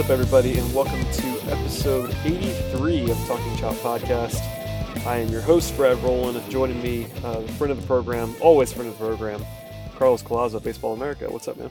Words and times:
What's 0.00 0.08
up, 0.08 0.18
everybody, 0.18 0.56
and 0.58 0.74
welcome 0.74 0.98
to 0.98 1.52
episode 1.52 2.16
83 2.24 3.10
of 3.10 3.18
Talking 3.26 3.54
Chop 3.58 3.74
Podcast. 3.74 4.40
I 5.04 5.18
am 5.18 5.28
your 5.28 5.42
host, 5.42 5.76
Brad 5.76 5.98
Rowland, 5.98 6.38
and 6.38 6.50
joining 6.50 6.82
me, 6.82 7.04
uh, 7.22 7.42
friend 7.58 7.70
of 7.70 7.78
the 7.78 7.86
program, 7.86 8.34
always 8.40 8.72
friend 8.72 8.88
of 8.88 8.98
the 8.98 9.04
program, 9.04 9.44
Carlos 9.96 10.22
Collazo, 10.22 10.58
Baseball 10.64 10.94
America. 10.94 11.30
What's 11.30 11.48
up, 11.48 11.58
man? 11.58 11.70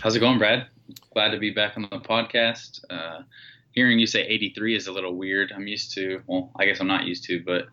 How's 0.00 0.16
it 0.16 0.20
going, 0.20 0.38
Brad? 0.38 0.68
Glad 1.12 1.32
to 1.32 1.38
be 1.38 1.50
back 1.50 1.76
on 1.76 1.82
the 1.82 1.98
podcast. 1.98 2.82
Uh, 2.88 3.24
hearing 3.72 3.98
you 3.98 4.06
say 4.06 4.22
83 4.22 4.76
is 4.76 4.86
a 4.86 4.92
little 4.92 5.14
weird. 5.14 5.52
I'm 5.54 5.66
used 5.66 5.92
to, 5.96 6.22
well, 6.26 6.50
I 6.58 6.64
guess 6.64 6.80
I'm 6.80 6.86
not 6.86 7.04
used 7.04 7.24
to, 7.24 7.42
but 7.44 7.66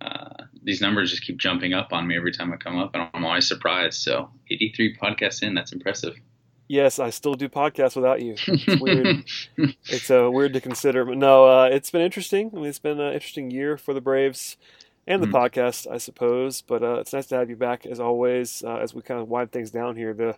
uh, 0.00 0.44
these 0.62 0.80
numbers 0.80 1.10
just 1.10 1.24
keep 1.24 1.36
jumping 1.36 1.74
up 1.74 1.92
on 1.92 2.06
me 2.06 2.16
every 2.16 2.32
time 2.32 2.54
I 2.54 2.56
come 2.56 2.78
up, 2.78 2.94
and 2.94 3.06
I'm 3.12 3.26
always 3.26 3.46
surprised. 3.46 4.00
So 4.00 4.30
83 4.50 4.96
podcasts 4.96 5.42
in, 5.42 5.52
that's 5.52 5.72
impressive. 5.72 6.18
Yes, 6.68 6.98
I 6.98 7.10
still 7.10 7.34
do 7.34 7.48
podcasts 7.48 7.96
without 7.96 8.20
you. 8.22 8.40
It's 8.66 8.76
weird. 8.76 9.14
it's 9.88 10.10
uh, 10.10 10.30
weird 10.30 10.52
to 10.54 10.60
consider, 10.60 11.04
but 11.04 11.16
no, 11.16 11.46
uh, 11.46 11.64
it's 11.70 11.90
been 11.90 12.02
interesting. 12.02 12.50
I 12.52 12.56
mean, 12.56 12.66
it's 12.66 12.78
been 12.80 13.00
an 13.00 13.12
interesting 13.14 13.50
year 13.50 13.76
for 13.76 13.94
the 13.94 14.00
Braves 14.00 14.56
and 15.06 15.22
the 15.22 15.28
Mhm. 15.28 15.32
podcast, 15.32 15.86
I 15.90 15.98
suppose. 15.98 16.62
But 16.62 16.82
uh, 16.82 16.94
it's 17.00 17.12
nice 17.12 17.26
to 17.26 17.36
have 17.36 17.50
you 17.50 17.56
back 17.56 17.86
as 17.86 18.00
always. 18.00 18.62
Uh, 18.66 18.76
as 18.78 18.94
we 18.94 19.02
kind 19.02 19.20
of 19.20 19.28
wind 19.28 19.52
things 19.52 19.70
down 19.70 19.96
here, 19.96 20.12
the 20.12 20.36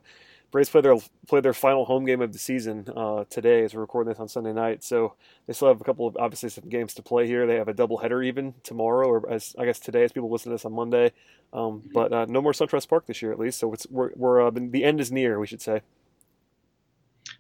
Braves 0.50 0.68
play 0.70 0.80
their 0.82 0.96
play 1.26 1.40
their 1.40 1.54
final 1.54 1.84
home 1.86 2.04
game 2.04 2.20
of 2.22 2.32
the 2.32 2.38
season 2.38 2.86
uh, 2.96 3.24
today, 3.30 3.64
as 3.64 3.74
we're 3.74 3.80
recording 3.82 4.10
this 4.12 4.20
on 4.20 4.28
Sunday 4.28 4.52
night. 4.52 4.84
So 4.84 5.14
they 5.46 5.52
still 5.54 5.68
have 5.68 5.80
a 5.80 5.84
couple 5.84 6.06
of 6.06 6.16
obviously 6.18 6.50
some 6.50 6.68
games 6.68 6.94
to 6.94 7.02
play 7.02 7.26
here. 7.26 7.46
They 7.46 7.56
have 7.56 7.68
a 7.68 7.74
doubleheader 7.74 8.24
even 8.26 8.54
tomorrow, 8.62 9.08
or 9.08 9.30
as 9.30 9.54
I 9.58 9.64
guess 9.66 9.78
today, 9.80 10.04
as 10.04 10.12
people 10.12 10.30
listen 10.30 10.50
to 10.50 10.54
this 10.54 10.64
on 10.66 10.72
Monday. 10.74 11.12
Um, 11.52 11.82
but 11.94 12.12
uh, 12.12 12.26
no 12.28 12.42
more 12.42 12.52
SunTrust 12.52 12.88
Park 12.88 13.06
this 13.06 13.22
year, 13.22 13.32
at 13.32 13.38
least. 13.38 13.58
So 13.58 13.72
it's 13.72 13.86
we're, 13.90 14.10
we're 14.16 14.46
uh, 14.46 14.50
the 14.54 14.84
end 14.84 15.00
is 15.00 15.10
near, 15.12 15.38
we 15.38 15.46
should 15.46 15.62
say. 15.62 15.82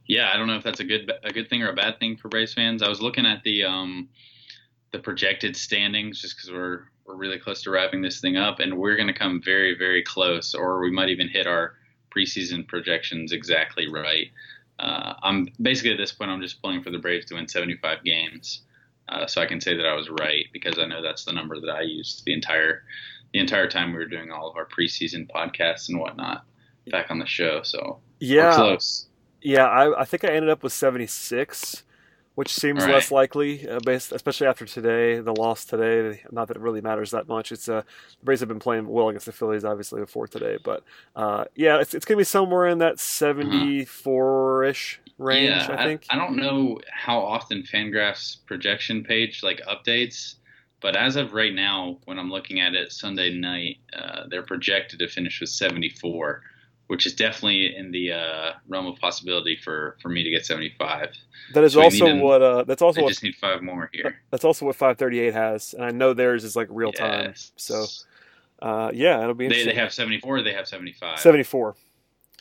Yeah, 0.08 0.30
I 0.32 0.38
don't 0.38 0.46
know 0.46 0.56
if 0.56 0.64
that's 0.64 0.80
a 0.80 0.84
good 0.84 1.12
a 1.22 1.32
good 1.32 1.48
thing 1.48 1.62
or 1.62 1.68
a 1.68 1.74
bad 1.74 2.00
thing 2.00 2.16
for 2.16 2.28
Braves 2.28 2.54
fans. 2.54 2.82
I 2.82 2.88
was 2.88 3.00
looking 3.00 3.26
at 3.26 3.42
the 3.44 3.64
um, 3.64 4.08
the 4.90 4.98
projected 4.98 5.54
standings 5.54 6.20
just 6.20 6.36
because 6.36 6.50
we're 6.50 6.84
we're 7.04 7.14
really 7.14 7.38
close 7.38 7.62
to 7.62 7.70
wrapping 7.70 8.00
this 8.00 8.20
thing 8.20 8.36
up, 8.36 8.58
and 8.58 8.76
we're 8.76 8.96
going 8.96 9.06
to 9.06 9.14
come 9.14 9.40
very 9.42 9.76
very 9.76 10.02
close, 10.02 10.54
or 10.54 10.80
we 10.80 10.90
might 10.90 11.10
even 11.10 11.28
hit 11.28 11.46
our 11.46 11.74
preseason 12.14 12.66
projections 12.66 13.32
exactly 13.32 13.86
right. 13.86 14.28
Uh, 14.78 15.14
I'm 15.22 15.48
basically 15.60 15.92
at 15.92 15.98
this 15.98 16.12
point 16.12 16.30
I'm 16.30 16.40
just 16.40 16.62
pulling 16.62 16.82
for 16.82 16.90
the 16.90 16.98
Braves 16.98 17.26
to 17.26 17.34
win 17.34 17.46
75 17.46 18.02
games, 18.02 18.62
uh, 19.10 19.26
so 19.26 19.42
I 19.42 19.46
can 19.46 19.60
say 19.60 19.76
that 19.76 19.84
I 19.84 19.94
was 19.94 20.08
right 20.08 20.46
because 20.54 20.78
I 20.78 20.86
know 20.86 21.02
that's 21.02 21.26
the 21.26 21.32
number 21.32 21.60
that 21.60 21.70
I 21.70 21.82
used 21.82 22.24
the 22.24 22.32
entire 22.32 22.84
the 23.34 23.40
entire 23.40 23.68
time 23.68 23.92
we 23.92 23.98
were 23.98 24.06
doing 24.06 24.30
all 24.30 24.48
of 24.48 24.56
our 24.56 24.66
preseason 24.66 25.30
podcasts 25.30 25.90
and 25.90 26.00
whatnot 26.00 26.44
back 26.90 27.10
on 27.10 27.18
the 27.18 27.26
show. 27.26 27.60
So 27.62 27.98
we're 28.52 28.56
close. 28.56 29.07
Yeah, 29.40 29.66
I, 29.66 30.00
I 30.00 30.04
think 30.04 30.24
I 30.24 30.28
ended 30.28 30.50
up 30.50 30.62
with 30.62 30.72
76, 30.72 31.84
which 32.34 32.52
seems 32.52 32.84
right. 32.84 32.94
less 32.94 33.10
likely, 33.10 33.68
uh, 33.68 33.80
based, 33.84 34.12
especially 34.12 34.46
after 34.46 34.64
today, 34.64 35.20
the 35.20 35.32
loss 35.32 35.64
today. 35.64 36.22
Not 36.30 36.48
that 36.48 36.56
it 36.56 36.60
really 36.60 36.80
matters 36.80 37.12
that 37.12 37.28
much. 37.28 37.52
It's 37.52 37.68
uh, 37.68 37.82
the 38.20 38.24
Braves 38.24 38.40
have 38.40 38.48
been 38.48 38.58
playing 38.58 38.88
well 38.88 39.08
against 39.08 39.26
the 39.26 39.32
Phillies, 39.32 39.64
obviously, 39.64 40.00
before 40.00 40.26
today. 40.26 40.58
But 40.62 40.82
uh, 41.14 41.44
yeah, 41.54 41.80
it's, 41.80 41.94
it's 41.94 42.04
going 42.04 42.16
to 42.16 42.20
be 42.20 42.24
somewhere 42.24 42.66
in 42.66 42.78
that 42.78 42.98
74 42.98 44.64
ish 44.64 45.00
range, 45.18 45.50
yeah, 45.50 45.76
I 45.76 45.84
think. 45.84 46.06
I, 46.10 46.16
don't 46.16 46.36
know 46.36 46.78
how 46.92 47.18
often 47.18 47.62
Fangraph's 47.62 48.36
projection 48.36 49.04
page 49.04 49.42
like 49.42 49.60
updates, 49.68 50.36
but 50.80 50.96
as 50.96 51.16
of 51.16 51.32
right 51.32 51.54
now, 51.54 51.98
when 52.04 52.18
I'm 52.18 52.30
looking 52.30 52.60
at 52.60 52.74
it 52.74 52.92
Sunday 52.92 53.34
night, 53.34 53.78
uh, 53.92 54.24
they're 54.28 54.44
projected 54.44 55.00
to 55.00 55.08
finish 55.08 55.40
with 55.40 55.50
74, 55.50 56.42
which 56.88 57.06
is 57.06 57.14
definitely 57.14 57.74
in 57.76 57.90
the 57.92 58.12
uh, 58.12 58.52
realm 58.66 58.86
of 58.86 58.96
possibility 58.98 59.56
for, 59.62 59.96
for 60.02 60.08
me 60.08 60.22
to 60.24 60.30
get 60.30 60.44
75. 60.44 61.10
that 61.54 61.62
is 61.64 61.74
so 61.74 61.82
also 61.82 62.06
an- 62.06 62.20
what 62.20 62.42
uh, 62.42 62.64
that's 62.64 62.82
also 62.82 63.00
I 63.00 63.04
what 63.04 63.10
just 63.10 63.22
need 63.22 63.36
five 63.36 63.62
more 63.62 63.88
here. 63.92 64.20
that's 64.30 64.44
also 64.44 64.66
what 64.66 64.74
538 64.76 65.32
has, 65.34 65.74
and 65.74 65.84
I 65.84 65.90
know 65.90 66.12
theirs 66.14 66.44
is 66.44 66.56
like 66.56 66.68
real 66.70 66.92
time. 66.92 67.34
So 67.56 67.84
uh, 68.60 68.90
yeah, 68.92 69.22
it'll 69.22 69.34
be 69.34 69.44
they, 69.46 69.60
interesting. 69.60 69.74
they 69.76 69.80
have 69.80 69.92
74. 69.92 70.36
Or 70.38 70.42
they 70.42 70.52
have 70.52 70.66
75. 70.66 71.20
74. 71.20 71.76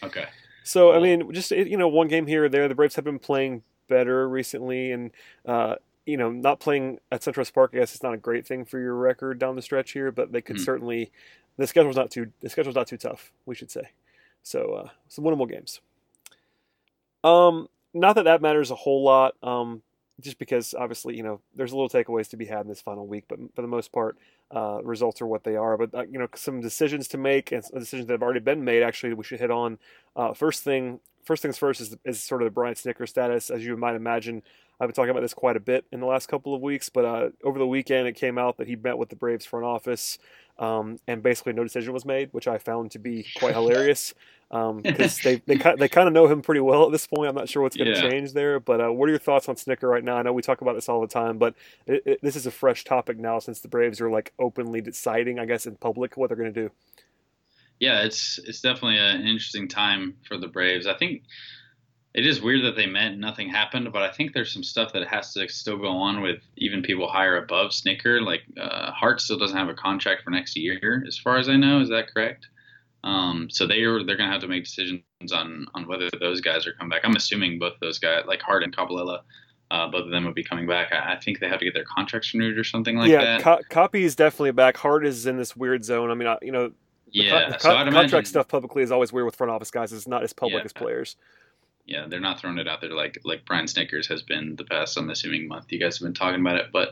Okay. 0.03 0.25
So 0.63 0.93
I 0.93 0.99
mean, 0.99 1.31
just 1.33 1.51
you 1.51 1.77
know, 1.77 1.87
one 1.87 2.07
game 2.07 2.25
here 2.27 2.45
or 2.45 2.49
there. 2.49 2.67
The 2.67 2.75
Braves 2.75 2.95
have 2.95 3.05
been 3.05 3.19
playing 3.19 3.63
better 3.87 4.27
recently, 4.27 4.91
and 4.91 5.11
uh, 5.45 5.75
you 6.05 6.17
know, 6.17 6.31
not 6.31 6.59
playing 6.59 6.99
at 7.11 7.23
Central 7.23 7.45
Park. 7.53 7.71
I 7.73 7.77
guess 7.79 7.93
it's 7.93 8.03
not 8.03 8.13
a 8.13 8.17
great 8.17 8.45
thing 8.47 8.65
for 8.65 8.79
your 8.79 8.95
record 8.95 9.39
down 9.39 9.55
the 9.55 9.61
stretch 9.61 9.91
here, 9.91 10.11
but 10.11 10.31
they 10.31 10.41
could 10.41 10.55
Mhm. 10.57 10.65
certainly. 10.65 11.11
The 11.57 11.67
schedule's 11.67 11.95
not 11.95 12.11
too. 12.11 12.31
The 12.41 12.49
schedule's 12.49 12.75
not 12.75 12.87
too 12.87 12.97
tough. 12.97 13.31
We 13.45 13.55
should 13.55 13.71
say. 13.71 13.89
So 14.47 14.73
uh, 14.73 14.89
some 15.09 15.25
winnable 15.25 15.49
games. 15.49 15.81
Um, 17.23 17.67
not 17.93 18.13
that 18.13 18.23
that 18.23 18.41
matters 18.41 18.71
a 18.71 18.75
whole 18.75 19.03
lot. 19.03 19.35
Um, 19.43 19.81
just 20.19 20.39
because 20.39 20.73
obviously 20.73 21.15
you 21.15 21.21
know 21.21 21.41
there's 21.55 21.73
a 21.73 21.77
little 21.77 21.89
takeaways 21.89 22.29
to 22.29 22.37
be 22.37 22.45
had 22.45 22.61
in 22.61 22.67
this 22.67 22.81
final 22.81 23.05
week, 23.05 23.25
but 23.27 23.39
for 23.53 23.61
the 23.61 23.67
most 23.67 23.91
part, 23.91 24.17
uh, 24.51 24.79
results 24.83 25.21
are 25.21 25.27
what 25.27 25.43
they 25.43 25.57
are. 25.57 25.77
But 25.77 25.93
uh, 25.93 26.05
you 26.09 26.17
know 26.17 26.27
some 26.33 26.61
decisions 26.61 27.09
to 27.09 27.17
make 27.17 27.51
and 27.51 27.61
decisions 27.73 28.07
that 28.07 28.13
have 28.13 28.23
already 28.23 28.39
been 28.39 28.63
made. 28.63 28.83
Actually, 28.83 29.13
we 29.13 29.25
should 29.25 29.41
hit 29.41 29.51
on. 29.51 29.77
Uh, 30.15 30.33
first 30.33 30.63
thing, 30.63 31.01
first 31.25 31.41
things 31.41 31.57
first 31.57 31.81
is, 31.81 31.97
is 32.05 32.23
sort 32.23 32.41
of 32.41 32.45
the 32.45 32.51
Brian 32.51 32.75
Snitker 32.75 33.07
status. 33.07 33.49
As 33.49 33.65
you 33.65 33.75
might 33.75 33.95
imagine, 33.95 34.43
I've 34.79 34.87
been 34.87 34.93
talking 34.93 35.09
about 35.09 35.21
this 35.21 35.33
quite 35.33 35.57
a 35.57 35.61
bit 35.61 35.85
in 35.91 35.99
the 35.99 36.05
last 36.05 36.27
couple 36.27 36.53
of 36.53 36.61
weeks. 36.61 36.89
But 36.89 37.05
uh, 37.05 37.29
over 37.43 37.57
the 37.57 37.67
weekend, 37.67 38.07
it 38.07 38.13
came 38.13 38.37
out 38.37 38.57
that 38.57 38.67
he 38.67 38.75
met 38.75 38.97
with 38.97 39.09
the 39.09 39.15
Braves 39.15 39.45
front 39.45 39.65
office, 39.65 40.19
um, 40.59 40.97
and 41.07 41.23
basically 41.23 41.53
no 41.53 41.63
decision 41.63 41.93
was 41.93 42.05
made, 42.05 42.29
which 42.31 42.47
I 42.47 42.57
found 42.57 42.91
to 42.91 42.99
be 42.99 43.25
quite 43.35 43.55
hilarious 43.55 44.13
because 44.51 45.19
they 45.19 45.35
they 45.47 45.55
ki- 45.57 45.75
they 45.77 45.87
kind 45.87 46.07
of 46.07 46.13
know 46.13 46.27
him 46.27 46.41
pretty 46.41 46.61
well 46.61 46.85
at 46.85 46.91
this 46.91 47.07
point. 47.07 47.27
I'm 47.29 47.35
not 47.35 47.49
sure 47.49 47.63
what's 47.63 47.75
going 47.75 47.91
to 47.93 47.99
Yeah. 48.01 48.09
change 48.09 48.33
there. 48.33 48.59
But 48.59 48.81
uh, 48.81 48.89
what 48.89 49.07
are 49.07 49.11
your 49.11 49.19
thoughts 49.19 49.49
on 49.49 49.55
Snitker 49.55 49.89
right 49.89 50.03
now? 50.03 50.17
I 50.17 50.21
know 50.21 50.33
we 50.33 50.41
talk 50.41 50.61
about 50.61 50.75
this 50.75 50.87
all 50.89 51.01
the 51.01 51.07
time, 51.07 51.37
but 51.37 51.55
it, 51.85 52.03
it, 52.05 52.19
this 52.21 52.35
is 52.35 52.45
a 52.45 52.51
fresh 52.51 52.83
topic 52.83 53.17
now 53.17 53.39
since 53.39 53.59
the 53.59 53.67
Braves 53.67 53.99
are 53.99 54.09
like 54.11 54.33
openly 54.39 54.81
deciding, 54.81 55.39
I 55.39 55.45
guess, 55.45 55.65
in 55.65 55.75
public 55.75 56.17
what 56.17 56.27
they're 56.29 56.37
going 56.37 56.53
to 56.53 56.61
do. 56.63 56.71
Yeah, 57.79 58.01
it's 58.03 58.39
it's 58.39 58.61
definitely 58.61 58.97
an 58.97 59.21
interesting 59.21 59.67
time 59.67 60.15
for 60.27 60.37
the 60.37 60.47
Braves. 60.47 60.87
I 60.87 60.95
think 60.95 61.23
it 62.17 62.25
is 62.25 62.41
weird 62.41 62.65
that 62.65 62.75
they 62.75 62.87
met 62.87 63.11
and 63.11 63.21
nothing 63.21 63.47
happened, 63.47 63.93
but 63.93 64.01
I 64.01 64.11
think 64.11 64.33
there's 64.33 64.51
some 64.51 64.63
stuff 64.63 64.91
that 64.93 65.07
has 65.07 65.33
to 65.33 65.47
still 65.47 65.77
go 65.77 65.89
on 65.89 66.21
with 66.21 66.39
even 66.57 66.81
people 66.81 67.07
higher 67.07 67.37
above 67.37 67.69
Snitker. 67.69 68.25
Like 68.25 68.41
uh, 68.59 68.91
Hart 68.91 69.21
still 69.21 69.37
doesn't 69.37 69.55
have 69.55 69.69
a 69.69 69.75
contract 69.75 70.23
for 70.23 70.31
next 70.31 70.57
year, 70.57 71.05
as 71.07 71.19
far 71.19 71.37
as 71.37 71.47
I 71.47 71.57
know. 71.57 71.79
Is 71.79 71.89
that 71.89 72.11
correct? 72.11 72.47
Um, 73.03 73.49
so 73.51 73.67
they 73.67 73.83
are 73.83 74.03
they're 74.03 74.17
gonna 74.17 74.31
have 74.31 74.41
to 74.41 74.47
make 74.47 74.63
decisions 74.63 75.03
on 75.31 75.67
on 75.75 75.87
whether 75.87 76.09
those 76.19 76.41
guys 76.41 76.65
are 76.65 76.73
coming 76.73 76.89
back. 76.89 77.01
I'm 77.03 77.15
assuming 77.15 77.59
both 77.59 77.73
those 77.81 77.99
guys, 77.99 78.23
like 78.25 78.41
Hart 78.41 78.63
and 78.63 78.75
Coppolella, 78.75 79.19
uh, 79.69 79.87
both 79.87 80.05
of 80.05 80.09
them 80.09 80.25
would 80.25 80.33
be 80.33 80.43
coming 80.43 80.65
back. 80.65 80.91
I, 80.91 81.13
I 81.13 81.19
think 81.19 81.39
they 81.39 81.47
have 81.47 81.59
to 81.59 81.65
get 81.65 81.75
their 81.75 81.85
contracts 81.85 82.33
renewed 82.33 82.57
or 82.57 82.63
something 82.63 82.97
like 82.97 83.11
yeah, 83.11 83.21
that. 83.21 83.41
co- 83.43 83.61
copy 83.69 84.03
is 84.03 84.15
definitely 84.15 84.53
back. 84.53 84.75
Hart 84.77 85.05
is 85.05 85.27
in 85.27 85.37
this 85.37 85.55
weird 85.55 85.85
zone. 85.85 86.09
I 86.09 86.15
mean, 86.15 86.27
I, 86.27 86.39
you 86.41 86.51
know, 86.51 86.71
yeah, 87.11 87.51
so 87.57 87.69
con- 87.69 87.85
contract 87.85 87.87
imagine 87.89 88.25
stuff 88.25 88.47
publicly 88.47 88.81
is 88.81 88.91
always 88.91 89.13
weird 89.13 89.27
with 89.27 89.35
front 89.35 89.51
office 89.51 89.69
guys. 89.69 89.93
It's 89.93 90.07
not 90.07 90.23
as 90.23 90.33
public 90.33 90.61
Yeah. 90.61 90.65
as 90.65 90.73
players. 90.73 91.15
Yeah, 91.87 92.05
they're 92.07 92.19
not 92.19 92.39
throwing 92.39 92.57
it 92.57 92.67
out 92.67 92.81
there 92.81 92.91
like 92.91 93.17
like 93.23 93.45
Brian 93.45 93.65
Snitker's 93.65 94.07
has 94.07 94.21
been 94.21 94.55
the 94.57 94.65
past. 94.65 94.97
I'm 94.97 95.09
assuming 95.09 95.47
month. 95.47 95.71
You 95.71 95.79
guys 95.79 95.97
have 95.97 96.05
been 96.05 96.13
talking 96.13 96.41
about 96.41 96.57
it, 96.57 96.67
but 96.71 96.89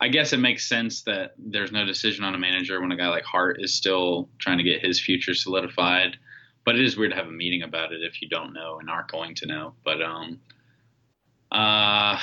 I 0.00 0.08
guess 0.08 0.32
it 0.32 0.38
makes 0.38 0.66
sense 0.66 1.02
that 1.02 1.34
there's 1.38 1.72
no 1.72 1.84
decision 1.84 2.24
on 2.24 2.34
a 2.34 2.38
manager 2.38 2.80
when 2.80 2.90
a 2.90 2.96
guy 2.96 3.08
like 3.08 3.24
Hart 3.24 3.58
is 3.60 3.74
still 3.74 4.30
trying 4.38 4.56
to 4.56 4.64
get 4.64 4.84
his 4.84 4.98
future 4.98 5.34
solidified. 5.34 6.16
But 6.64 6.76
it 6.76 6.84
is 6.84 6.96
weird 6.96 7.10
to 7.10 7.16
have 7.16 7.26
a 7.26 7.32
meeting 7.32 7.62
about 7.62 7.92
it 7.92 8.02
if 8.02 8.22
you 8.22 8.28
don't 8.28 8.52
know 8.52 8.78
and 8.80 8.88
aren't 8.88 9.10
going 9.10 9.34
to 9.36 9.46
know. 9.46 9.74
But 9.84 10.02
um, 10.02 10.40
uh, 11.52 12.18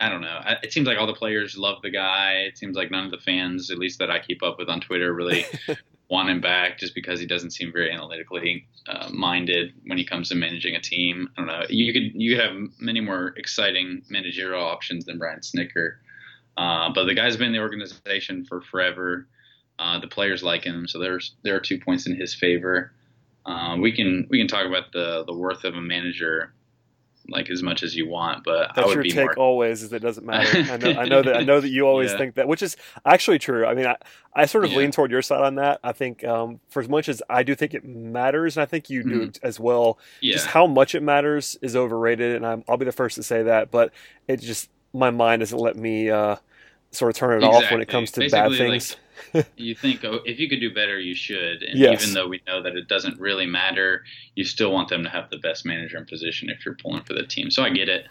I 0.00 0.08
don't 0.08 0.20
know. 0.20 0.40
it 0.62 0.72
seems 0.72 0.86
like 0.86 0.98
all 0.98 1.06
the 1.06 1.14
players 1.14 1.56
love 1.56 1.80
the 1.82 1.90
guy. 1.90 2.44
It 2.48 2.58
seems 2.58 2.76
like 2.76 2.90
none 2.90 3.04
of 3.04 3.10
the 3.10 3.18
fans, 3.18 3.70
at 3.70 3.78
least 3.78 3.98
that 3.98 4.10
I 4.10 4.18
keep 4.18 4.42
up 4.42 4.58
with 4.58 4.68
on 4.68 4.80
Twitter, 4.80 5.14
really 5.14 5.44
want 6.12 6.28
him 6.28 6.42
back 6.42 6.78
just 6.78 6.94
because 6.94 7.18
he 7.18 7.24
doesn't 7.24 7.52
seem 7.52 7.72
very 7.72 7.90
analytically 7.90 8.66
uh, 8.86 9.08
minded 9.10 9.72
when 9.86 9.96
he 9.96 10.04
comes 10.04 10.28
to 10.28 10.34
managing 10.34 10.76
a 10.76 10.80
team. 10.80 11.26
I 11.36 11.40
don't 11.40 11.46
know. 11.46 11.64
You 11.70 11.90
could 11.90 12.12
you 12.14 12.36
could 12.36 12.44
have 12.44 12.54
many 12.78 13.00
more 13.00 13.32
exciting 13.38 14.02
managerial 14.10 14.62
options 14.62 15.06
than 15.06 15.18
Brian 15.18 15.40
Snitker, 15.40 15.94
uh, 16.58 16.90
but 16.94 17.06
the 17.06 17.14
guy's 17.14 17.38
been 17.38 17.46
in 17.46 17.52
the 17.54 17.60
organization 17.60 18.44
for 18.44 18.60
forever. 18.60 19.26
Uh, 19.78 19.98
the 20.00 20.06
players 20.06 20.42
like 20.42 20.62
him, 20.64 20.86
so 20.86 20.98
there's 20.98 21.34
there 21.44 21.56
are 21.56 21.60
two 21.60 21.80
points 21.80 22.06
in 22.06 22.14
his 22.14 22.34
favor. 22.34 22.92
Uh, 23.46 23.78
we 23.80 23.90
can 23.90 24.26
we 24.28 24.38
can 24.38 24.46
talk 24.46 24.66
about 24.66 24.92
the 24.92 25.24
the 25.26 25.34
worth 25.34 25.64
of 25.64 25.74
a 25.74 25.80
manager 25.80 26.52
like 27.28 27.50
as 27.50 27.62
much 27.62 27.82
as 27.82 27.94
you 27.96 28.08
want, 28.08 28.44
but 28.44 28.72
That's 28.74 28.84
I 28.84 28.86
would 28.88 28.94
your 28.94 29.02
be 29.04 29.10
take 29.10 29.24
more. 29.24 29.38
always 29.38 29.82
is 29.82 29.92
it 29.92 30.00
doesn't 30.00 30.26
matter. 30.26 30.70
I 30.70 30.76
know, 30.76 30.92
I 30.92 31.04
know 31.04 31.22
that 31.22 31.36
I 31.36 31.40
know 31.44 31.60
that 31.60 31.68
you 31.68 31.86
always 31.86 32.10
Yeah. 32.12 32.18
think 32.18 32.34
that, 32.34 32.48
which 32.48 32.62
is 32.62 32.76
actually 33.04 33.38
true. 33.38 33.64
I 33.66 33.74
mean, 33.74 33.86
I, 33.86 33.96
I 34.34 34.46
sort 34.46 34.64
of 34.64 34.72
Yeah. 34.72 34.78
lean 34.78 34.90
toward 34.90 35.10
your 35.10 35.22
side 35.22 35.42
on 35.42 35.54
that. 35.56 35.80
I 35.84 35.92
think 35.92 36.24
um, 36.24 36.60
for 36.70 36.80
as 36.80 36.88
much 36.88 37.08
as 37.08 37.22
I 37.28 37.42
do 37.42 37.54
think 37.54 37.74
it 37.74 37.84
matters, 37.84 38.56
and 38.56 38.62
I 38.62 38.66
think 38.66 38.90
you 38.90 39.02
do 39.02 39.26
Mhm. 39.28 39.38
as 39.42 39.60
well. 39.60 39.98
yeah, 40.20 40.32
Just 40.34 40.46
how 40.48 40.66
much 40.66 40.94
it 40.94 41.02
matters 41.02 41.56
is 41.62 41.76
overrated, 41.76 42.36
and 42.36 42.46
I'm, 42.46 42.64
I'll 42.68 42.76
be 42.76 42.84
the 42.84 42.92
first 42.92 43.16
to 43.16 43.22
say 43.22 43.42
that. 43.44 43.70
But 43.70 43.92
it 44.28 44.40
just 44.40 44.70
my 44.94 45.10
mind 45.10 45.40
doesn't 45.40 45.58
let 45.58 45.76
me 45.76 46.10
uh, 46.10 46.36
sort 46.92 47.10
of 47.10 47.16
turn 47.16 47.42
it 47.42 47.46
off 47.46 47.70
when 47.70 47.80
it 47.80 47.88
comes 47.88 48.10
to 48.12 48.20
bad 48.30 48.50
Basically, 48.50 48.68
like, 48.68 48.82
things. 48.82 48.96
you 49.56 49.74
think 49.74 50.04
oh, 50.04 50.20
if 50.24 50.38
you 50.38 50.48
could 50.48 50.60
do 50.60 50.72
better, 50.72 50.98
you 50.98 51.14
should. 51.14 51.62
And 51.62 51.78
Yes. 51.78 52.02
even 52.02 52.14
though 52.14 52.28
we 52.28 52.40
know 52.46 52.62
that 52.62 52.76
it 52.76 52.88
doesn't 52.88 53.18
really 53.18 53.46
matter, 53.46 54.04
you 54.34 54.44
still 54.44 54.72
want 54.72 54.88
them 54.88 55.02
to 55.04 55.08
have 55.08 55.30
the 55.30 55.38
best 55.38 55.64
manager 55.64 55.96
in 55.98 56.04
position 56.04 56.50
if 56.50 56.64
you're 56.64 56.76
pulling 56.76 57.02
for 57.04 57.14
the 57.14 57.26
team. 57.26 57.50
So 57.50 57.62
I 57.64 57.70
get 57.70 57.88
it. 57.88 58.06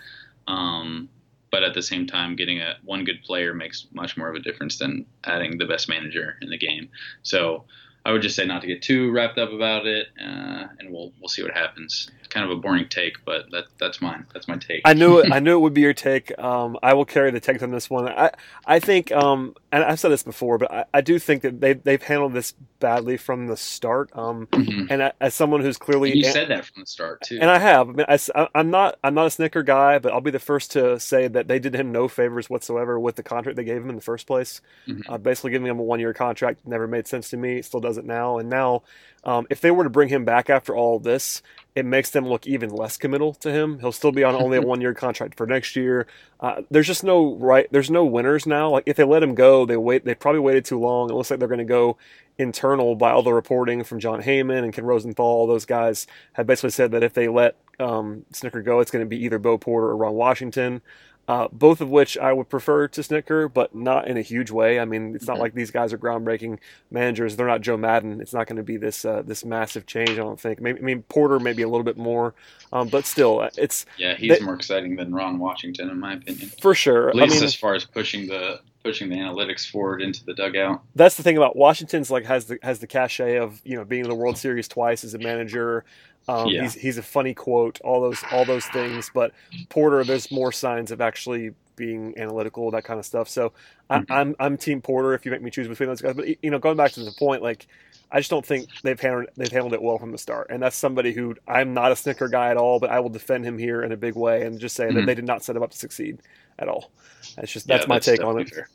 Um, 0.47 1.09
but 1.51 1.63
at 1.63 1.73
the 1.73 1.81
same 1.83 2.07
time, 2.07 2.35
getting 2.35 2.59
a 2.59 2.75
one 2.83 3.03
good 3.03 3.21
player 3.23 3.53
makes 3.53 3.85
much 3.91 4.17
more 4.17 4.29
of 4.29 4.35
a 4.35 4.39
difference 4.39 4.77
than 4.77 5.05
adding 5.25 5.57
the 5.57 5.65
best 5.65 5.89
manager 5.89 6.37
in 6.41 6.49
the 6.49 6.57
game. 6.57 6.89
So 7.23 7.65
I 8.03 8.11
would 8.11 8.21
just 8.21 8.35
say 8.35 8.45
not 8.45 8.61
to 8.61 8.67
get 8.67 8.81
too 8.81 9.11
wrapped 9.11 9.37
up 9.37 9.51
about 9.51 9.85
it, 9.85 10.07
uh, 10.19 10.67
and 10.79 10.91
we'll 10.91 11.13
we'll 11.19 11.29
see 11.29 11.43
what 11.43 11.53
happens. 11.53 12.09
Kind 12.29 12.49
of 12.49 12.57
a 12.57 12.59
boring 12.59 12.87
take, 12.89 13.23
but 13.25 13.51
that 13.51 13.65
that's 13.79 14.01
mine. 14.01 14.25
That's 14.33 14.47
my 14.47 14.57
take. 14.57 14.81
I 14.85 14.93
knew 14.93 15.19
it. 15.19 15.31
I 15.31 15.39
knew 15.41 15.57
it 15.57 15.59
would 15.59 15.73
be 15.73 15.81
your 15.81 15.93
take. 15.93 16.37
Um, 16.39 16.77
I 16.81 16.93
will 16.93 17.05
carry 17.05 17.29
the 17.31 17.39
take 17.39 17.61
on 17.61 17.71
this 17.71 17.89
one. 17.89 18.07
I, 18.07 18.31
I 18.65 18.79
think, 18.79 19.11
um, 19.11 19.55
and 19.71 19.83
I've 19.83 19.99
said 19.99 20.09
this 20.11 20.23
before, 20.23 20.57
but 20.57 20.71
I, 20.71 20.85
I 20.95 21.01
do 21.01 21.17
think 21.19 21.41
that 21.43 21.61
they 21.61 21.73
they've 21.73 22.01
handled 22.01 22.33
this 22.33 22.53
badly 22.79 23.17
from 23.17 23.47
the 23.47 23.55
start. 23.57 24.09
Um, 24.15 24.47
Mhm. 24.47 24.87
and 24.89 25.03
I, 25.03 25.11
as 25.21 25.33
someone 25.33 25.61
who's 25.61 25.77
clearly 25.77 26.15
You 26.17 26.23
said 26.25 26.49
that 26.49 26.65
from 26.65 26.81
the 26.81 26.85
start 26.87 27.21
too. 27.21 27.37
and 27.41 27.49
I 27.49 27.57
have. 27.59 27.89
I 27.89 27.91
mean, 27.93 28.05
I, 28.09 28.47
am 28.55 28.69
not. 28.71 28.97
I'm 29.03 29.13
not 29.13 29.27
a 29.27 29.29
Snitker 29.29 29.65
guy, 29.65 29.99
but 29.99 30.11
I'll 30.11 30.21
be 30.21 30.31
the 30.31 30.39
first 30.39 30.71
to 30.73 30.99
say 30.99 31.27
that 31.27 31.47
they 31.47 31.59
did 31.59 31.75
him 31.75 31.91
no 31.91 32.07
favors 32.07 32.49
whatsoever 32.49 32.99
with 32.99 33.15
the 33.15 33.23
contract 33.23 33.55
they 33.55 33.63
gave 33.63 33.81
him 33.81 33.89
in 33.89 33.95
the 33.95 34.01
first 34.01 34.27
place. 34.27 34.61
Mhm. 34.87 35.01
Uh, 35.07 35.17
basically, 35.17 35.51
giving 35.51 35.67
him 35.67 35.79
a 35.79 35.83
one-year 35.83 36.13
contract 36.13 36.61
never 36.65 36.87
made 36.87 37.07
sense 37.07 37.29
to 37.29 37.37
me. 37.37 37.59
It 37.59 37.65
still 37.65 37.79
doesn't 37.81 38.05
now. 38.07 38.39
And 38.39 38.49
now, 38.49 38.83
um, 39.23 39.47
if 39.49 39.61
they 39.61 39.71
were 39.71 39.83
to 39.83 39.89
bring 39.89 40.09
him 40.09 40.25
back 40.25 40.49
after 40.49 40.75
all 40.75 40.99
this, 40.99 41.41
it 41.75 41.85
makes 41.85 42.09
them 42.09 42.27
look 42.27 42.45
even 42.45 42.69
less 42.69 42.97
committal 42.97 43.33
to 43.35 43.51
him. 43.51 43.79
He'll 43.79 43.91
still 43.91 44.11
be 44.11 44.23
on 44.23 44.35
only 44.35 44.57
a 44.57 44.61
one-year 44.71 44.93
contract 44.93 45.35
for 45.37 45.45
next 45.47 45.75
year. 45.75 46.05
Uh, 46.39 46.61
there's 46.69 46.87
just 46.87 47.03
no 47.03 47.35
right. 47.35 47.67
There's 47.71 47.89
no 47.89 48.03
winners 48.03 48.45
now. 48.45 48.69
Like 48.71 48.83
if 48.85 48.97
they 48.97 49.03
let 49.03 49.23
him 49.23 49.35
go, 49.35 49.65
they 49.65 49.77
wait. 49.77 50.03
They 50.03 50.15
probably 50.15 50.41
waited 50.41 50.65
too 50.65 50.79
long. 50.79 51.09
It 51.09 51.13
looks 51.13 51.31
like 51.31 51.39
they're 51.39 51.47
going 51.47 51.59
to 51.59 51.65
go 51.65 51.97
internal 52.37 52.95
by 52.95 53.11
all 53.11 53.23
the 53.23 53.33
reporting 53.33 53.83
from 53.83 53.99
Jon 53.99 54.21
Heyman 54.21 54.63
and 54.63 54.73
Ken 54.73 54.85
Rosenthal. 54.85 55.25
All 55.25 55.47
those 55.47 55.65
guys 55.65 56.07
have 56.33 56.47
basically 56.47 56.71
said 56.71 56.91
that 56.91 57.03
if 57.03 57.13
they 57.13 57.27
let 57.27 57.55
um, 57.79 58.25
Snitker 58.33 58.63
go, 58.63 58.79
it's 58.79 58.91
going 58.91 59.05
to 59.05 59.09
be 59.09 59.23
either 59.23 59.39
Bo 59.39 59.57
Porter 59.57 59.87
or 59.87 59.97
Ron 59.97 60.13
Washington. 60.13 60.81
Uh, 61.27 61.47
both 61.51 61.79
of 61.79 61.89
which 61.89 62.17
I 62.17 62.33
would 62.33 62.49
prefer 62.49 62.87
to 62.89 63.01
Snitker, 63.01 63.53
but 63.53 63.73
not 63.73 64.07
in 64.07 64.17
a 64.17 64.21
huge 64.21 64.51
way. 64.51 64.79
I 64.81 64.85
mean, 64.85 65.15
it's 65.15 65.27
not 65.27 65.37
like 65.39 65.53
these 65.53 65.71
guys 65.71 65.93
are 65.93 65.97
groundbreaking 65.97 66.57
managers. 66.89 67.35
They're 67.37 67.47
not 67.47 67.61
Joe 67.61 67.77
Maddon. 67.77 68.19
It's 68.19 68.33
not 68.33 68.47
going 68.47 68.57
to 68.57 68.63
be 68.63 68.75
this 68.75 69.05
uh, 69.05 69.21
this 69.25 69.45
massive 69.45 69.85
change. 69.85 70.09
I 70.09 70.15
don't 70.15 70.39
think. 70.39 70.59
Maybe, 70.59 70.79
I 70.79 70.81
mean, 70.81 71.03
Porter 71.03 71.39
maybe 71.39 71.61
a 71.61 71.69
little 71.69 71.85
bit 71.85 71.95
more, 71.97 72.33
um, 72.73 72.89
but 72.89 73.05
still, 73.05 73.47
it's 73.55 73.85
Yeah, 73.97 74.15
he's 74.15 74.39
They- 74.39 74.43
more 74.43 74.55
exciting 74.55 74.95
than 74.97 75.13
Ron 75.13 75.39
Washington, 75.39 75.89
in 75.89 75.99
my 75.99 76.13
opinion. 76.15 76.49
for 76.59 76.73
sure. 76.75 77.09
At 77.11 77.15
I 77.15 77.19
least 77.19 77.35
mean, 77.35 77.43
as 77.45 77.55
far 77.55 77.75
as 77.75 77.85
pushing 77.85 78.27
the 78.27 78.59
pushing 78.83 79.09
the 79.09 79.15
analytics 79.15 79.69
forward 79.69 80.01
into 80.01 80.25
the 80.25 80.33
dugout. 80.33 80.81
that's 80.95 81.15
the 81.15 81.21
thing 81.21 81.37
about 81.37 81.55
Washington's 81.55 82.09
like 82.09 82.25
has 82.25 82.45
the 82.45 82.57
has 82.63 82.79
the 82.79 82.87
cachet 82.87 83.37
of 83.37 83.61
you 83.63 83.77
know 83.77 83.85
being 83.85 84.03
in 84.03 84.09
the 84.09 84.15
World 84.15 84.37
Series 84.39 84.67
twice 84.67 85.03
as 85.03 85.13
a 85.13 85.19
manager. 85.19 85.85
Um, 86.27 86.47
Yeah. 86.49 86.61
He's 86.63 86.73
he's 86.75 86.97
a 86.97 87.03
funny 87.03 87.33
quote, 87.33 87.81
all 87.81 88.01
those 88.01 88.23
all 88.31 88.45
those 88.45 88.65
things. 88.67 89.09
But 89.13 89.33
Porter, 89.69 90.03
there's 90.03 90.31
more 90.31 90.51
signs 90.51 90.91
of 90.91 91.01
actually 91.01 91.51
being 91.75 92.13
analytical, 92.17 92.69
that 92.71 92.83
kind 92.83 92.99
of 92.99 93.05
stuff. 93.05 93.27
So 93.27 93.53
I, 93.89 93.99
Mhm. 93.99 94.05
I'm 94.09 94.35
I'm 94.39 94.57
Team 94.57 94.81
Porter 94.81 95.13
if 95.13 95.25
you 95.25 95.31
make 95.31 95.41
me 95.41 95.49
choose 95.51 95.67
between 95.67 95.89
those 95.89 96.01
guys. 96.01 96.13
But 96.15 96.27
you 96.43 96.51
know, 96.51 96.59
going 96.59 96.77
back 96.77 96.91
to 96.93 97.03
the 97.03 97.11
point, 97.11 97.41
like 97.41 97.65
I 98.11 98.19
just 98.19 98.29
don't 98.29 98.45
think 98.45 98.67
they've 98.83 98.99
handled 98.99 99.27
they've 99.35 99.51
handled 99.51 99.73
it 99.73 99.81
well 99.81 99.97
from 99.97 100.11
the 100.11 100.17
start. 100.17 100.47
And 100.51 100.61
that's 100.61 100.75
somebody 100.75 101.11
who 101.13 101.35
I'm 101.47 101.73
not 101.73 101.91
a 101.91 101.95
Snitker 101.95 102.29
guy 102.29 102.49
at 102.51 102.57
all, 102.57 102.79
but 102.79 102.91
I 102.91 102.99
will 102.99 103.09
defend 103.09 103.45
him 103.45 103.57
here 103.57 103.81
in 103.83 103.91
a 103.91 103.97
big 103.97 104.15
way 104.15 104.43
and 104.45 104.59
just 104.59 104.75
say 104.75 104.85
that 104.87 104.93
Mhm. 104.93 105.05
they 105.07 105.15
did 105.15 105.25
not 105.25 105.43
set 105.43 105.55
him 105.55 105.63
up 105.63 105.71
to 105.71 105.77
succeed 105.77 106.19
at 106.59 106.67
all. 106.67 106.91
That's 107.35 107.51
just 107.51 107.67
Yeah, 107.67 107.77
that's 107.77 107.87
my 107.87 107.99
take 107.99 108.23
on 108.23 108.39
it. 108.39 108.49
fair. 108.49 108.69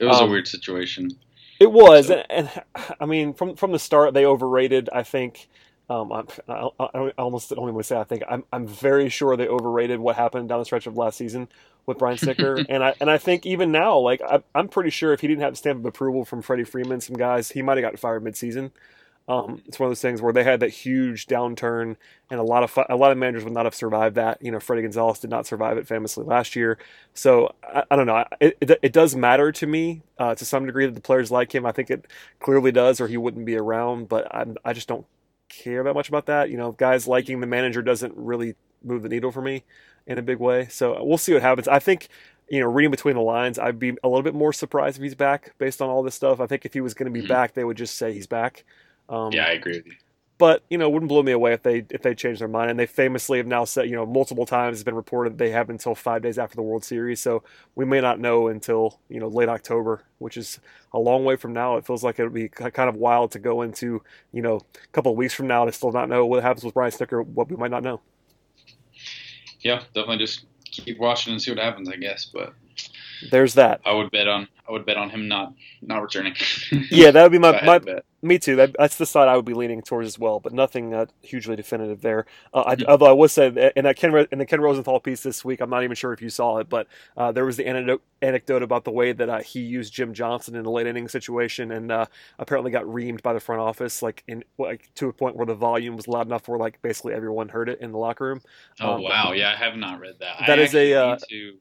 It 0.00 0.06
was 0.06 0.20
Um, 0.20 0.28
a 0.28 0.32
weird 0.32 0.48
situation. 0.48 1.10
It 1.60 1.70
was, 1.70 2.06
So- 2.08 2.24
and, 2.30 2.50
and 2.76 2.94
I 2.98 3.04
mean, 3.06 3.34
from 3.34 3.54
from 3.54 3.70
the 3.72 3.78
start, 3.78 4.12
they 4.14 4.24
overrated. 4.26 4.88
I 4.92 5.02
think. 5.04 5.48
Um, 5.90 6.12
I, 6.12 6.22
I, 6.48 6.68
I 6.78 7.10
almost 7.18 7.50
don't 7.50 7.64
even 7.64 7.74
want 7.74 7.84
to 7.84 7.88
say. 7.88 7.98
I 7.98 8.04
think 8.04 8.22
I'm 8.30 8.44
I'm 8.52 8.66
very 8.66 9.08
sure 9.08 9.36
they 9.36 9.48
overrated 9.48 9.98
what 9.98 10.14
happened 10.14 10.48
down 10.48 10.60
the 10.60 10.64
stretch 10.64 10.86
of 10.86 10.96
last 10.96 11.18
season 11.18 11.48
with 11.84 11.98
Brian 11.98 12.16
Snitker, 12.16 12.64
and 12.68 12.84
I 12.84 12.94
and 13.00 13.10
I 13.10 13.18
think 13.18 13.44
even 13.44 13.72
now, 13.72 13.98
like 13.98 14.22
I, 14.22 14.40
I'm 14.54 14.68
pretty 14.68 14.90
sure 14.90 15.12
if 15.12 15.20
he 15.20 15.26
didn't 15.26 15.42
have 15.42 15.54
the 15.54 15.56
stamp 15.56 15.80
of 15.80 15.84
approval 15.84 16.24
from 16.24 16.42
Freddie 16.42 16.62
Freeman, 16.62 17.00
some 17.00 17.16
guys, 17.16 17.50
he 17.50 17.60
might 17.60 17.76
have 17.76 17.82
gotten 17.82 17.96
fired 17.98 18.22
midseason. 18.22 18.70
Um, 19.26 19.62
it's 19.66 19.78
one 19.78 19.86
of 19.86 19.90
those 19.90 20.00
things 20.00 20.22
where 20.22 20.32
they 20.32 20.44
had 20.44 20.60
that 20.60 20.70
huge 20.70 21.26
downturn, 21.26 21.96
and 22.30 22.38
a 22.40 22.44
lot 22.44 22.62
of 22.62 22.78
a 22.88 22.94
lot 22.94 23.10
of 23.10 23.18
managers 23.18 23.42
would 23.42 23.52
not 23.52 23.64
have 23.64 23.74
survived 23.74 24.14
that. 24.14 24.40
You 24.40 24.52
know, 24.52 24.58
Fredi 24.58 24.82
Gonzalez 24.82 25.18
did 25.18 25.30
not 25.30 25.44
survive 25.44 25.76
it 25.76 25.88
famously 25.88 26.24
last 26.24 26.54
year. 26.54 26.78
So 27.14 27.52
I, 27.64 27.82
I 27.90 27.96
don't 27.96 28.06
know. 28.06 28.24
It, 28.40 28.56
it, 28.60 28.78
it 28.80 28.92
does 28.92 29.16
matter 29.16 29.50
to 29.50 29.66
me 29.66 30.02
uh, 30.18 30.36
to 30.36 30.44
some 30.44 30.66
degree 30.66 30.86
that 30.86 30.94
the 30.94 31.00
players 31.00 31.32
like 31.32 31.52
him. 31.52 31.66
I 31.66 31.72
think 31.72 31.90
it 31.90 32.06
clearly 32.38 32.70
does, 32.70 33.00
or 33.00 33.08
he 33.08 33.16
wouldn't 33.16 33.44
be 33.44 33.56
around. 33.56 34.08
But 34.08 34.32
I'm, 34.32 34.56
I 34.64 34.72
just 34.72 34.86
don't 34.86 35.06
care 35.50 35.84
that 35.84 35.92
much 35.92 36.08
about 36.08 36.24
that. 36.26 36.48
You 36.48 36.56
know, 36.56 36.72
guys 36.72 37.06
liking 37.06 37.40
the 37.40 37.46
manager 37.46 37.82
doesn't 37.82 38.14
really 38.16 38.54
move 38.82 39.02
the 39.02 39.10
needle 39.10 39.30
for 39.30 39.42
me 39.42 39.64
in 40.06 40.16
a 40.16 40.22
big 40.22 40.38
way. 40.38 40.66
So 40.70 41.04
we'll 41.04 41.18
see 41.18 41.34
what 41.34 41.42
happens. 41.42 41.68
I 41.68 41.78
think. 41.78 42.08
You 42.52 42.58
know, 42.58 42.66
reading 42.66 42.90
between 42.90 43.14
the 43.14 43.20
lines, 43.22 43.60
I'd 43.60 43.78
be 43.78 43.90
a 44.02 44.08
little 44.08 44.24
bit 44.24 44.34
more 44.34 44.52
surprised 44.52 44.96
if 44.96 45.04
he's 45.04 45.14
back 45.14 45.54
based 45.58 45.80
on 45.80 45.88
all 45.88 46.02
this 46.02 46.16
stuff. 46.16 46.40
I 46.40 46.48
think 46.48 46.64
if 46.66 46.72
he 46.74 46.80
was 46.80 46.94
going 46.94 47.06
to 47.06 47.12
be 47.12 47.24
Mhm. 47.24 47.28
back, 47.28 47.54
they 47.54 47.62
would 47.62 47.76
just 47.76 47.96
say 47.96 48.12
he's 48.12 48.26
back. 48.26 48.64
Um, 49.08 49.30
Yeah, 49.30 49.46
I 49.46 49.50
agree 49.52 49.76
with 49.76 49.86
you. 49.86 49.92
But 50.40 50.64
you 50.70 50.78
know, 50.78 50.86
it 50.86 50.92
wouldn't 50.92 51.10
blow 51.10 51.22
me 51.22 51.32
away 51.32 51.52
if 51.52 51.62
they 51.62 51.84
if 51.90 52.00
they 52.00 52.14
change 52.14 52.38
their 52.38 52.48
mind. 52.48 52.70
And 52.70 52.80
they 52.80 52.86
famously 52.86 53.36
have 53.38 53.46
now 53.46 53.66
said, 53.66 53.90
you 53.90 53.94
know, 53.94 54.06
multiple 54.06 54.46
times 54.46 54.78
it's 54.78 54.84
been 54.84 54.94
reported 54.94 55.34
that 55.34 55.38
they 55.38 55.50
have 55.50 55.68
until 55.68 55.94
five 55.94 56.22
days 56.22 56.38
after 56.38 56.56
the 56.56 56.62
World 56.62 56.82
Series. 56.82 57.20
So 57.20 57.44
we 57.74 57.84
may 57.84 58.00
not 58.00 58.18
know 58.18 58.48
until 58.48 58.98
you 59.10 59.20
know 59.20 59.28
late 59.28 59.50
October, 59.50 60.02
which 60.18 60.38
is 60.38 60.58
a 60.94 60.98
long 60.98 61.26
way 61.26 61.36
from 61.36 61.52
now. 61.52 61.76
It 61.76 61.86
feels 61.86 62.02
like 62.02 62.18
it 62.18 62.24
would 62.24 62.32
be 62.32 62.48
kind 62.48 62.88
of 62.88 62.96
wild 62.96 63.32
to 63.32 63.38
go 63.38 63.60
into 63.62 64.02
you 64.32 64.40
know 64.42 64.56
a 64.56 64.88
couple 64.92 65.12
of 65.12 65.18
weeks 65.18 65.34
from 65.34 65.46
now 65.46 65.66
to 65.66 65.72
still 65.72 65.92
not 65.92 66.08
know 66.08 66.24
what 66.24 66.42
happens 66.42 66.64
with 66.64 66.72
Brian 66.74 66.90
Snitker, 66.90 67.24
what 67.26 67.50
we 67.50 67.56
might 67.56 67.70
not 67.70 67.82
know. 67.82 68.00
Yeah, 69.60 69.80
definitely 69.94 70.18
just 70.18 70.46
keep 70.64 70.98
watching 70.98 71.34
and 71.34 71.42
see 71.42 71.50
what 71.50 71.60
happens, 71.60 71.88
I 71.90 71.96
guess. 71.96 72.24
But 72.32 72.54
There's 73.30 73.54
that. 73.54 73.82
I 73.84 73.92
would 73.92 74.10
bet 74.10 74.28
on 74.28 74.48
I 74.68 74.72
would 74.72 74.86
bet 74.86 74.96
on 74.96 75.10
him 75.10 75.28
not 75.28 75.52
not 75.82 76.02
returning. 76.02 76.34
Yeah, 76.90 77.10
that 77.10 77.22
would 77.22 77.32
be 77.32 77.38
my 77.38 77.60
my 77.64 77.78
bet. 77.78 78.04
Me 78.22 78.38
too. 78.38 78.54
That, 78.54 78.76
that's 78.78 78.96
the 78.96 79.06
side 79.06 79.28
I 79.28 79.36
would 79.36 79.46
be 79.46 79.54
leaning 79.54 79.80
towards 79.80 80.06
as 80.06 80.18
well, 80.18 80.40
but 80.40 80.52
nothing 80.52 80.92
uh, 80.92 81.06
hugely 81.22 81.56
definitive 81.56 82.02
there. 82.02 82.26
Uh, 82.52 82.64
I, 82.66 82.76
Mhm. 82.76 82.84
although 82.86 83.06
I 83.06 83.12
would 83.12 83.30
say 83.30 83.46
in 83.74 83.84
that 83.84 83.96
Ken 83.96 84.14
in 84.30 84.38
the 84.38 84.44
Ken 84.44 84.60
Rosenthal 84.60 85.00
piece 85.00 85.22
this 85.22 85.42
week, 85.42 85.60
I'm 85.62 85.70
not 85.70 85.84
even 85.84 85.94
sure 85.96 86.12
if 86.12 86.20
you 86.20 86.28
saw 86.28 86.58
it, 86.58 86.68
but 86.68 86.86
uh, 87.16 87.32
there 87.32 87.46
was 87.46 87.56
the 87.56 87.66
anecdote, 87.66 88.02
anecdote 88.20 88.62
about 88.62 88.84
the 88.84 88.90
way 88.90 89.12
that 89.12 89.30
uh, 89.30 89.38
he 89.38 89.60
used 89.60 89.94
Jim 89.94 90.12
Johnson 90.12 90.54
in 90.54 90.66
a 90.66 90.70
late 90.70 90.86
inning 90.86 91.08
situation, 91.08 91.72
and 91.72 91.90
uh, 91.90 92.04
apparently 92.38 92.70
got 92.70 92.84
reamed 92.84 93.22
by 93.22 93.32
the 93.32 93.40
front 93.40 93.62
office, 93.62 94.02
like 94.02 94.22
in 94.28 94.44
like 94.58 94.90
to 94.96 95.08
a 95.08 95.12
point 95.14 95.34
where 95.34 95.46
the 95.46 95.54
volume 95.54 95.96
was 95.96 96.06
loud 96.06 96.26
enough 96.26 96.46
where 96.46 96.58
like 96.58 96.82
basically 96.82 97.14
everyone 97.14 97.48
heard 97.48 97.70
it 97.70 97.80
in 97.80 97.90
the 97.90 97.98
locker 97.98 98.26
room. 98.26 98.42
Oh 98.82 98.96
Um, 98.96 99.02
wow, 99.02 99.32
yeah, 99.32 99.52
I 99.52 99.56
have 99.56 99.76
not 99.76 99.98
read 99.98 100.16
that. 100.20 100.44
That 100.46 100.58
I 100.58 100.62
is 100.62 100.74
a, 100.74 100.92
uh, 100.92 101.18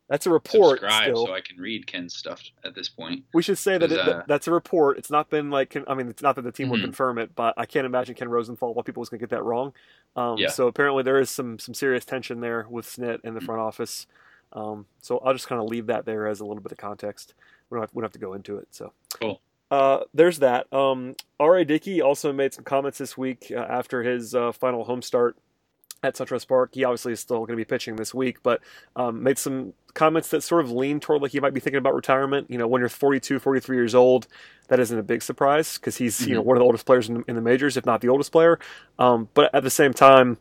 That's 0.09 0.25
a 0.27 0.29
report. 0.29 0.79
Still, 0.91 1.27
so 1.27 1.33
I 1.33 1.39
can 1.39 1.55
read 1.55 1.87
Ken's 1.87 2.15
stuff 2.15 2.41
at 2.65 2.75
this 2.75 2.89
point. 2.89 3.23
we 3.33 3.41
should 3.41 3.57
say 3.57 3.77
that 3.77 3.89
it, 3.93 4.23
that's 4.27 4.47
a 4.49 4.51
report. 4.51 4.97
It's 4.97 5.09
not 5.09 5.29
been 5.29 5.49
like 5.49 5.77
I 5.87 5.93
mean, 5.93 6.09
it's 6.09 6.21
not 6.21 6.35
that 6.35 6.48
the 6.51 6.55
team 6.57 6.69
would 6.69 6.79
Mhm. 6.79 6.85
confirm 6.85 7.17
it, 7.17 7.35
but 7.35 7.53
I 7.57 7.65
can't 7.65 7.85
imagine 7.85 8.15
Ken 8.15 8.29
Rosenthal, 8.29 8.73
what 8.73 8.85
people 8.85 8.99
was 9.01 9.09
going 9.09 9.19
to 9.19 9.23
get 9.23 9.29
that 9.35 9.43
wrong. 9.43 9.73
Um, 10.15 10.37
Yeah. 10.37 10.47
So 10.49 10.67
apparently 10.67 11.03
there 11.03 11.19
is 11.19 11.29
some 11.29 11.59
some 11.59 11.73
serious 11.73 12.05
tension 12.05 12.39
there 12.41 12.65
with 12.69 12.85
Snit 12.85 13.19
in 13.23 13.33
the 13.33 13.39
Mhm. 13.41 13.45
front 13.45 13.61
office. 13.61 14.07
Um, 14.53 14.87
so 15.01 15.19
I'll 15.19 15.33
just 15.33 15.47
kind 15.47 15.61
of 15.61 15.67
leave 15.69 15.85
that 15.87 16.05
there 16.05 16.25
as 16.27 16.39
a 16.39 16.45
little 16.45 16.63
bit 16.63 16.71
of 16.71 16.77
context. 16.79 17.35
We 17.69 17.75
don't 17.75 17.83
have, 17.83 17.91
we 17.93 18.01
don't 18.01 18.05
have 18.05 18.13
to 18.13 18.19
go 18.19 18.33
into 18.33 18.57
it. 18.57 18.67
So 18.71 18.93
Cool. 19.19 19.39
Uh, 19.71 20.03
there's 20.15 20.39
that. 20.39 20.71
Um, 20.73 21.15
R.A. 21.39 21.63
Dickey 21.63 22.01
also 22.01 22.33
made 22.33 22.55
some 22.55 22.63
comments 22.63 22.97
this 22.97 23.15
week 23.15 23.51
uh, 23.51 23.59
after 23.59 24.01
his 24.01 24.33
uh, 24.33 24.51
final 24.51 24.83
home 24.85 25.03
start 25.03 25.37
at 26.03 26.15
SunTrust 26.15 26.47
Park. 26.47 26.71
He 26.73 26.83
obviously 26.83 27.13
is 27.13 27.19
still 27.19 27.39
going 27.39 27.49
to 27.49 27.55
be 27.55 27.65
pitching 27.65 27.95
this 27.95 28.13
week, 28.13 28.41
but 28.43 28.61
um, 28.95 29.23
made 29.23 29.37
some 29.37 29.73
comments 29.93 30.29
that 30.29 30.41
sort 30.41 30.63
of 30.63 30.71
lean 30.71 30.99
toward 30.99 31.21
like 31.21 31.31
he 31.31 31.39
might 31.39 31.53
be 31.53 31.59
thinking 31.59 31.77
about 31.77 31.95
retirement. 31.95 32.49
You 32.49 32.57
know, 32.57 32.67
when 32.67 32.79
you're 32.79 32.89
42, 32.89 33.39
43 33.39 33.77
years 33.77 33.95
old, 33.95 34.27
that 34.67 34.79
isn't 34.79 34.97
a 34.97 35.03
big 35.03 35.21
surprise 35.21 35.77
because 35.77 35.97
he's 35.97 36.19
mm-hmm. 36.19 36.29
you 36.29 36.35
know 36.35 36.41
mm-hmm. 36.41 36.47
one 36.47 36.57
of 36.57 36.61
the 36.61 36.65
oldest 36.65 36.85
players 36.85 37.09
in, 37.09 37.23
in, 37.27 37.35
the 37.35 37.41
majors, 37.41 37.77
if 37.77 37.85
not 37.85 38.01
the 38.01 38.09
oldest 38.09 38.31
player. 38.31 38.59
Um, 38.97 39.29
but 39.33 39.53
at 39.53 39.63
the 39.63 39.69
same 39.69 39.93
time, 39.93 40.37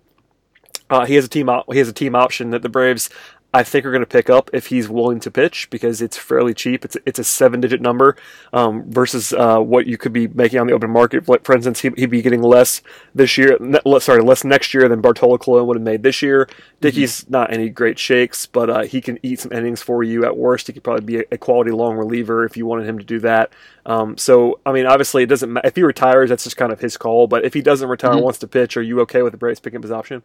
uh, 0.90 1.04
he 1.06 1.14
has 1.14 1.24
a 1.24 1.28
team. 1.28 1.48
Op- 1.48 1.70
he 1.72 1.78
has 1.78 1.88
a 1.88 1.92
team 1.92 2.14
option 2.14 2.50
that 2.50 2.62
the 2.62 2.68
Braves 2.68 3.10
I 3.54 3.62
think 3.62 3.86
are 3.86 3.90
going 3.90 4.02
to 4.02 4.06
pick 4.06 4.28
up 4.28 4.50
if 4.52 4.66
he's 4.66 4.90
willing 4.90 5.20
to 5.20 5.30
pitch 5.30 5.70
because 5.70 6.02
it's 6.02 6.18
fairly 6.18 6.52
cheap. 6.52 6.84
It's 6.84 6.98
it's 7.06 7.18
a 7.18 7.24
seven 7.24 7.62
digit 7.62 7.80
number 7.80 8.14
um, 8.52 8.84
versus 8.90 9.32
uh, 9.32 9.58
what 9.58 9.86
you 9.86 9.96
could 9.96 10.12
be 10.12 10.28
making 10.28 10.60
on 10.60 10.66
the 10.66 10.74
open 10.74 10.90
market. 10.90 11.24
For 11.24 11.54
instance, 11.54 11.80
he, 11.80 11.88
would 11.88 12.10
be 12.10 12.20
getting 12.20 12.42
less 12.42 12.82
this 13.14 13.38
year. 13.38 13.56
Ne- 13.58 13.80
sorry, 14.00 14.20
less 14.20 14.44
next 14.44 14.74
year 14.74 14.86
than 14.86 15.00
Bartolo 15.00 15.38
Colon 15.38 15.66
would 15.66 15.78
have 15.78 15.82
made 15.82 16.02
this 16.02 16.20
year. 16.20 16.46
Dickey's 16.82 17.22
mm-hmm. 17.22 17.32
not 17.32 17.50
any 17.50 17.70
great 17.70 17.98
shakes, 17.98 18.44
but 18.44 18.68
uh, 18.68 18.82
he 18.82 19.00
can 19.00 19.18
eat 19.22 19.40
some 19.40 19.52
innings 19.52 19.80
for 19.80 20.02
you. 20.02 20.26
At 20.26 20.36
worst, 20.36 20.66
he 20.66 20.74
could 20.74 20.84
probably 20.84 21.06
be 21.06 21.20
a, 21.20 21.24
a 21.32 21.38
quality 21.38 21.70
long 21.70 21.96
reliever 21.96 22.44
if 22.44 22.54
you 22.54 22.66
wanted 22.66 22.86
him 22.86 22.98
to 22.98 23.04
do 23.04 23.18
that. 23.20 23.50
Um, 23.86 24.18
so 24.18 24.60
I 24.66 24.72
mean, 24.72 24.84
obviously, 24.84 25.22
it 25.22 25.26
doesn't. 25.26 25.50
matter. 25.50 25.66
If 25.66 25.76
he 25.76 25.82
retires, 25.82 26.28
that's 26.28 26.44
just 26.44 26.58
kind 26.58 26.70
of 26.70 26.80
his 26.80 26.98
call. 26.98 27.26
But 27.26 27.46
if 27.46 27.54
he 27.54 27.62
doesn't 27.62 27.88
retire, 27.88 28.12
mm-hmm. 28.12 28.24
wants 28.24 28.40
to 28.40 28.46
pitch, 28.46 28.76
are 28.76 28.82
you 28.82 29.00
okay 29.00 29.22
with 29.22 29.32
the 29.32 29.38
Braves 29.38 29.58
picking 29.58 29.78
up 29.78 29.84
his 29.84 29.92
option? 29.92 30.22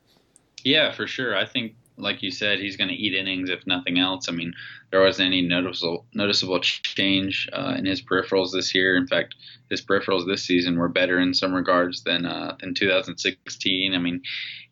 Yeah, 0.64 0.92
for 0.92 1.08
sure. 1.08 1.38
I 1.38 1.46
think 1.46 1.76
like 1.98 2.24
you 2.24 2.32
said, 2.32 2.60
he's 2.60 2.78
going 2.78 2.90
to 2.90 2.96
eat 2.96 3.14
innings 3.14 3.50
if 3.50 3.66
nothing 3.68 4.00
else. 4.00 4.28
I 4.28 4.32
mean, 4.32 4.54
there 4.92 5.02
wasn't 5.02 5.28
any 5.28 5.42
noticeable 5.42 6.06
noticeable 6.14 6.60
change 6.60 7.50
uh, 7.54 7.76
in 7.78 7.86
his 7.86 8.02
peripherals 8.02 8.52
this 8.52 8.74
year. 8.74 8.96
In 8.96 9.08
fact, 9.08 9.36
his 9.70 9.82
peripherals 9.82 10.26
this 10.26 10.44
season 10.44 10.78
were 10.78 10.90
better 10.90 11.20
in 11.20 11.34
some 11.34 11.54
regards 11.54 12.04
than 12.04 12.26
uh, 12.26 12.56
than 12.60 12.74
2016. 12.74 13.94
I 13.94 13.98
mean, 13.98 14.22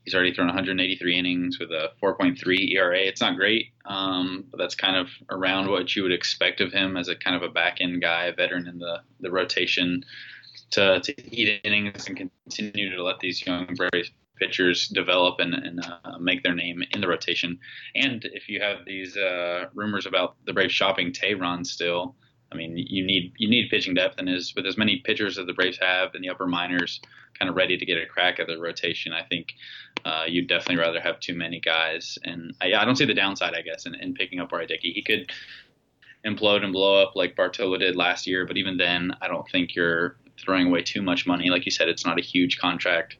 he's 0.03 0.15
already 0.15 0.33
thrown 0.33 0.47
183 0.47 1.17
innings 1.17 1.59
with 1.59 1.69
a 1.71 1.91
4.3 2.01 2.73
ERA. 2.73 2.99
It's 2.99 3.21
not 3.21 3.35
great, 3.35 3.67
um, 3.85 4.45
but 4.49 4.57
that's 4.57 4.75
kind 4.75 4.95
of 4.95 5.07
around 5.29 5.69
what 5.69 5.95
you 5.95 6.03
would 6.03 6.11
expect 6.11 6.59
of 6.61 6.71
him 6.71 6.97
as 6.97 7.07
a 7.07 7.15
kind 7.15 7.35
of 7.35 7.43
a 7.43 7.53
back 7.53 7.77
end 7.81 8.01
guy, 8.01 8.25
a 8.25 8.35
veteran 8.35 8.67
in 8.67 8.79
the 8.79 9.01
the 9.19 9.31
rotation. 9.31 10.03
To, 10.71 11.01
to 11.01 11.35
eat 11.35 11.59
innings 11.65 12.07
and 12.07 12.15
continue 12.15 12.95
to 12.95 13.03
let 13.03 13.19
these 13.19 13.45
young 13.45 13.75
Braves 13.75 14.09
pitchers 14.41 14.87
develop 14.87 15.39
and, 15.39 15.53
and 15.53 15.85
uh, 15.85 16.17
make 16.19 16.41
their 16.41 16.55
name 16.55 16.83
in 16.91 16.99
the 16.99 17.07
rotation. 17.07 17.59
And 17.95 18.25
if 18.33 18.49
you 18.49 18.59
have 18.59 18.79
these 18.85 19.15
uh, 19.15 19.65
rumors 19.75 20.07
about 20.07 20.35
the 20.45 20.53
Braves 20.53 20.73
shopping 20.73 21.11
Teheran 21.11 21.65
still, 21.65 22.15
I 22.51 22.55
mean, 22.55 22.75
you 22.75 23.05
need 23.05 23.33
you 23.37 23.47
need 23.49 23.69
pitching 23.69 23.93
depth, 23.93 24.15
and 24.17 24.27
as 24.27 24.53
with 24.55 24.65
as 24.65 24.77
many 24.77 24.97
pitchers 25.05 25.37
as 25.37 25.45
the 25.45 25.53
Braves 25.53 25.77
have 25.79 26.15
in 26.15 26.21
the 26.21 26.29
upper 26.29 26.47
minors, 26.47 26.99
kind 27.39 27.49
of 27.49 27.55
ready 27.55 27.77
to 27.77 27.85
get 27.85 27.97
a 27.97 28.05
crack 28.05 28.39
at 28.39 28.47
the 28.47 28.57
rotation, 28.57 29.13
I 29.13 29.23
think 29.23 29.53
uh, 30.03 30.25
you'd 30.27 30.47
definitely 30.47 30.83
rather 30.83 30.99
have 30.99 31.19
too 31.19 31.35
many 31.35 31.61
guys. 31.61 32.17
And 32.23 32.53
I, 32.61 32.73
I 32.73 32.83
don't 32.83 32.97
see 32.97 33.05
the 33.05 33.13
downside, 33.13 33.53
I 33.53 33.61
guess, 33.61 33.85
in, 33.85 33.95
in 33.95 34.13
picking 34.15 34.39
up 34.39 34.51
R.A. 34.51 34.67
Dickey. 34.67 34.91
He 34.91 35.01
could 35.01 35.31
implode 36.25 36.63
and 36.63 36.73
blow 36.73 37.01
up 37.01 37.15
like 37.15 37.37
Bartolo 37.37 37.77
did 37.77 37.95
last 37.95 38.27
year, 38.27 38.45
but 38.45 38.57
even 38.57 38.75
then, 38.75 39.15
I 39.21 39.27
don't 39.27 39.47
think 39.49 39.75
you're 39.75 40.17
throwing 40.37 40.67
away 40.67 40.81
too 40.81 41.01
much 41.01 41.25
money. 41.25 41.49
Like 41.49 41.65
you 41.65 41.71
said, 41.71 41.87
it's 41.87 42.05
not 42.05 42.19
a 42.19 42.23
huge 42.23 42.57
contract. 42.57 43.15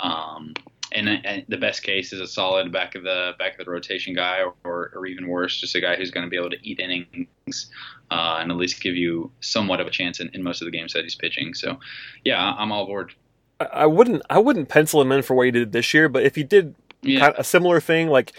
Um, 0.00 0.54
and, 0.92 1.08
and, 1.08 1.44
the 1.48 1.56
best 1.56 1.82
case 1.82 2.12
is 2.12 2.20
a 2.20 2.26
solid 2.26 2.70
back 2.72 2.94
of 2.94 3.02
the 3.02 3.32
back 3.38 3.58
of 3.58 3.64
the 3.64 3.70
rotation 3.70 4.14
guy, 4.14 4.40
or, 4.64 4.92
or 4.94 5.06
even 5.06 5.28
worse, 5.28 5.60
just 5.60 5.74
a 5.74 5.80
guy 5.80 5.96
who's 5.96 6.10
going 6.10 6.24
to 6.24 6.30
be 6.30 6.36
able 6.36 6.50
to 6.50 6.58
eat 6.62 6.78
innings 6.78 7.70
uh, 8.10 8.38
and 8.40 8.50
at 8.50 8.56
least 8.56 8.80
give 8.80 8.96
you 8.96 9.30
somewhat 9.40 9.80
of 9.80 9.86
a 9.86 9.90
chance 9.90 10.20
in, 10.20 10.30
in, 10.34 10.42
most 10.42 10.62
of 10.62 10.66
the 10.66 10.70
games 10.70 10.92
that 10.92 11.02
he's 11.02 11.14
pitching. 11.14 11.54
So, 11.54 11.78
yeah, 12.24 12.54
I'm 12.56 12.70
all 12.70 12.84
aboard. 12.84 13.14
I 13.60 13.86
wouldn't 13.86 14.22
I 14.28 14.38
wouldn't 14.38 14.68
pencil 14.68 15.00
him 15.00 15.12
in 15.12 15.22
for 15.22 15.34
what 15.34 15.46
he 15.46 15.52
did 15.52 15.72
this 15.72 15.94
year, 15.94 16.08
but 16.08 16.24
if 16.24 16.34
he 16.34 16.42
did 16.42 16.74
yeah. 17.02 17.20
kind 17.20 17.34
of 17.34 17.40
a 17.40 17.44
similar 17.44 17.80
thing, 17.80 18.08
like 18.08 18.32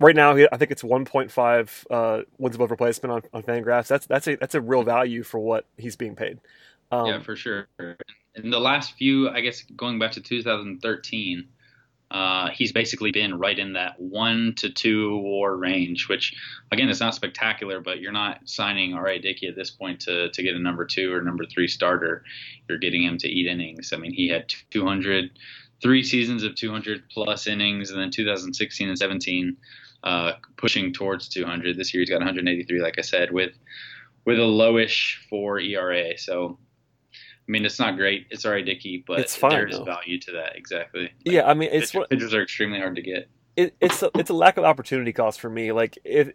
right 0.00 0.16
now, 0.16 0.32
I 0.34 0.56
think 0.56 0.70
it's 0.70 0.82
1.5 0.82 1.86
uh, 1.90 2.22
wins 2.38 2.56
above 2.56 2.70
replacement 2.70 3.12
on, 3.12 3.22
on 3.34 3.42
Fangraphs. 3.42 3.88
That's 3.88 4.06
that's 4.06 4.26
a 4.26 4.36
that's 4.36 4.54
a 4.54 4.60
real 4.60 4.82
value 4.82 5.22
for 5.22 5.38
what 5.38 5.66
he's 5.76 5.96
being 5.96 6.16
paid. 6.16 6.38
Um, 6.90 7.06
yeah, 7.06 7.22
for 7.22 7.36
sure 7.36 7.68
in 8.34 8.50
the 8.50 8.60
last 8.60 8.94
few, 8.94 9.28
I 9.28 9.40
guess, 9.40 9.62
going 9.76 9.98
back 9.98 10.12
to 10.12 10.20
2013, 10.20 11.48
uh, 12.10 12.50
he's 12.50 12.72
basically 12.72 13.10
been 13.10 13.38
right 13.38 13.58
in 13.58 13.72
that 13.72 13.98
one 13.98 14.54
to 14.58 14.68
two 14.68 15.16
WAR 15.16 15.56
range, 15.56 16.08
which 16.08 16.34
again 16.70 16.90
is 16.90 17.00
not 17.00 17.14
spectacular, 17.14 17.80
but 17.80 18.00
you're 18.00 18.12
not 18.12 18.40
signing 18.44 18.92
R.A. 18.92 19.18
Dickey 19.18 19.48
at 19.48 19.56
this 19.56 19.70
point 19.70 20.00
to 20.00 20.28
to 20.28 20.42
get 20.42 20.54
a 20.54 20.58
number 20.58 20.84
two 20.84 21.12
or 21.12 21.22
number 21.22 21.46
three 21.46 21.66
starter. 21.66 22.22
You're 22.68 22.78
getting 22.78 23.02
him 23.02 23.16
to 23.18 23.28
eat 23.28 23.46
innings. 23.46 23.94
I 23.94 23.96
mean, 23.96 24.12
he 24.12 24.28
had 24.28 24.52
200, 24.70 25.30
three 25.80 26.02
seasons 26.02 26.44
of 26.44 26.54
200 26.54 27.08
plus 27.08 27.46
innings, 27.46 27.90
and 27.90 27.98
then 27.98 28.10
2016 28.10 28.88
and 28.88 28.98
17 28.98 29.56
uh, 30.04 30.32
pushing 30.58 30.92
towards 30.92 31.28
200. 31.28 31.78
This 31.78 31.94
year 31.94 32.02
he's 32.02 32.10
got 32.10 32.18
183, 32.18 32.82
like 32.82 32.98
I 32.98 33.02
said, 33.02 33.30
with 33.30 33.52
with 34.26 34.38
a 34.38 34.42
lowish 34.42 35.16
four 35.30 35.58
ERA. 35.58 36.18
So 36.18 36.58
I 37.48 37.50
mean, 37.50 37.64
it's 37.64 37.78
not 37.78 37.96
great. 37.96 38.26
It's 38.30 38.46
alright, 38.46 38.64
Dickey, 38.64 39.02
but 39.06 39.18
it's 39.18 39.34
fine, 39.34 39.50
there's 39.50 39.78
though. 39.78 39.84
value 39.84 40.18
to 40.20 40.32
that. 40.32 40.56
Exactly. 40.56 41.02
Like, 41.02 41.12
yeah, 41.24 41.48
I 41.48 41.54
mean, 41.54 41.70
it's 41.72 41.90
pitchers, 41.90 42.06
pitchers 42.08 42.34
are 42.34 42.42
extremely 42.42 42.78
hard 42.78 42.94
to 42.96 43.02
get. 43.02 43.28
It, 43.56 43.74
it's 43.80 44.02
a, 44.02 44.10
it's 44.14 44.30
a 44.30 44.34
lack 44.34 44.56
of 44.56 44.64
opportunity 44.64 45.12
cost 45.12 45.40
for 45.40 45.50
me. 45.50 45.72
Like 45.72 45.98
if 46.04 46.32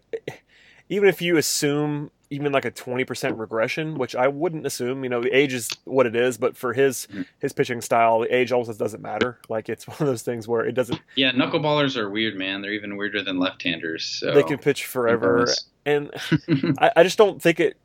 even 0.90 1.08
if 1.10 1.22
you 1.22 1.38
assume 1.38 2.12
even 2.30 2.52
like 2.52 2.66
a 2.66 2.72
20% 2.72 3.40
regression, 3.40 3.98
which 3.98 4.16
I 4.16 4.28
wouldn't 4.28 4.66
assume, 4.66 5.04
you 5.04 5.10
know, 5.10 5.22
the 5.22 5.32
age 5.32 5.54
is 5.54 5.70
what 5.86 6.06
it 6.06 6.16
is, 6.16 6.38
but 6.38 6.58
for 6.58 6.74
his 6.74 7.08
mm-hmm. 7.10 7.22
his 7.40 7.54
pitching 7.54 7.82
style, 7.82 8.20
the 8.20 8.36
age 8.36 8.52
almost 8.52 8.78
doesn't 8.78 9.02
matter. 9.02 9.40
Like 9.50 9.70
it's 9.70 9.88
one 9.88 9.98
of 10.00 10.08
those 10.08 10.24
things 10.24 10.48
where 10.48 10.66
it 10.66 10.74
doesn't 10.74 11.00
Yeah, 11.16 11.32
knuckleballers 11.32 11.96
are 11.96 12.10
weird, 12.10 12.36
man. 12.36 12.62
They're 12.62 12.74
even 12.74 12.98
weirder 12.98 13.24
than 13.24 13.40
left-handers. 13.40 14.04
So. 14.04 14.34
They 14.34 14.44
can 14.44 14.58
pitch 14.58 14.86
forever. 14.86 15.48
And 15.86 16.12
I, 16.80 16.92
I 16.98 17.04
just 17.04 17.18
don't 17.18 17.42
think 17.42 17.60
it 17.60 17.78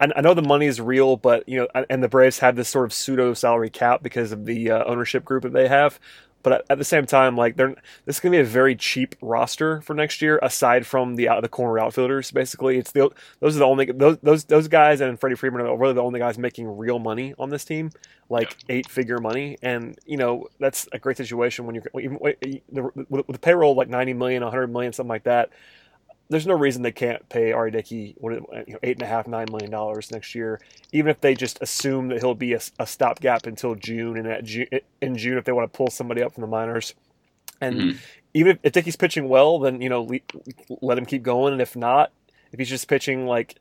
I 0.00 0.20
know 0.20 0.34
the 0.34 0.42
money 0.42 0.66
is 0.66 0.80
real, 0.80 1.16
but 1.16 1.48
you 1.48 1.58
know, 1.58 1.84
and 1.88 2.02
the 2.02 2.08
Braves 2.08 2.40
have 2.40 2.56
this 2.56 2.68
sort 2.68 2.84
of 2.84 2.92
pseudo 2.92 3.34
salary 3.34 3.70
cap 3.70 4.02
because 4.02 4.32
of 4.32 4.44
the 4.44 4.70
uh, 4.70 4.84
ownership 4.84 5.24
group 5.24 5.44
that 5.44 5.52
they 5.52 5.68
have. 5.68 6.00
But 6.42 6.66
at 6.68 6.78
the 6.78 6.84
same 6.84 7.06
time, 7.06 7.36
like 7.36 7.56
they're 7.56 7.76
this 8.04 8.16
is 8.16 8.20
going 8.20 8.32
to 8.32 8.38
be 8.38 8.40
a 8.40 8.44
very 8.44 8.74
cheap 8.74 9.14
roster 9.20 9.80
for 9.82 9.94
next 9.94 10.20
year. 10.20 10.40
Aside 10.42 10.86
from 10.86 11.14
the 11.14 11.28
the 11.40 11.48
corner 11.48 11.78
outfielders, 11.78 12.32
basically, 12.32 12.78
it's 12.78 12.90
the 12.90 13.10
those 13.38 13.54
are 13.54 13.60
the 13.60 13.64
only 13.64 13.86
those 13.92 14.18
those 14.22 14.44
those 14.44 14.66
guys 14.66 15.00
and 15.00 15.20
Freddie 15.20 15.36
Freeman 15.36 15.60
are 15.60 15.76
really 15.76 15.94
the 15.94 16.02
only 16.02 16.18
guys 16.18 16.38
making 16.38 16.76
real 16.76 16.98
money 16.98 17.32
on 17.38 17.50
this 17.50 17.64
team, 17.64 17.90
like 18.28 18.56
yeah. 18.66 18.76
eight 18.76 18.90
figure 18.90 19.18
money. 19.18 19.56
And 19.62 19.96
you 20.04 20.16
know 20.16 20.48
that's 20.58 20.88
a 20.92 20.98
great 20.98 21.16
situation 21.16 21.64
when 21.64 21.76
you're 21.76 21.84
even 22.00 22.18
with 22.20 23.26
the 23.28 23.38
payroll 23.40 23.76
like 23.76 23.88
ninety 23.88 24.12
million, 24.12 24.42
hundred 24.42 24.66
million, 24.72 24.92
something 24.92 25.08
like 25.08 25.24
that 25.24 25.50
there's 26.28 26.46
no 26.46 26.54
reason 26.54 26.82
they 26.82 26.92
can't 26.92 27.28
pay 27.28 27.52
R.A. 27.52 27.70
Dickey 27.70 28.16
you 28.22 28.44
know, 28.50 28.78
eight 28.82 28.96
and 28.96 29.02
a 29.02 29.06
half, 29.06 29.26
nine 29.26 29.46
million 29.50 29.70
dollars 29.70 30.10
next 30.10 30.34
year, 30.34 30.60
even 30.92 31.10
if 31.10 31.20
they 31.20 31.34
just 31.34 31.60
assume 31.60 32.08
that 32.08 32.20
he'll 32.20 32.34
be 32.34 32.54
a, 32.54 32.60
a 32.78 32.86
stopgap 32.86 33.46
until 33.46 33.74
June, 33.74 34.16
and 34.16 34.26
at 34.26 34.44
June, 34.44 34.66
in 35.00 35.16
June, 35.16 35.36
if 35.36 35.44
they 35.44 35.52
want 35.52 35.70
to 35.70 35.76
pull 35.76 35.90
somebody 35.90 36.22
up 36.22 36.32
from 36.32 36.42
the 36.42 36.46
minors, 36.46 36.94
and 37.60 37.76
mm-hmm. 37.76 37.98
even 38.34 38.52
if, 38.52 38.58
if 38.62 38.72
Dickey's 38.72 38.96
pitching 38.96 39.28
well, 39.28 39.58
then 39.58 39.80
you 39.80 39.88
know 39.88 40.08
let 40.80 40.96
him 40.96 41.06
keep 41.06 41.22
going, 41.22 41.52
and 41.52 41.62
if 41.62 41.76
not, 41.76 42.12
if 42.50 42.58
he's 42.58 42.70
just 42.70 42.88
pitching 42.88 43.26
like 43.26 43.56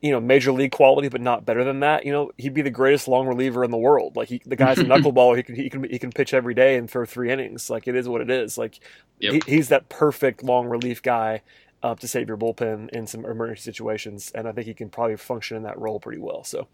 you 0.00 0.10
know 0.10 0.20
major 0.20 0.50
league 0.50 0.72
quality 0.72 1.08
but 1.08 1.20
not 1.20 1.46
better 1.46 1.62
than 1.62 1.80
that, 1.80 2.04
you 2.04 2.10
know 2.12 2.32
he'd 2.38 2.54
be 2.54 2.62
the 2.62 2.70
greatest 2.70 3.06
long 3.06 3.28
reliever 3.28 3.62
in 3.62 3.70
the 3.70 3.78
world. 3.78 4.16
Like 4.16 4.28
he, 4.28 4.42
the 4.44 4.56
guy's 4.56 4.78
a 4.78 4.84
knuckleballer, 4.84 5.36
he 5.36 5.42
can 5.44 5.54
he 5.54 5.70
can 5.70 5.84
he 5.84 5.98
can 5.98 6.10
pitch 6.10 6.34
every 6.34 6.54
day 6.54 6.76
and 6.76 6.90
throw 6.90 7.04
three 7.04 7.30
innings. 7.30 7.70
Like 7.70 7.86
it 7.86 7.94
is 7.94 8.08
what 8.08 8.20
it 8.20 8.30
is. 8.30 8.58
Like 8.58 8.80
yep. 9.20 9.34
he, 9.34 9.42
he's 9.46 9.68
that 9.68 9.88
perfect 9.88 10.42
long 10.42 10.66
relief 10.66 11.02
guy 11.02 11.42
uh, 11.82 11.94
to 11.94 12.08
save 12.08 12.28
your 12.28 12.36
bullpen 12.36 12.90
in 12.90 13.06
some 13.06 13.24
emergency 13.24 13.62
situations, 13.62 14.30
and 14.34 14.46
I 14.48 14.52
think 14.52 14.66
he 14.66 14.74
can 14.74 14.90
probably 14.90 15.16
function 15.16 15.56
in 15.56 15.62
that 15.64 15.78
role 15.78 16.00
pretty 16.00 16.20
well. 16.20 16.44
So 16.44 16.68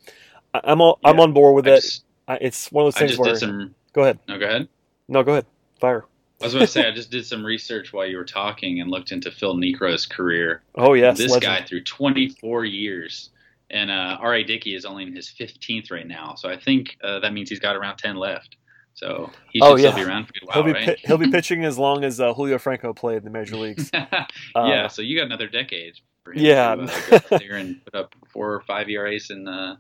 I'm 0.52 0.80
all, 0.80 0.98
yeah, 1.02 1.10
I'm 1.10 1.20
on 1.20 1.32
board 1.32 1.54
with 1.54 1.66
I 1.68 1.72
it. 1.72 1.76
Just, 1.76 2.04
it's 2.28 2.72
one 2.72 2.86
of 2.86 2.94
those 2.94 3.00
things 3.00 3.18
where. 3.18 3.36
Some, 3.36 3.75
go 3.92 4.02
ahead. 4.02 4.18
No, 4.28 4.38
go 4.38 4.46
ahead. 4.46 4.68
No, 5.08 5.22
go 5.22 5.32
ahead. 5.32 5.46
Fire. 5.80 6.04
I 6.40 6.44
was 6.44 6.52
going 6.52 6.66
to 6.66 6.70
say 6.70 6.86
I 6.86 6.90
just 6.94 7.10
did 7.10 7.25
some 7.25 7.44
research 7.44 7.92
while 7.92 8.06
you 8.06 8.16
were 8.16 8.25
talking 8.25 8.80
and 8.80 8.90
looked 8.90 9.12
into 9.12 9.30
Phil 9.30 9.56
Niekro's 9.56 10.06
career. 10.06 10.62
Oh 10.75 10.94
yes, 10.94 11.18
this 11.18 11.30
legend. 11.30 11.42
guy 11.42 11.64
through 11.64 11.84
24 11.84 12.64
years, 12.64 13.30
and 13.70 13.90
uh, 13.90 14.18
R.A. 14.20 14.44
Dickey 14.44 14.75
is 14.75 14.84
only 14.84 15.04
in 15.04 15.14
his 15.14 15.28
15th 15.28 15.90
right 15.90 16.06
now. 16.06 16.34
So 16.34 16.48
I 16.48 16.58
think 16.58 16.96
uh, 17.02 17.20
that 17.20 17.32
means 17.32 17.48
he's 17.48 17.60
got 17.60 17.76
around 17.76 17.96
10 17.98 18.16
left. 18.16 18.56
So 18.96 19.30
he 19.52 19.60
oh, 19.60 19.66
should 19.66 19.72
oh, 19.72 19.76
yeah. 19.76 19.92
still 19.92 20.04
be 20.04 20.10
around 20.10 20.24
for 20.24 20.32
a 20.42 20.46
while, 20.46 20.54
he'll 20.54 20.64
be 20.64 20.72
right? 20.72 20.98
he'll 21.04 21.18
be 21.18 21.30
pitching 21.30 21.64
as 21.64 21.76
long 21.76 22.02
as 22.02 22.18
uh, 22.18 22.32
Julio 22.32 22.58
Franco 22.58 22.94
played 22.94 23.18
in 23.18 23.24
the 23.24 23.30
major 23.30 23.56
leagues. 23.56 23.90
yeah, 23.94 24.26
uh, 24.54 24.88
so 24.88 25.02
you 25.02 25.18
got 25.18 25.26
another 25.26 25.48
decade. 25.48 25.94
yeah, 26.34 26.74
to, 26.74 27.34
uh, 27.34 27.38
there 27.38 27.56
and 27.56 27.84
put 27.84 27.94
up 27.94 28.14
four 28.32 28.54
or 28.54 28.62
five 28.62 28.88
ERAs 28.88 29.28
and 29.28 29.46
uh, 29.46 29.76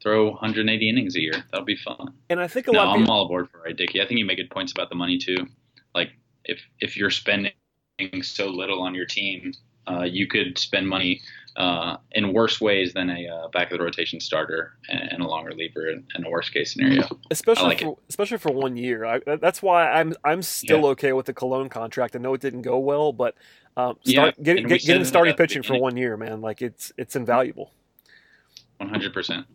throw 0.00 0.30
180 0.30 0.88
innings 0.88 1.16
a 1.16 1.20
year. 1.20 1.32
That'll 1.50 1.66
be 1.66 1.76
fun. 1.76 2.14
And 2.30 2.40
I 2.40 2.46
think 2.46 2.68
a 2.68 2.72
no, 2.72 2.78
lot. 2.78 2.94
I'm 2.94 3.00
people... 3.00 3.14
all 3.14 3.24
aboard 3.24 3.50
for 3.50 3.66
it, 3.66 3.76
Dickey. 3.76 4.00
I 4.00 4.06
think 4.06 4.20
you 4.20 4.24
make 4.24 4.38
good 4.38 4.50
points 4.50 4.70
about 4.70 4.88
the 4.88 4.94
money 4.94 5.18
too. 5.18 5.48
Like 5.92 6.12
if 6.44 6.60
if 6.78 6.96
you're 6.96 7.10
spending 7.10 7.52
so 8.22 8.46
little 8.46 8.80
on 8.82 8.94
your 8.94 9.06
team, 9.06 9.52
uh, 9.88 10.04
you 10.04 10.28
could 10.28 10.58
spend 10.58 10.88
money 10.88 11.22
uh, 11.56 11.96
in 12.12 12.32
worse 12.32 12.60
ways 12.60 12.92
than 12.92 13.10
a 13.10 13.26
uh, 13.28 13.48
back 13.48 13.72
of 13.72 13.78
the 13.78 13.84
rotation 13.84 14.20
starter 14.20 14.74
and, 14.88 15.12
and 15.12 15.22
a 15.22 15.26
long 15.26 15.44
reliever 15.44 15.88
in, 15.88 16.04
in, 16.14 16.24
a 16.24 16.30
worst 16.30 16.52
case 16.52 16.72
scenario. 16.72 17.08
Especially 17.30 17.68
like 17.68 17.80
for, 17.80 17.98
especially 18.08 18.38
for 18.38 18.52
one 18.52 18.76
year. 18.76 19.04
I, 19.04 19.20
that's 19.36 19.60
why 19.62 19.90
I'm 19.90 20.14
I'm 20.24 20.42
still 20.42 20.82
yeah. 20.82 20.88
okay 20.88 21.12
with 21.12 21.26
the 21.26 21.34
Colon 21.34 21.68
contract. 21.68 22.14
I 22.14 22.18
know 22.18 22.34
it 22.34 22.40
didn't 22.40 22.62
go 22.62 22.78
well, 22.78 23.12
but 23.12 23.34
um, 23.76 23.96
start, 24.04 24.34
yeah, 24.38 24.42
get, 24.42 24.66
get, 24.68 24.82
get 24.82 24.96
him 24.96 25.04
starting 25.04 25.34
pitching 25.34 25.62
for 25.62 25.78
one 25.78 25.96
year, 25.96 26.16
man. 26.16 26.40
Like 26.40 26.62
it's 26.62 26.92
it's 26.96 27.16
invaluable. 27.16 27.72
One 28.78 28.90
hundred 28.90 29.12
percent. 29.12 29.46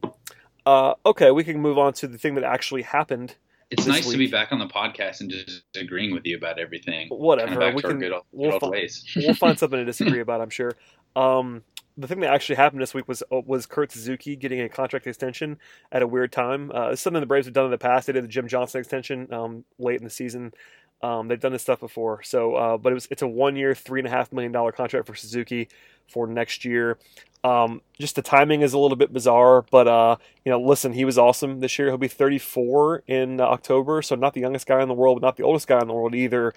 Uh, 0.65 0.93
okay, 1.05 1.31
we 1.31 1.43
can 1.43 1.59
move 1.59 1.77
on 1.77 1.93
to 1.93 2.07
the 2.07 2.17
thing 2.17 2.35
that 2.35 2.43
actually 2.43 2.83
happened. 2.83 3.35
It's 3.69 3.87
nice 3.87 4.05
week. 4.05 4.13
to 4.13 4.17
be 4.19 4.27
back 4.27 4.51
on 4.51 4.59
the 4.59 4.67
podcast 4.67 5.21
and 5.21 5.31
just 5.31 5.63
agreeing 5.75 6.13
with 6.13 6.25
you 6.25 6.37
about 6.37 6.59
everything. 6.59 7.07
Whatever, 7.09 7.55
kind 7.55 7.63
of 7.63 7.75
we 7.75 7.81
can. 7.81 7.99
Good, 7.99 8.13
we'll, 8.31 8.59
find, 8.59 8.89
we'll 9.15 9.33
find 9.35 9.57
something 9.57 9.79
to 9.79 9.85
disagree 9.85 10.19
about. 10.19 10.41
I'm 10.41 10.49
sure. 10.49 10.73
Um, 11.15 11.63
the 11.97 12.07
thing 12.07 12.19
that 12.21 12.33
actually 12.33 12.55
happened 12.55 12.81
this 12.81 12.93
week 12.93 13.07
was 13.07 13.23
uh, 13.31 13.41
was 13.45 13.65
Kurt 13.65 13.91
Suzuki 13.91 14.35
getting 14.35 14.61
a 14.61 14.69
contract 14.69 15.07
extension 15.07 15.57
at 15.91 16.01
a 16.01 16.07
weird 16.07 16.31
time. 16.31 16.71
Uh, 16.73 16.89
it's 16.89 17.01
something 17.01 17.19
the 17.19 17.27
Braves 17.27 17.45
have 17.47 17.53
done 17.53 17.65
in 17.65 17.71
the 17.71 17.77
past. 17.77 18.07
They 18.07 18.13
did 18.13 18.23
the 18.23 18.29
Jim 18.29 18.47
Johnson 18.47 18.79
extension 18.79 19.31
um, 19.31 19.65
late 19.77 19.97
in 19.97 20.03
the 20.03 20.09
season. 20.09 20.53
Um, 21.01 21.27
they've 21.27 21.39
done 21.39 21.51
this 21.51 21.61
stuff 21.61 21.81
before. 21.81 22.23
So, 22.23 22.55
uh, 22.55 22.77
but 22.77 22.91
it 22.91 22.95
was 22.95 23.07
it's 23.11 23.21
a 23.21 23.27
one 23.27 23.55
year, 23.55 23.75
three 23.75 23.99
and 23.99 24.07
a 24.07 24.11
half 24.11 24.31
million 24.31 24.51
dollar 24.51 24.71
contract 24.71 25.05
for 25.05 25.15
Suzuki 25.15 25.67
for 26.07 26.27
next 26.27 26.65
year. 26.65 26.97
Um, 27.43 27.81
just 27.99 28.15
the 28.15 28.21
timing 28.21 28.61
is 28.61 28.71
a 28.71 28.79
little 28.79 28.95
bit 28.95 29.11
bizarre, 29.11 29.65
but 29.69 29.85
uh, 29.85 30.15
you 30.45 30.49
know, 30.49 30.61
listen, 30.61 30.93
he 30.93 31.03
was 31.03 31.17
awesome 31.17 31.59
this 31.59 31.77
year. 31.77 31.89
He'll 31.89 31.97
be 31.97 32.07
34 32.07 33.03
in 33.05 33.41
October, 33.41 34.01
so 34.01 34.15
not 34.15 34.33
the 34.33 34.39
youngest 34.39 34.65
guy 34.65 34.81
in 34.81 34.87
the 34.87 34.93
world, 34.93 35.19
but 35.19 35.27
not 35.27 35.35
the 35.35 35.43
oldest 35.43 35.67
guy 35.67 35.81
in 35.81 35.87
the 35.87 35.93
world 35.93 36.15
either. 36.15 36.53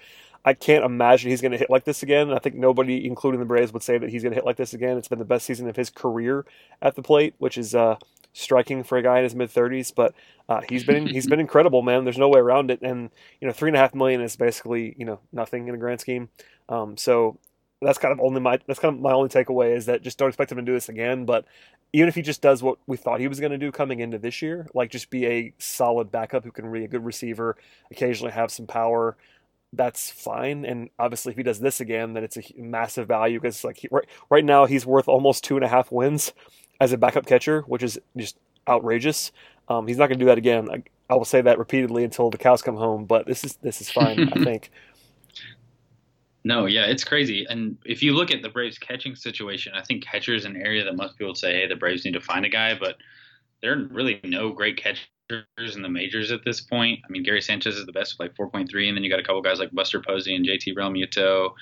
I 0.46 0.54
can't 0.54 0.84
imagine 0.84 1.28
he's 1.28 1.40
going 1.40 1.52
to 1.52 1.58
hit 1.58 1.70
like 1.70 1.82
this 1.84 2.04
again. 2.04 2.32
I 2.32 2.38
think 2.38 2.54
nobody, 2.54 3.04
including 3.04 3.40
the 3.40 3.46
Braves, 3.46 3.72
would 3.72 3.82
say 3.82 3.98
that 3.98 4.10
he's 4.10 4.22
going 4.22 4.30
to 4.30 4.36
hit 4.36 4.46
like 4.46 4.56
this 4.56 4.72
again. 4.72 4.96
It's 4.96 5.08
been 5.08 5.18
the 5.18 5.24
best 5.24 5.44
season 5.44 5.68
of 5.68 5.74
his 5.74 5.90
career 5.90 6.46
at 6.80 6.94
the 6.94 7.02
plate, 7.02 7.34
which 7.38 7.58
is 7.58 7.74
uh, 7.74 7.96
striking 8.32 8.84
for 8.84 8.96
a 8.96 9.02
guy 9.02 9.18
in 9.18 9.24
his 9.24 9.34
mid 9.34 9.50
30s. 9.50 9.92
But 9.92 10.14
uh, 10.48 10.60
he's 10.68 10.84
been 10.84 11.08
he's 11.08 11.26
been 11.26 11.40
incredible, 11.40 11.82
man. 11.82 12.04
There's 12.04 12.16
no 12.16 12.28
way 12.28 12.38
around 12.38 12.70
it. 12.70 12.80
And 12.80 13.10
you 13.40 13.48
know, 13.48 13.52
three 13.52 13.70
and 13.70 13.76
a 13.76 13.80
half 13.80 13.92
million 13.92 14.20
is 14.20 14.36
basically 14.36 14.94
you 14.96 15.04
know 15.04 15.18
nothing 15.32 15.66
in 15.66 15.74
a 15.74 15.78
grand 15.78 16.00
scheme. 16.00 16.28
Um, 16.68 16.96
so 16.96 17.40
that's 17.82 17.98
kind 17.98 18.12
of 18.12 18.20
only 18.20 18.40
my 18.40 18.60
that's 18.68 18.78
kind 18.78 18.94
of 18.94 19.00
my 19.00 19.12
only 19.12 19.28
takeaway 19.28 19.76
is 19.76 19.86
that 19.86 20.02
just 20.02 20.16
don't 20.16 20.28
expect 20.28 20.52
him 20.52 20.58
to 20.58 20.64
do 20.64 20.74
this 20.74 20.88
again. 20.88 21.24
But 21.24 21.44
even 21.92 22.08
if 22.08 22.14
he 22.14 22.22
just 22.22 22.40
does 22.40 22.62
what 22.62 22.78
we 22.86 22.96
thought 22.96 23.18
he 23.18 23.26
was 23.26 23.40
going 23.40 23.52
to 23.52 23.58
do 23.58 23.72
coming 23.72 23.98
into 23.98 24.18
this 24.18 24.40
year, 24.42 24.68
like 24.74 24.92
just 24.92 25.10
be 25.10 25.26
a 25.26 25.52
solid 25.58 26.12
backup 26.12 26.44
who 26.44 26.52
can 26.52 26.70
be 26.70 26.84
a 26.84 26.88
good 26.88 27.04
receiver, 27.04 27.56
occasionally 27.90 28.32
have 28.32 28.52
some 28.52 28.66
power 28.68 29.16
that's 29.72 30.10
fine. 30.10 30.64
And 30.64 30.90
obviously, 30.98 31.32
if 31.32 31.36
he 31.36 31.42
does 31.42 31.60
this 31.60 31.80
again, 31.80 32.14
then 32.14 32.24
it's 32.24 32.36
a 32.36 32.42
massive 32.56 33.08
value 33.08 33.40
because 33.40 33.64
like 33.64 33.78
he, 33.78 33.88
right 33.90 34.06
right 34.30 34.44
now 34.44 34.66
he's 34.66 34.86
worth 34.86 35.08
almost 35.08 35.44
two 35.44 35.56
and 35.56 35.64
a 35.64 35.68
half 35.68 35.90
wins 35.92 36.32
as 36.80 36.92
a 36.92 36.98
backup 36.98 37.26
catcher, 37.26 37.62
which 37.62 37.82
is 37.82 37.98
just 38.16 38.38
outrageous. 38.68 39.32
Um, 39.68 39.86
he's 39.86 39.98
not 39.98 40.08
going 40.08 40.18
to 40.18 40.24
do 40.24 40.28
that 40.28 40.38
again. 40.38 40.70
I, 40.70 40.82
I, 41.10 41.16
will 41.16 41.24
say 41.24 41.40
that 41.40 41.58
repeatedly 41.58 42.04
until 42.04 42.30
the 42.30 42.38
cows 42.38 42.62
come 42.62 42.76
home. 42.76 43.04
But 43.04 43.26
this 43.26 43.44
is 43.44 43.56
this 43.56 43.80
is 43.80 43.90
fine, 43.90 44.32
I 44.32 44.44
think. 44.44 44.70
No, 46.44 46.66
yeah, 46.66 46.86
it's 46.86 47.02
crazy. 47.02 47.44
And 47.48 47.76
if 47.84 48.04
you 48.04 48.14
look 48.14 48.30
at 48.30 48.42
the 48.42 48.48
Braves 48.48 48.78
catching 48.78 49.16
situation, 49.16 49.72
I 49.74 49.82
think 49.82 50.04
catcher 50.04 50.32
is 50.32 50.44
an 50.44 50.56
area 50.56 50.84
that 50.84 50.94
most 50.94 51.18
people 51.18 51.30
would 51.30 51.36
say, 51.36 51.54
hey, 51.54 51.66
the 51.66 51.74
Braves 51.74 52.04
need 52.04 52.14
to 52.14 52.20
find 52.20 52.46
a 52.46 52.48
guy, 52.48 52.78
but 52.78 52.98
there 53.62 53.72
are 53.72 53.88
really 53.90 54.20
no 54.22 54.52
great 54.52 54.76
catchers 54.76 55.08
in 55.30 55.82
the 55.82 55.88
majors 55.88 56.30
at 56.30 56.44
this 56.44 56.60
point. 56.60 57.00
I 57.04 57.10
mean, 57.10 57.22
Gary 57.22 57.42
Sanchez 57.42 57.76
is 57.76 57.86
the 57.86 57.92
best 57.92 58.16
with 58.18 58.28
like 58.28 58.36
4.3, 58.36 58.88
and 58.88 58.96
then 58.96 59.02
you 59.04 59.10
got 59.10 59.18
a 59.18 59.22
couple 59.22 59.42
guys 59.42 59.58
like 59.58 59.72
Buster 59.72 60.00
Posey 60.00 60.34
and 60.34 60.46
JT 60.46 60.74
Realmuto 60.74 61.54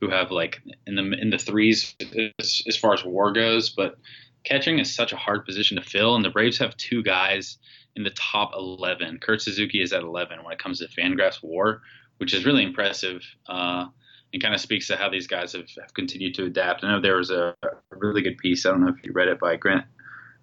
who 0.00 0.08
have 0.08 0.30
like 0.30 0.62
in 0.86 0.94
the 0.94 1.02
in 1.20 1.30
the 1.30 1.38
threes 1.38 1.94
as, 2.38 2.62
as 2.66 2.76
far 2.76 2.94
as 2.94 3.04
WAR 3.04 3.32
goes. 3.32 3.70
But 3.70 3.96
catching 4.44 4.78
is 4.78 4.94
such 4.94 5.12
a 5.12 5.16
hard 5.16 5.44
position 5.44 5.76
to 5.76 5.82
fill, 5.82 6.16
and 6.16 6.24
the 6.24 6.30
Braves 6.30 6.58
have 6.58 6.76
two 6.76 7.02
guys 7.02 7.58
in 7.96 8.04
the 8.04 8.10
top 8.10 8.52
11. 8.54 9.18
Kurt 9.18 9.42
Suzuki 9.42 9.82
is 9.82 9.92
at 9.92 10.02
11 10.02 10.42
when 10.42 10.52
it 10.52 10.58
comes 10.58 10.78
to 10.78 10.88
Fangraphs 10.88 11.42
WAR, 11.42 11.82
which 12.18 12.32
is 12.32 12.46
really 12.46 12.62
impressive. 12.62 13.22
Uh, 13.48 13.86
and 14.32 14.40
kind 14.40 14.54
of 14.54 14.60
speaks 14.60 14.86
to 14.86 14.96
how 14.96 15.10
these 15.10 15.26
guys 15.26 15.54
have, 15.54 15.68
have 15.80 15.92
continued 15.92 16.36
to 16.36 16.44
adapt. 16.44 16.84
I 16.84 16.92
know 16.92 17.00
there 17.00 17.16
was 17.16 17.32
a, 17.32 17.52
really 17.90 18.22
good 18.22 18.38
piece. 18.38 18.64
I 18.64 18.70
don't 18.70 18.80
know 18.80 18.92
if 18.96 19.04
you 19.04 19.12
read 19.12 19.26
it 19.26 19.40
by 19.40 19.56
Grant 19.56 19.84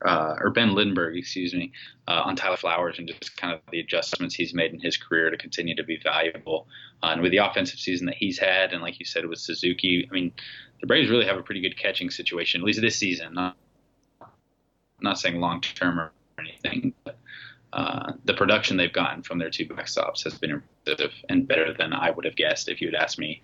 uh, 0.05 0.35
or 0.39 0.51
Ben 0.51 0.75
Lindbergh, 0.75 1.17
excuse 1.17 1.53
me, 1.53 1.71
uh, 2.07 2.21
on 2.25 2.35
Tyler 2.35 2.57
Flowers 2.57 2.99
and 2.99 3.07
just 3.07 3.35
kind 3.37 3.53
of 3.53 3.61
the 3.71 3.79
adjustments 3.79 4.35
he's 4.35 4.53
made 4.53 4.73
in 4.73 4.79
his 4.79 4.97
career 4.97 5.29
to 5.29 5.37
continue 5.37 5.75
to 5.75 5.83
be 5.83 5.99
valuable. 6.03 6.67
Uh, 7.01 7.07
and 7.07 7.21
with 7.21 7.31
the 7.31 7.37
offensive 7.37 7.79
season 7.79 8.05
that 8.05 8.15
he's 8.15 8.37
had, 8.37 8.73
and 8.73 8.81
like 8.81 8.99
you 8.99 9.05
said, 9.05 9.25
with 9.25 9.39
Suzuki, 9.39 10.07
I 10.09 10.13
mean, 10.13 10.31
the 10.81 10.87
Braves 10.87 11.09
really 11.09 11.25
have 11.25 11.37
a 11.37 11.43
pretty 11.43 11.61
good 11.61 11.77
catching 11.77 12.09
situation, 12.09 12.61
at 12.61 12.65
least 12.65 12.81
this 12.81 12.95
season. 12.95 13.33
Not, 13.33 13.57
not 15.01 15.17
saying 15.17 15.39
long 15.39 15.61
term 15.61 15.99
or 15.99 16.11
anything, 16.39 16.93
but 17.03 17.17
uh, 17.73 18.13
the 18.25 18.33
production 18.33 18.77
they've 18.77 18.93
gotten 18.93 19.23
from 19.23 19.39
their 19.39 19.49
two 19.49 19.65
backstops 19.65 20.23
has 20.23 20.37
been 20.37 20.51
impressive 20.85 21.13
and 21.29 21.47
better 21.47 21.73
than 21.73 21.93
I 21.93 22.11
would 22.11 22.25
have 22.25 22.35
guessed 22.35 22.69
if 22.69 22.81
you 22.81 22.87
had 22.87 22.95
asked 22.95 23.19
me 23.19 23.41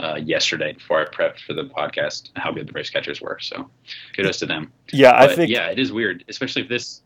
uh, 0.00 0.16
yesterday 0.16 0.72
before 0.72 1.00
I 1.00 1.04
prepped 1.04 1.40
for 1.40 1.52
the 1.52 1.64
podcast 1.64 2.30
how 2.36 2.50
good 2.52 2.66
the 2.66 2.72
Braves 2.72 2.90
catchers 2.90 3.20
were. 3.20 3.38
So 3.40 3.70
kudos 4.16 4.38
to 4.38 4.46
them. 4.46 4.72
Yeah, 4.92 5.12
but 5.12 5.30
I 5.30 5.36
think. 5.36 5.50
Yeah, 5.50 5.68
it 5.70 5.78
is 5.78 5.92
weird, 5.92 6.24
especially 6.28 6.62
if 6.62 6.68
this. 6.68 7.02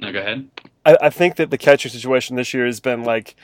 No, 0.00 0.12
go 0.12 0.18
ahead. 0.18 0.48
I, 0.84 0.96
I 1.02 1.10
think 1.10 1.36
that 1.36 1.50
the 1.50 1.58
catcher 1.58 1.88
situation 1.88 2.36
this 2.36 2.52
year 2.52 2.66
has 2.66 2.80
been 2.80 3.04
like 3.04 3.36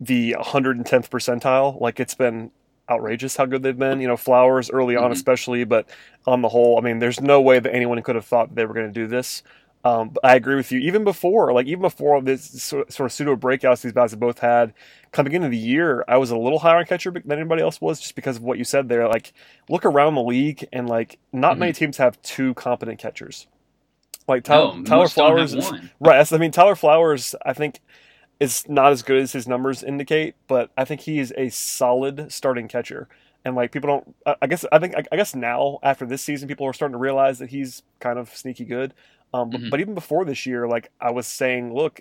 the 0.00 0.36
110th 0.38 1.08
percentile. 1.08 1.80
Like 1.80 1.98
it's 1.98 2.14
been 2.14 2.50
outrageous 2.90 3.36
how 3.36 3.46
good 3.46 3.62
they've 3.62 3.78
been. 3.78 4.00
You 4.00 4.08
know, 4.08 4.16
Flowers 4.16 4.70
early 4.70 4.96
on, 4.96 5.04
mm-hmm. 5.04 5.12
especially, 5.12 5.64
but 5.64 5.88
on 6.26 6.42
the 6.42 6.48
whole, 6.48 6.78
I 6.78 6.82
mean, 6.82 6.98
there's 6.98 7.20
no 7.20 7.40
way 7.40 7.58
that 7.58 7.74
anyone 7.74 8.00
could 8.02 8.16
have 8.16 8.26
thought 8.26 8.54
they 8.54 8.66
were 8.66 8.74
going 8.74 8.86
to 8.86 8.92
do 8.92 9.06
this. 9.06 9.42
Um, 9.84 10.14
I 10.22 10.34
agree 10.34 10.56
with 10.56 10.72
you. 10.72 10.80
Even 10.80 11.04
before, 11.04 11.52
like 11.52 11.66
even 11.66 11.82
before 11.82 12.20
this 12.22 12.62
sort 12.62 13.00
of 13.00 13.12
pseudo 13.12 13.36
breakouts 13.36 13.82
these 13.82 13.92
guys 13.92 14.12
have 14.12 14.20
both 14.20 14.38
had 14.38 14.72
coming 15.14 15.32
into 15.32 15.48
the 15.48 15.56
year, 15.56 16.04
I 16.06 16.18
was 16.18 16.30
a 16.30 16.36
little 16.36 16.58
higher 16.58 16.76
on 16.76 16.84
catcher 16.84 17.10
than 17.10 17.32
anybody 17.32 17.62
else 17.62 17.80
was, 17.80 18.00
just 18.00 18.14
because 18.14 18.36
of 18.36 18.42
what 18.42 18.58
you 18.58 18.64
said 18.64 18.88
there. 18.88 19.08
Like, 19.08 19.32
look 19.70 19.86
around 19.86 20.16
the 20.16 20.22
league, 20.22 20.68
and 20.72 20.88
like 20.88 21.18
not 21.32 21.52
mm-hmm. 21.52 21.60
many 21.60 21.72
teams 21.72 21.96
have 21.96 22.20
two 22.20 22.52
competent 22.54 22.98
catchers. 22.98 23.46
Like 24.26 24.44
Tyler, 24.44 24.82
Tyler 24.84 25.08
Flowers, 25.08 25.54
right? 26.00 26.32
I 26.32 26.38
mean, 26.38 26.50
Tyler 26.50 26.74
Flowers, 26.74 27.34
I 27.44 27.52
think 27.52 27.80
is 28.40 28.68
not 28.68 28.90
as 28.90 29.02
good 29.02 29.22
as 29.22 29.32
his 29.32 29.46
numbers 29.46 29.82
indicate, 29.82 30.34
but 30.48 30.70
I 30.76 30.84
think 30.84 31.02
he 31.02 31.18
is 31.18 31.32
a 31.36 31.50
solid 31.50 32.32
starting 32.32 32.68
catcher. 32.68 33.08
And 33.44 33.54
like 33.54 33.70
people 33.70 33.88
don't, 33.88 34.38
I 34.40 34.46
guess 34.46 34.64
I 34.72 34.78
think 34.78 34.94
I 35.12 35.16
guess 35.16 35.34
now 35.34 35.78
after 35.82 36.06
this 36.06 36.22
season, 36.22 36.48
people 36.48 36.66
are 36.66 36.72
starting 36.72 36.94
to 36.94 36.98
realize 36.98 37.38
that 37.38 37.50
he's 37.50 37.82
kind 38.00 38.18
of 38.18 38.34
sneaky 38.34 38.64
good. 38.64 38.94
Um, 39.34 39.50
mm-hmm. 39.50 39.68
but, 39.68 39.80
even 39.80 39.94
before 39.94 40.24
this 40.24 40.46
year, 40.46 40.68
like 40.68 40.92
I 41.00 41.10
was 41.10 41.26
saying, 41.26 41.74
look, 41.74 42.00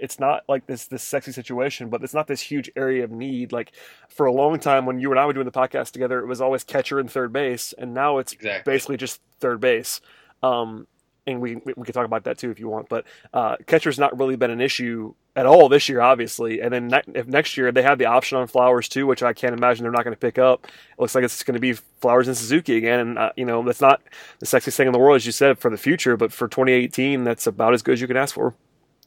it's 0.00 0.18
not 0.18 0.42
like 0.48 0.66
this 0.66 0.88
this 0.88 1.04
sexy 1.04 1.30
situation, 1.30 1.88
but 1.90 2.02
it's 2.02 2.12
not 2.12 2.26
this 2.26 2.40
huge 2.40 2.68
area 2.74 3.04
of 3.04 3.12
need. 3.12 3.52
Like 3.52 3.70
for 4.08 4.26
a 4.26 4.32
long 4.32 4.58
time, 4.58 4.84
when 4.84 4.98
you 4.98 5.12
and 5.12 5.20
I 5.20 5.24
were 5.24 5.32
doing 5.32 5.46
the 5.46 5.52
podcast 5.52 5.92
together, 5.92 6.18
it 6.18 6.26
was 6.26 6.40
always 6.40 6.64
catcher 6.64 6.98
and 6.98 7.08
third 7.08 7.32
base, 7.32 7.72
and 7.78 7.94
now 7.94 8.18
it's 8.18 8.32
exactly. 8.32 8.72
basically 8.72 8.96
just 8.96 9.20
third 9.38 9.60
base. 9.60 10.00
Um, 10.42 10.88
and 11.24 11.40
we 11.40 11.54
we 11.54 11.84
can 11.84 11.94
talk 11.94 12.04
about 12.04 12.24
that 12.24 12.38
too 12.38 12.50
if 12.50 12.58
you 12.58 12.68
want. 12.68 12.88
But 12.88 13.06
uh, 13.32 13.56
catcher's 13.66 14.00
not 14.00 14.18
really 14.18 14.34
been 14.34 14.50
an 14.50 14.60
issue 14.60 15.14
at 15.34 15.46
all 15.46 15.68
this 15.68 15.88
year, 15.88 16.00
obviously. 16.00 16.60
And 16.60 16.72
then 16.72 16.88
ne- 16.88 17.02
if 17.14 17.26
next 17.26 17.56
year 17.56 17.72
they 17.72 17.82
have 17.82 17.98
the 17.98 18.06
option 18.06 18.38
on 18.38 18.46
Flowers 18.46 18.88
too, 18.88 19.06
which 19.06 19.22
I 19.22 19.32
can't 19.32 19.54
imagine 19.54 19.82
they're 19.82 19.92
not 19.92 20.04
going 20.04 20.14
to 20.14 20.20
pick 20.20 20.38
up. 20.38 20.66
It 20.66 21.00
looks 21.00 21.14
like 21.14 21.24
it's 21.24 21.42
going 21.42 21.54
to 21.54 21.60
be 21.60 21.72
Flowers 21.72 22.28
and 22.28 22.36
Suzuki 22.36 22.76
again. 22.76 23.00
And 23.00 23.18
uh, 23.18 23.32
you 23.36 23.44
know 23.44 23.62
that's 23.62 23.80
not 23.80 24.02
the 24.38 24.46
sexiest 24.46 24.76
thing 24.76 24.86
in 24.86 24.92
the 24.92 24.98
world, 24.98 25.16
as 25.16 25.26
you 25.26 25.32
said, 25.32 25.58
for 25.58 25.70
the 25.70 25.78
future. 25.78 26.16
But 26.16 26.32
for 26.32 26.48
2018, 26.48 27.24
that's 27.24 27.46
about 27.46 27.74
as 27.74 27.82
good 27.82 27.92
as 27.92 28.00
you 28.00 28.06
can 28.06 28.16
ask 28.16 28.34
for. 28.34 28.54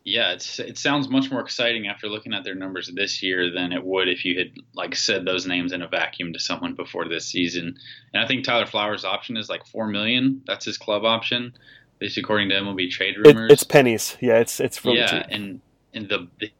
Yeah, 0.03 0.33
it's 0.33 0.59
it 0.59 0.77
sounds 0.77 1.09
much 1.09 1.31
more 1.31 1.41
exciting 1.41 1.87
after 1.87 2.07
looking 2.07 2.33
at 2.33 2.43
their 2.43 2.53
numbers 2.53 2.91
this 2.93 3.23
year 3.23 3.51
than 3.51 3.71
it 3.71 3.83
would 3.83 4.07
if 4.07 4.23
you 4.23 4.37
had 4.37 4.51
like 4.75 4.95
said 4.95 5.25
those 5.25 5.47
names 5.47 5.71
in 5.71 5.81
a 5.81 5.87
vacuum 5.87 6.31
to 6.33 6.39
someone 6.39 6.75
before 6.75 7.07
this 7.07 7.25
season. 7.25 7.75
And 8.13 8.23
I 8.23 8.27
think 8.27 8.43
Tyler 8.43 8.67
Flowers' 8.67 9.03
option 9.03 9.35
is 9.35 9.49
like 9.49 9.65
four 9.65 9.87
million. 9.87 10.43
That's 10.45 10.65
his 10.65 10.77
club 10.77 11.05
option 11.05 11.53
at 11.95 12.01
least 12.01 12.17
according 12.17 12.49
to 12.49 12.55
MLB 12.55 12.89
trade 12.91 13.15
rumors. 13.17 13.49
It, 13.49 13.53
it's 13.53 13.63
pennies. 13.63 14.17
Yeah, 14.19 14.39
it's 14.39 14.59
it's 14.59 14.83
really 14.83 14.97
yeah, 14.97 15.23
cheap. 15.23 15.25
and 15.29 15.61
and 15.95 16.09
the 16.09 16.27
the 16.39 16.51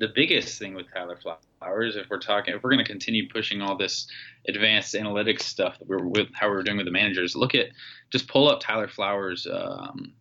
the 0.00 0.08
biggest 0.14 0.58
thing 0.58 0.74
with 0.74 0.92
Tyler 0.92 1.16
Flowers, 1.16 1.96
if 1.96 2.10
we're 2.10 2.18
talking, 2.18 2.54
if 2.54 2.62
we're 2.62 2.70
going 2.70 2.84
to 2.84 2.90
continue 2.90 3.28
pushing 3.28 3.62
all 3.62 3.76
this 3.76 4.08
advanced 4.48 4.94
analytics 4.94 5.42
stuff 5.42 5.78
that 5.78 5.88
we're 5.88 6.04
with 6.04 6.28
how 6.34 6.48
we're 6.48 6.62
doing 6.62 6.76
with 6.76 6.86
the 6.86 6.92
managers, 6.92 7.36
look 7.36 7.54
at 7.54 7.68
just 8.10 8.28
pull 8.28 8.48
up 8.48 8.60
Tyler 8.60 8.88
Flowers. 8.88 9.46
Um, 9.50 10.12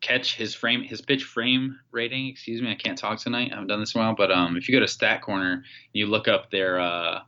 catch 0.00 0.36
his 0.36 0.54
frame 0.54 0.84
his 0.84 1.00
pitch 1.00 1.24
frame 1.24 1.76
rating 1.90 2.28
excuse 2.28 2.62
me 2.62 2.70
i 2.70 2.74
can't 2.76 2.96
talk 2.96 3.18
tonight 3.18 3.48
i 3.50 3.54
haven't 3.54 3.66
done 3.66 3.80
this 3.80 3.96
in 3.96 4.00
a 4.00 4.04
while 4.04 4.14
but 4.14 4.30
um, 4.30 4.56
if 4.56 4.68
you 4.68 4.72
go 4.72 4.78
to 4.78 4.86
stat 4.86 5.20
corner 5.22 5.64
you 5.92 6.06
look 6.06 6.28
up 6.28 6.52
their 6.52 6.78
uh, 6.78 7.18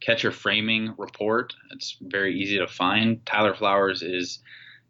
catcher 0.00 0.30
framing 0.30 0.94
report 0.96 1.54
it's 1.72 1.98
very 2.00 2.34
easy 2.40 2.56
to 2.56 2.66
find 2.66 3.26
tyler 3.26 3.54
flowers 3.54 4.00
is 4.00 4.38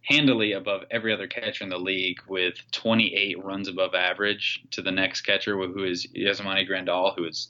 handily 0.05 0.53
above 0.53 0.85
every 0.91 1.13
other 1.13 1.27
catcher 1.27 1.65
in 1.65 1.71
the 1.71 1.79
league 1.79 2.19
with 2.29 2.55
28 2.73 3.43
runs 3.43 3.69
above 3.69 3.95
average 3.95 4.63
to 4.71 4.83
the 4.83 4.91
next 4.91 5.23
catcher 5.23 5.57
who 5.57 5.85
is 5.85 6.07
Yasmani 6.15 6.69
Grandal, 6.69 7.17
who 7.17 7.25
is 7.25 7.49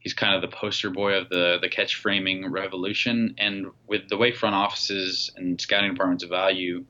he's 0.00 0.14
kind 0.14 0.34
of 0.34 0.42
the 0.42 0.56
poster 0.56 0.90
boy 0.90 1.14
of 1.14 1.28
the 1.28 1.58
the 1.60 1.68
catch 1.68 1.96
framing 1.96 2.50
revolution. 2.50 3.34
And 3.38 3.66
with 3.86 4.08
the 4.08 4.16
way 4.16 4.32
front 4.32 4.54
offices 4.54 5.30
and 5.36 5.60
scouting 5.60 5.92
departments 5.92 6.24
value 6.24 6.84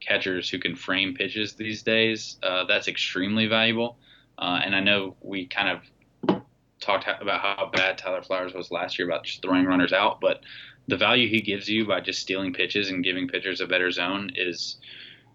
catchers 0.00 0.50
who 0.50 0.58
can 0.58 0.76
frame 0.76 1.14
pitches 1.14 1.54
these 1.54 1.82
days, 1.82 2.36
uh, 2.42 2.64
that's 2.64 2.88
extremely 2.88 3.46
valuable. 3.46 3.96
Uh, 4.38 4.60
and 4.64 4.74
I 4.74 4.80
know 4.80 5.16
we 5.22 5.46
kind 5.46 5.68
of 5.68 6.42
talked 6.80 7.06
about 7.20 7.40
how 7.40 7.70
bad 7.72 7.96
Tyler 7.96 8.22
Flowers 8.22 8.52
was 8.52 8.70
last 8.70 8.98
year 8.98 9.08
about 9.08 9.24
just 9.24 9.40
throwing 9.40 9.64
runners 9.64 9.92
out, 9.92 10.20
but 10.20 10.40
the 10.88 10.96
value 10.96 11.28
he 11.28 11.40
gives 11.40 11.68
you 11.68 11.86
by 11.86 12.00
just 12.00 12.20
stealing 12.20 12.52
pitches 12.52 12.90
and 12.90 13.04
giving 13.04 13.28
pitchers 13.28 13.60
a 13.60 13.66
better 13.66 13.90
zone 13.90 14.30
is 14.34 14.78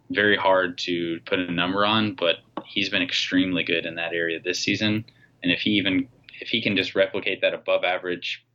very 0.09 0.37
hard 0.37 0.77
to 0.77 1.19
put 1.25 1.39
a 1.39 1.51
number 1.51 1.85
on. 1.85 2.13
But 2.13 2.37
he's 2.65 2.89
been 2.89 3.01
extremely 3.01 3.63
good 3.63 3.85
in 3.85 3.95
that 3.95 4.13
area 4.13 4.39
this 4.39 4.59
season, 4.59 5.05
and 5.43 5.51
if 5.51 5.61
he 5.61 5.71
even 5.71 6.07
if 6.39 6.49
he 6.49 6.61
can 6.61 6.75
just 6.75 6.95
replicate 6.95 7.41
that 7.41 7.53
above 7.53 7.83
average 7.83 8.45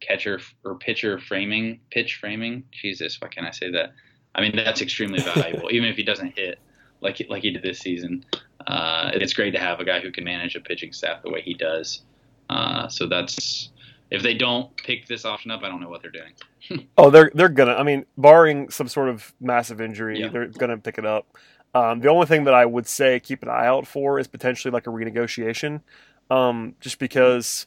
catcher 0.00 0.40
or 0.64 0.74
pitcher 0.74 1.18
framing, 1.18 1.80
pitch 1.90 2.16
framing, 2.16 2.64
Jesus, 2.72 3.20
why 3.20 3.28
can't 3.28 3.46
I 3.46 3.52
say 3.52 3.70
that? 3.70 3.92
I 4.34 4.40
mean, 4.40 4.56
that's 4.56 4.80
extremely 4.80 5.20
valuable, 5.34 5.68
even 5.70 5.88
if 5.88 5.96
he 5.96 6.02
doesn't 6.02 6.36
hit 6.36 6.58
like 7.00 7.24
like 7.28 7.42
he 7.42 7.50
did 7.50 7.62
this 7.62 7.78
season. 7.78 8.24
Uh, 8.66 9.10
it's 9.14 9.32
great 9.32 9.50
to 9.50 9.58
have 9.58 9.80
a 9.80 9.84
guy 9.84 10.00
who 10.00 10.12
can 10.12 10.24
manage 10.24 10.54
a 10.54 10.60
pitching 10.60 10.92
staff 10.92 11.22
the 11.22 11.30
way 11.30 11.42
he 11.42 11.54
does. 11.54 12.02
Uh, 12.48 12.88
so 12.88 13.08
that's 13.08 13.70
if 14.12 14.22
they 14.22 14.34
don't 14.34 14.76
pick 14.76 15.06
this 15.06 15.24
option 15.24 15.50
up, 15.50 15.62
I 15.62 15.68
don't 15.68 15.80
know 15.80 15.88
what 15.88 16.02
they're 16.02 16.10
doing. 16.10 16.86
oh, 16.98 17.10
they're 17.10 17.30
they're 17.34 17.48
gonna. 17.48 17.74
I 17.74 17.82
mean, 17.82 18.04
barring 18.16 18.70
some 18.70 18.86
sort 18.88 19.08
of 19.08 19.32
massive 19.40 19.80
injury, 19.80 20.20
Yeah. 20.20 20.28
they're 20.28 20.46
gonna 20.48 20.76
pick 20.78 20.98
it 20.98 21.06
up. 21.06 21.26
Um, 21.74 22.00
the 22.00 22.08
only 22.10 22.26
thing 22.26 22.44
that 22.44 22.54
I 22.54 22.66
would 22.66 22.86
say 22.86 23.18
keep 23.18 23.42
an 23.42 23.48
eye 23.48 23.66
out 23.66 23.86
for 23.86 24.18
is 24.18 24.26
potentially 24.28 24.70
like 24.70 24.86
a 24.86 24.90
renegotiation, 24.90 25.80
um, 26.30 26.74
just 26.80 26.98
because 26.98 27.66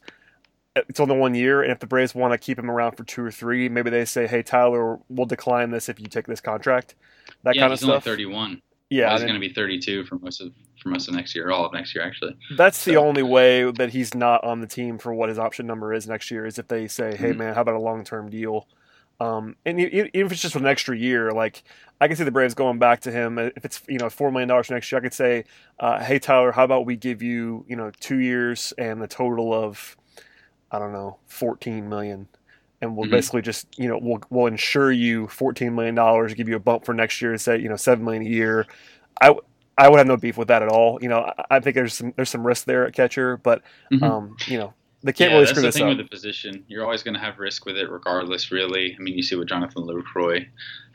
it's 0.76 1.00
only 1.00 1.16
one 1.16 1.34
year, 1.34 1.62
and 1.62 1.72
if 1.72 1.80
the 1.80 1.86
Braves 1.86 2.14
want 2.14 2.32
to 2.32 2.38
keep 2.38 2.58
him 2.58 2.70
around 2.70 2.92
for 2.96 3.02
two 3.04 3.24
or 3.24 3.30
three, 3.32 3.68
maybe 3.68 3.90
they 3.90 4.04
say, 4.04 4.26
"Hey, 4.28 4.42
Tyler, 4.42 4.98
we'll 5.08 5.26
decline 5.26 5.70
this 5.70 5.88
if 5.88 5.98
you 5.98 6.06
take 6.06 6.26
this 6.26 6.40
contract." 6.40 6.94
That 7.42 7.56
yeah, 7.56 7.62
kind 7.62 7.72
of 7.72 7.80
he's 7.80 7.88
only 7.88 7.96
stuff. 7.96 8.04
31. 8.04 8.62
Yeah, 8.88 9.12
he's 9.12 9.22
going 9.22 9.34
to 9.34 9.40
be 9.40 9.52
32 9.52 10.04
for 10.04 10.18
most 10.18 10.40
of 10.40 10.52
for 10.80 10.90
most 10.90 11.08
of 11.08 11.14
next 11.14 11.34
year, 11.34 11.50
all 11.50 11.64
of 11.64 11.72
next 11.72 11.94
year 11.94 12.04
actually. 12.04 12.36
That's 12.56 12.84
the 12.84 12.96
only 12.96 13.22
way 13.22 13.68
that 13.72 13.90
he's 13.90 14.14
not 14.14 14.44
on 14.44 14.60
the 14.60 14.66
team 14.66 14.98
for 14.98 15.12
what 15.12 15.28
his 15.28 15.38
option 15.38 15.66
number 15.66 15.92
is 15.92 16.06
next 16.06 16.30
year 16.30 16.46
is 16.46 16.58
if 16.58 16.68
they 16.68 16.86
say, 16.86 17.16
"Hey, 17.16 17.32
Mhm. 17.32 17.38
man, 17.38 17.54
how 17.54 17.62
about 17.62 17.74
a 17.74 17.80
long 17.80 18.04
term 18.04 18.30
deal?" 18.30 18.68
Um, 19.18 19.56
and 19.64 19.80
even 19.80 20.10
if 20.12 20.30
it's 20.30 20.42
just 20.42 20.52
for 20.52 20.58
an 20.60 20.66
extra 20.66 20.96
year, 20.96 21.32
like 21.32 21.62
I 22.00 22.06
can 22.06 22.16
see 22.16 22.24
the 22.24 22.30
Braves 22.30 22.54
going 22.54 22.78
back 22.78 23.00
to 23.00 23.10
him 23.10 23.38
if 23.38 23.64
it's 23.64 23.82
you 23.88 23.98
know 23.98 24.10
four 24.10 24.30
million 24.30 24.48
dollars 24.48 24.70
next 24.70 24.92
year. 24.92 24.98
I 25.00 25.02
could 25.02 25.14
say, 25.14 25.44
uh, 25.80 25.98
"Hey, 26.04 26.18
Tyler, 26.18 26.52
how 26.52 26.64
about 26.64 26.86
we 26.86 26.96
give 26.96 27.22
you 27.22 27.64
you 27.68 27.74
know 27.76 27.90
two 27.98 28.18
years 28.18 28.72
and 28.78 29.02
a 29.02 29.06
total 29.08 29.52
of 29.54 29.96
I 30.70 30.78
don't 30.78 30.92
know 30.92 31.18
fourteen 31.26 31.88
million, 31.88 32.28
and 32.82 32.96
we'll 32.96 33.06
Mhm. 33.06 33.10
basically 33.12 33.42
just 33.42 33.66
you 33.78 33.88
know 33.88 33.98
we'll 34.00 34.20
we'll 34.30 34.46
insure 34.46 34.92
you 34.92 35.26
fourteen 35.28 35.74
million 35.74 35.94
dollars, 35.94 36.34
give 36.34 36.48
you 36.48 36.56
a 36.56 36.60
bump 36.60 36.84
for 36.84 36.94
next 36.94 37.20
year, 37.22 37.36
say 37.38 37.58
you 37.58 37.68
know 37.68 37.76
seven 37.76 38.04
million 38.04 38.22
a 38.22 38.28
year." 38.28 38.66
I 39.20 39.34
I 39.78 39.88
would 39.88 39.98
have 39.98 40.06
no 40.06 40.16
beef 40.16 40.36
with 40.38 40.48
that 40.48 40.62
at 40.62 40.68
all. 40.68 40.98
You 41.02 41.08
know, 41.08 41.20
I, 41.20 41.56
I 41.56 41.60
think 41.60 41.74
there's 41.74 41.94
some 41.94 42.12
there's 42.16 42.30
some 42.30 42.46
risk 42.46 42.64
there 42.64 42.86
at 42.86 42.92
catcher, 42.94 43.36
but 43.38 43.62
Mhm. 43.92 44.02
um, 44.02 44.36
you 44.46 44.58
know, 44.58 44.72
they 45.02 45.12
can't 45.12 45.30
yeah, 45.30 45.36
really 45.36 45.46
that's 45.46 45.58
screw 45.58 45.62
the 45.62 45.72
thing 45.72 45.82
up. 45.84 45.88
with 45.90 45.98
the 45.98 46.10
position. 46.10 46.64
You're 46.68 46.82
always 46.84 47.02
going 47.02 47.14
to 47.14 47.20
have 47.20 47.38
risk 47.38 47.66
with 47.66 47.76
it, 47.76 47.90
regardless. 47.90 48.50
Really, 48.50 48.94
I 48.98 49.02
mean, 49.02 49.14
you 49.14 49.22
see 49.22 49.36
what 49.36 49.48
Jonathan 49.48 49.82
Lucroy 49.84 50.46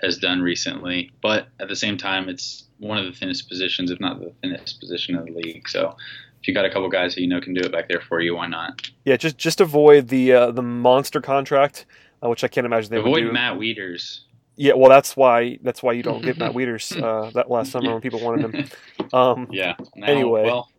has 0.01 0.17
done 0.17 0.41
recently, 0.41 1.11
but 1.21 1.47
at 1.59 1.67
the 1.67 1.75
same 1.75 1.95
time, 1.97 2.27
it's 2.29 2.65
one 2.79 2.97
of 2.97 3.05
the 3.05 3.11
thinnest 3.11 3.47
positions, 3.47 3.91
if 3.91 3.99
not 3.99 4.19
the 4.19 4.33
thinnest 4.41 4.79
position 4.79 5.15
of 5.15 5.25
the 5.27 5.31
league. 5.31 5.69
So, 5.69 5.95
if 6.41 6.47
you 6.47 6.53
got 6.53 6.65
a 6.65 6.69
couple 6.69 6.89
guys 6.89 7.13
who 7.13 7.21
you 7.21 7.27
know 7.27 7.39
can 7.41 7.53
do 7.53 7.61
it 7.61 7.71
back 7.71 7.87
there 7.87 8.01
for 8.01 8.19
you, 8.21 8.35
why 8.35 8.47
not? 8.47 8.89
Yeah, 9.05 9.17
just 9.17 9.37
just 9.37 9.61
avoid 9.61 10.07
the 10.07 10.33
uh, 10.33 10.51
the 10.51 10.61
monster 10.63 11.21
contract, 11.21 11.85
uh, 12.23 12.29
which 12.29 12.43
I 12.43 12.47
can't 12.47 12.65
imagine 12.65 12.89
they 12.91 12.97
would 12.97 13.07
Avoid 13.07 13.23
do. 13.23 13.31
Matt 13.31 13.57
Wieters. 13.57 14.21
Yeah, 14.55 14.73
well, 14.73 14.89
that's 14.89 15.15
why 15.15 15.57
that's 15.61 15.81
why 15.81 15.93
you 15.93 16.03
don't 16.03 16.21
get 16.23 16.37
Matt 16.39 16.53
Wieters 16.53 17.01
uh, 17.01 17.29
that 17.31 17.49
last 17.49 17.71
summer 17.71 17.91
when 17.91 18.01
people 18.01 18.19
wanted 18.19 18.53
him. 18.53 18.69
Um, 19.13 19.49
Yeah. 19.51 19.75
Now, 19.95 20.07
Anyway. 20.07 20.43
well, 20.45 20.69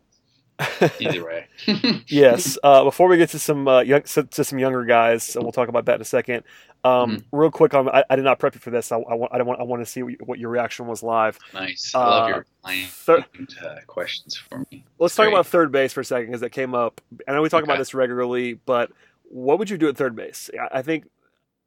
either 0.99 1.25
way. 1.25 1.47
yes. 2.07 2.57
Uh, 2.63 2.83
before 2.83 3.07
we 3.07 3.17
get 3.17 3.29
to 3.29 3.39
some 3.39 3.67
uh, 3.67 3.81
young, 3.81 4.01
to 4.03 4.23
to 4.23 4.43
some 4.43 4.59
younger 4.59 4.85
guys, 4.85 5.35
and 5.35 5.43
we'll 5.43 5.51
talk 5.51 5.69
about 5.69 5.85
that 5.85 5.95
in 5.95 6.01
a 6.01 6.05
second. 6.05 6.43
Um, 6.85 7.11
Mm-hmm. 7.11 7.37
Real 7.37 7.49
quick 7.51 7.73
on, 7.73 7.87
I, 7.89 8.03
I 8.09 8.15
did 8.17 8.25
not 8.25 8.39
prep 8.39 8.55
you 8.55 8.59
for 8.59 8.69
this. 8.69 8.91
I, 8.91 8.97
I, 8.97 9.13
want, 9.13 9.31
I 9.33 9.41
want 9.41 9.59
I 9.61 9.63
want 9.63 9.81
to 9.81 9.85
see 9.85 10.03
what, 10.03 10.11
you- 10.11 10.19
what 10.25 10.37
your 10.39 10.49
reaction 10.49 10.85
was 10.85 11.01
live. 11.01 11.39
nice. 11.53 11.93
I 11.95 11.99
love 11.99 12.23
Uh, 12.23 12.27
your 12.27 12.45
client 12.61 12.89
thir- 12.89 13.25
uh, 13.65 13.75
questions 13.87 14.35
for 14.35 14.59
me. 14.69 14.83
Let's 14.99 15.11
It's 15.11 15.15
talk 15.15 15.23
great. 15.25 15.33
about 15.33 15.47
third 15.47 15.71
base 15.71 15.93
for 15.93 16.01
a 16.01 16.05
second 16.05 16.27
because 16.27 16.41
that 16.41 16.49
came 16.51 16.75
up. 16.75 16.99
I 17.27 17.31
know 17.31 17.41
we 17.41 17.47
talk 17.49 17.63
about 17.63 17.77
this 17.77 17.93
regularly, 17.93 18.55
but 18.55 18.91
what 19.23 19.59
would 19.59 19.69
you 19.69 19.77
do 19.77 19.87
at 19.87 19.95
third 19.97 20.15
base? 20.15 20.49
I 20.59 20.79
I 20.79 20.81
think 20.81 21.05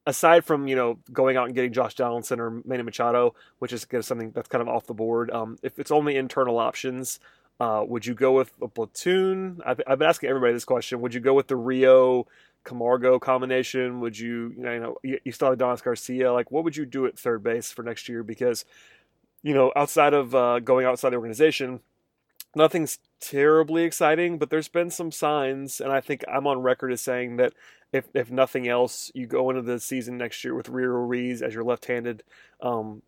aside 0.06 0.44
from 0.44 0.68
you 0.68 0.76
know 0.76 0.98
going 1.12 1.36
out 1.38 1.46
and 1.46 1.54
getting 1.54 1.72
Josh 1.72 1.94
Donaldson 1.94 2.38
or 2.38 2.62
Manny 2.66 2.82
Machado, 2.82 3.34
which 3.58 3.72
is 3.72 3.86
something 4.02 4.30
that's 4.32 4.48
kind 4.48 4.60
of 4.62 4.68
off 4.68 4.86
the 4.86 4.94
board. 4.94 5.30
Um, 5.30 5.56
if 5.62 5.78
it's 5.78 5.90
only 5.90 6.16
internal 6.16 6.58
options, 6.58 7.18
uh, 7.60 7.84
would 7.86 8.06
you 8.06 8.14
go 8.14 8.32
with 8.32 8.52
a 8.60 8.68
platoon? 8.68 9.60
I've, 9.64 9.80
I've 9.86 9.98
been 9.98 10.08
asking 10.08 10.28
everybody 10.28 10.52
this 10.52 10.64
question. 10.64 11.00
Would 11.00 11.14
you 11.14 11.20
go 11.20 11.34
with 11.34 11.48
the 11.48 11.56
Rio 11.56 12.26
Camargo 12.64 13.18
combination? 13.18 14.00
Would 14.00 14.18
you 14.18 14.54
you 14.56 14.62
know, 14.62 14.96
you 15.02 15.18
you 15.24 15.32
still 15.32 15.50
have 15.50 15.58
Donis 15.58 15.82
Garcia? 15.82 16.32
Like 16.32 16.50
what 16.50 16.64
would 16.64 16.76
you 16.76 16.84
do 16.84 17.06
at 17.06 17.18
third 17.18 17.42
base 17.42 17.72
for 17.72 17.82
next 17.82 18.08
year? 18.08 18.22
Because 18.22 18.64
you 19.42 19.54
know 19.54 19.72
outside 19.76 20.14
of 20.14 20.34
uh, 20.34 20.60
going 20.60 20.86
outside 20.86 21.10
the 21.10 21.16
organization 21.16 21.80
nothing's 22.56 22.98
terribly 23.20 23.84
exciting, 23.84 24.38
but 24.38 24.50
there's 24.50 24.66
been 24.66 24.90
some 24.90 25.12
signs, 25.12 25.80
and 25.80 25.92
I 25.92 26.00
think 26.00 26.24
I'm 26.26 26.46
on 26.46 26.62
record 26.62 26.90
as 26.90 27.02
saying 27.02 27.36
that 27.36 27.52
if 27.92 28.08
if 28.14 28.30
nothing 28.30 28.66
else, 28.66 29.12
you 29.14 29.26
go 29.26 29.50
into 29.50 29.62
the 29.62 29.78
season 29.78 30.18
next 30.18 30.42
year 30.42 30.54
with 30.54 30.68
Rio 30.68 30.88
Ruiz 30.88 31.42
as 31.42 31.54
your 31.54 31.62
left-handed 31.62 32.24
um, 32.60 33.02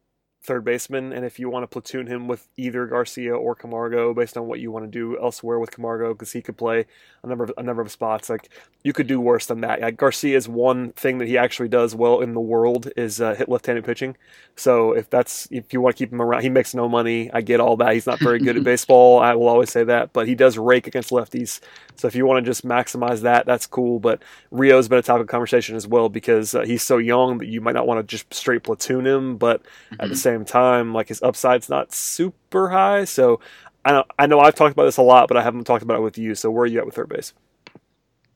third 0.48 0.64
baseman, 0.64 1.12
and 1.12 1.24
if 1.24 1.38
you 1.38 1.48
want 1.48 1.62
to 1.62 1.66
platoon 1.68 2.06
him 2.08 2.26
with 2.26 2.48
either 2.56 2.86
Garcia 2.86 3.34
or 3.36 3.54
Camargo, 3.54 4.12
based 4.14 4.36
on 4.36 4.46
what 4.48 4.58
you 4.60 4.72
want 4.72 4.84
to 4.84 4.90
do 4.90 5.16
elsewhere 5.20 5.58
with 5.60 5.70
Camargo, 5.70 6.12
because 6.14 6.32
he 6.32 6.42
could 6.42 6.56
play 6.56 6.86
a 7.22 7.26
number 7.26 7.44
of 7.44 7.52
a 7.56 7.62
number 7.62 7.82
of 7.82 7.90
spots, 7.92 8.28
like 8.28 8.48
you 8.82 8.92
could 8.92 9.06
do 9.06 9.20
worse 9.20 9.46
than 9.46 9.60
that. 9.60 9.80
Like 9.80 9.96
Garcia's 9.96 10.48
one 10.48 10.92
thing 10.92 11.18
that 11.18 11.28
he 11.28 11.38
actually 11.38 11.68
does 11.68 11.94
well 11.94 12.20
in 12.20 12.34
the 12.34 12.40
world 12.40 12.90
is 12.96 13.20
uh, 13.20 13.34
hit 13.34 13.48
left-handed 13.48 13.84
pitching. 13.84 14.16
So 14.56 14.92
if 14.92 15.08
that's 15.10 15.46
if 15.50 15.72
you 15.72 15.80
want 15.80 15.96
to 15.96 15.98
keep 16.04 16.12
him 16.12 16.22
around, 16.22 16.42
he 16.42 16.48
makes 16.48 16.74
no 16.74 16.88
money. 16.88 17.30
I 17.32 17.42
get 17.42 17.60
all 17.60 17.76
that. 17.76 17.92
He's 17.94 18.06
not 18.06 18.18
very 18.18 18.38
good 18.40 18.56
at 18.56 18.64
baseball. 18.72 19.20
I 19.20 19.34
will 19.34 19.48
always 19.48 19.70
say 19.70 19.84
that, 19.84 20.12
but 20.12 20.26
he 20.26 20.34
does 20.34 20.58
rake 20.58 20.86
against 20.86 21.10
lefties. 21.10 21.60
So 21.96 22.06
if 22.08 22.14
you 22.14 22.26
want 22.26 22.44
to 22.44 22.48
just 22.48 22.64
maximize 22.64 23.20
that, 23.22 23.44
that's 23.46 23.66
cool. 23.66 23.98
But 23.98 24.22
Rio's 24.50 24.88
been 24.88 24.98
a 24.98 25.02
topic 25.02 25.22
of 25.22 25.28
conversation 25.28 25.76
as 25.76 25.86
well 25.86 26.08
because 26.08 26.54
uh, 26.54 26.62
he's 26.62 26.82
so 26.82 26.98
young 26.98 27.38
that 27.38 27.46
you 27.46 27.60
might 27.60 27.74
not 27.74 27.86
want 27.86 27.98
to 27.98 28.04
just 28.04 28.32
straight 28.32 28.62
platoon 28.62 29.06
him, 29.06 29.36
but 29.36 29.62
at 29.98 30.08
the 30.08 30.14
Mhm. 30.14 30.16
Same 30.38 30.44
time, 30.44 30.94
like 30.94 31.08
his 31.08 31.22
upside's 31.22 31.68
not 31.68 31.92
super 31.92 32.68
high. 32.70 33.04
So 33.04 33.40
I 33.84 33.92
know 33.92 34.04
I 34.18 34.26
know 34.26 34.40
I've 34.40 34.54
talked 34.54 34.72
about 34.72 34.84
this 34.84 34.96
a 34.96 35.02
lot, 35.02 35.28
but 35.28 35.36
I 35.36 35.42
haven't 35.42 35.64
talked 35.64 35.82
about 35.82 35.98
it 35.98 36.02
with 36.02 36.18
you. 36.18 36.34
So 36.34 36.50
where 36.50 36.64
are 36.64 36.66
you 36.66 36.78
at 36.78 36.86
with 36.86 36.94
third 36.94 37.08
base? 37.08 37.32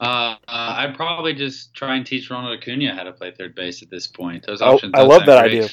Uh, 0.01 0.35
uh, 0.49 0.75
I'd 0.79 0.97
probably 0.97 1.33
just 1.33 1.75
try 1.75 1.95
and 1.97 2.05
teach 2.05 2.29
Ronald 2.29 2.59
Acuna 2.59 2.95
how 2.95 3.05
to 3.05 3.13
play 3.13 3.31
third 3.31 3.55
base 3.55 3.83
at 3.83 3.91
this 3.91 4.09
point. 4.09 4.45
Those 4.47 4.61
Oh, 4.61 4.75
options. 4.75 4.95
I 4.95 4.99
don't 4.99 5.09
love 5.09 5.27
that 5.27 5.43
great. 5.43 5.71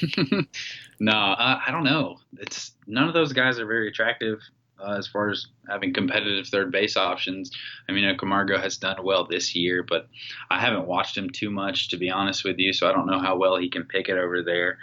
no, 0.99 1.11
uh, 1.13 1.59
I 1.65 1.71
don't 1.71 1.83
know. 1.83 2.19
It's 2.39 2.73
none 2.85 3.07
of 3.07 3.15
those 3.15 3.33
guys 3.33 3.57
are 3.59 3.65
very 3.65 3.87
attractive 3.87 4.39
uh, 4.79 4.95
as 4.97 5.07
far 5.07 5.29
as 5.29 5.47
having 5.67 5.93
competitive 5.93 6.47
third 6.47 6.71
base 6.71 6.95
options. 6.95 7.51
I 7.87 7.91
mean, 7.91 8.15
Camargo 8.17 8.59
has 8.59 8.77
done 8.77 9.03
well 9.03 9.25
this 9.25 9.55
year, 9.55 9.83
but 9.83 10.07
I 10.51 10.59
haven't 10.59 10.87
watched 10.87 11.17
him 11.17 11.31
too 11.31 11.49
much 11.49 11.89
to 11.89 11.97
be 11.97 12.11
honest 12.11 12.43
with 12.43 12.59
you, 12.59 12.73
so 12.73 12.87
I 12.87 12.93
don't 12.93 13.07
know 13.07 13.19
how 13.19 13.37
well 13.37 13.57
he 13.57 13.69
can 13.69 13.85
pick 13.85 14.09
it 14.09 14.17
over 14.17 14.43
there. 14.43 14.77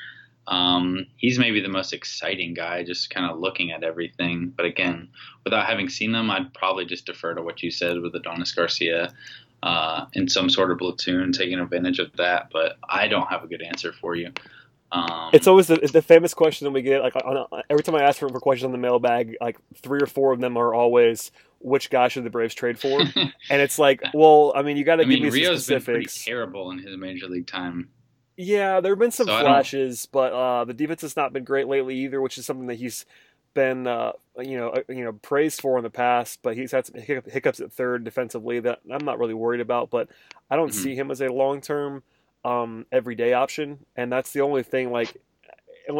Um, 0.48 1.06
he's 1.16 1.38
maybe 1.38 1.60
the 1.60 1.68
most 1.68 1.92
exciting 1.92 2.54
guy, 2.54 2.84
just 2.84 3.10
kind 3.10 3.30
of 3.30 3.38
looking 3.38 3.72
at 3.72 3.82
everything. 3.82 4.52
But 4.56 4.66
again, 4.66 5.08
without 5.44 5.66
having 5.66 5.88
seen 5.88 6.12
them, 6.12 6.30
I'd 6.30 6.54
probably 6.54 6.84
just 6.84 7.06
defer 7.06 7.34
to 7.34 7.42
what 7.42 7.62
you 7.62 7.70
said 7.70 8.00
with 8.00 8.14
Adonis 8.14 8.52
Garcia 8.52 9.12
uh, 9.62 10.06
in 10.12 10.28
some 10.28 10.48
sort 10.48 10.70
of 10.70 10.78
platoon, 10.78 11.32
taking 11.32 11.58
advantage 11.58 11.98
of 11.98 12.12
that. 12.16 12.48
But 12.52 12.76
I 12.88 13.08
don't 13.08 13.26
have 13.28 13.42
a 13.42 13.48
good 13.48 13.62
answer 13.62 13.92
for 13.92 14.14
you. 14.14 14.30
Um, 14.92 15.30
It's 15.32 15.46
always 15.46 15.66
the, 15.66 15.76
the 15.76 16.02
famous 16.02 16.32
question 16.32 16.64
that 16.64 16.70
we 16.70 16.82
get. 16.82 17.02
Like 17.02 17.16
on 17.16 17.36
a, 17.36 17.62
every 17.68 17.82
time 17.82 17.96
I 17.96 18.02
ask 18.02 18.20
for, 18.20 18.28
for 18.28 18.40
questions 18.40 18.66
on 18.66 18.72
the 18.72 18.78
mailbag, 18.78 19.36
like 19.40 19.58
three 19.74 20.00
or 20.00 20.06
four 20.06 20.32
of 20.32 20.40
them 20.40 20.56
are 20.56 20.74
always, 20.74 21.32
"Which 21.58 21.90
guy 21.90 22.06
should 22.08 22.24
the 22.24 22.30
Braves 22.30 22.54
trade 22.54 22.78
for?" 22.78 23.00
and 23.16 23.32
it's 23.50 23.78
like, 23.78 24.00
well, 24.14 24.52
I 24.54 24.62
mean, 24.62 24.76
you 24.76 24.84
got 24.84 24.96
to 24.96 25.02
give 25.02 25.08
mean, 25.08 25.24
me 25.24 25.30
some 25.30 25.40
Rio's 25.40 25.66
been 25.66 25.82
pretty 25.82 26.06
terrible 26.06 26.70
in 26.70 26.78
his 26.78 26.96
major 26.96 27.26
league 27.26 27.48
time. 27.48 27.88
Yeah, 28.36 28.80
there 28.80 28.92
have 28.92 28.98
been 28.98 29.10
some 29.10 29.28
So 29.28 29.38
flashes, 29.38 30.06
but 30.06 30.32
uh, 30.32 30.64
the 30.64 30.74
defense 30.74 31.00
has 31.02 31.16
not 31.16 31.32
been 31.32 31.44
great 31.44 31.68
lately 31.68 31.96
either, 32.00 32.20
which 32.20 32.36
is 32.36 32.44
something 32.44 32.66
that 32.66 32.74
he's 32.74 33.06
been, 33.54 33.86
uh, 33.86 34.12
you 34.38 34.58
know, 34.58 34.68
uh, 34.70 34.82
you 34.90 35.04
know, 35.04 35.14
praised 35.14 35.60
for 35.62 35.78
in 35.78 35.84
the 35.84 35.90
past. 35.90 36.40
But 36.42 36.56
he's 36.56 36.72
had 36.72 36.84
some 36.86 37.00
hiccup- 37.00 37.30
hiccups 37.30 37.60
at 37.60 37.72
third 37.72 38.04
defensively 38.04 38.60
that 38.60 38.80
I'm 38.90 39.04
not 39.04 39.18
really 39.18 39.32
worried 39.34 39.62
about. 39.62 39.90
But 39.90 40.10
I 40.50 40.56
don't 40.56 40.74
Mhm. 40.74 40.74
see 40.74 40.94
him 40.94 41.10
as 41.10 41.22
a 41.22 41.32
long 41.32 41.62
term, 41.62 42.02
um, 42.44 42.86
everyday 42.92 43.32
option, 43.32 43.86
and 43.96 44.12
that's 44.12 44.32
the 44.32 44.42
only 44.42 44.62
thing. 44.62 44.92
Like, 44.92 45.16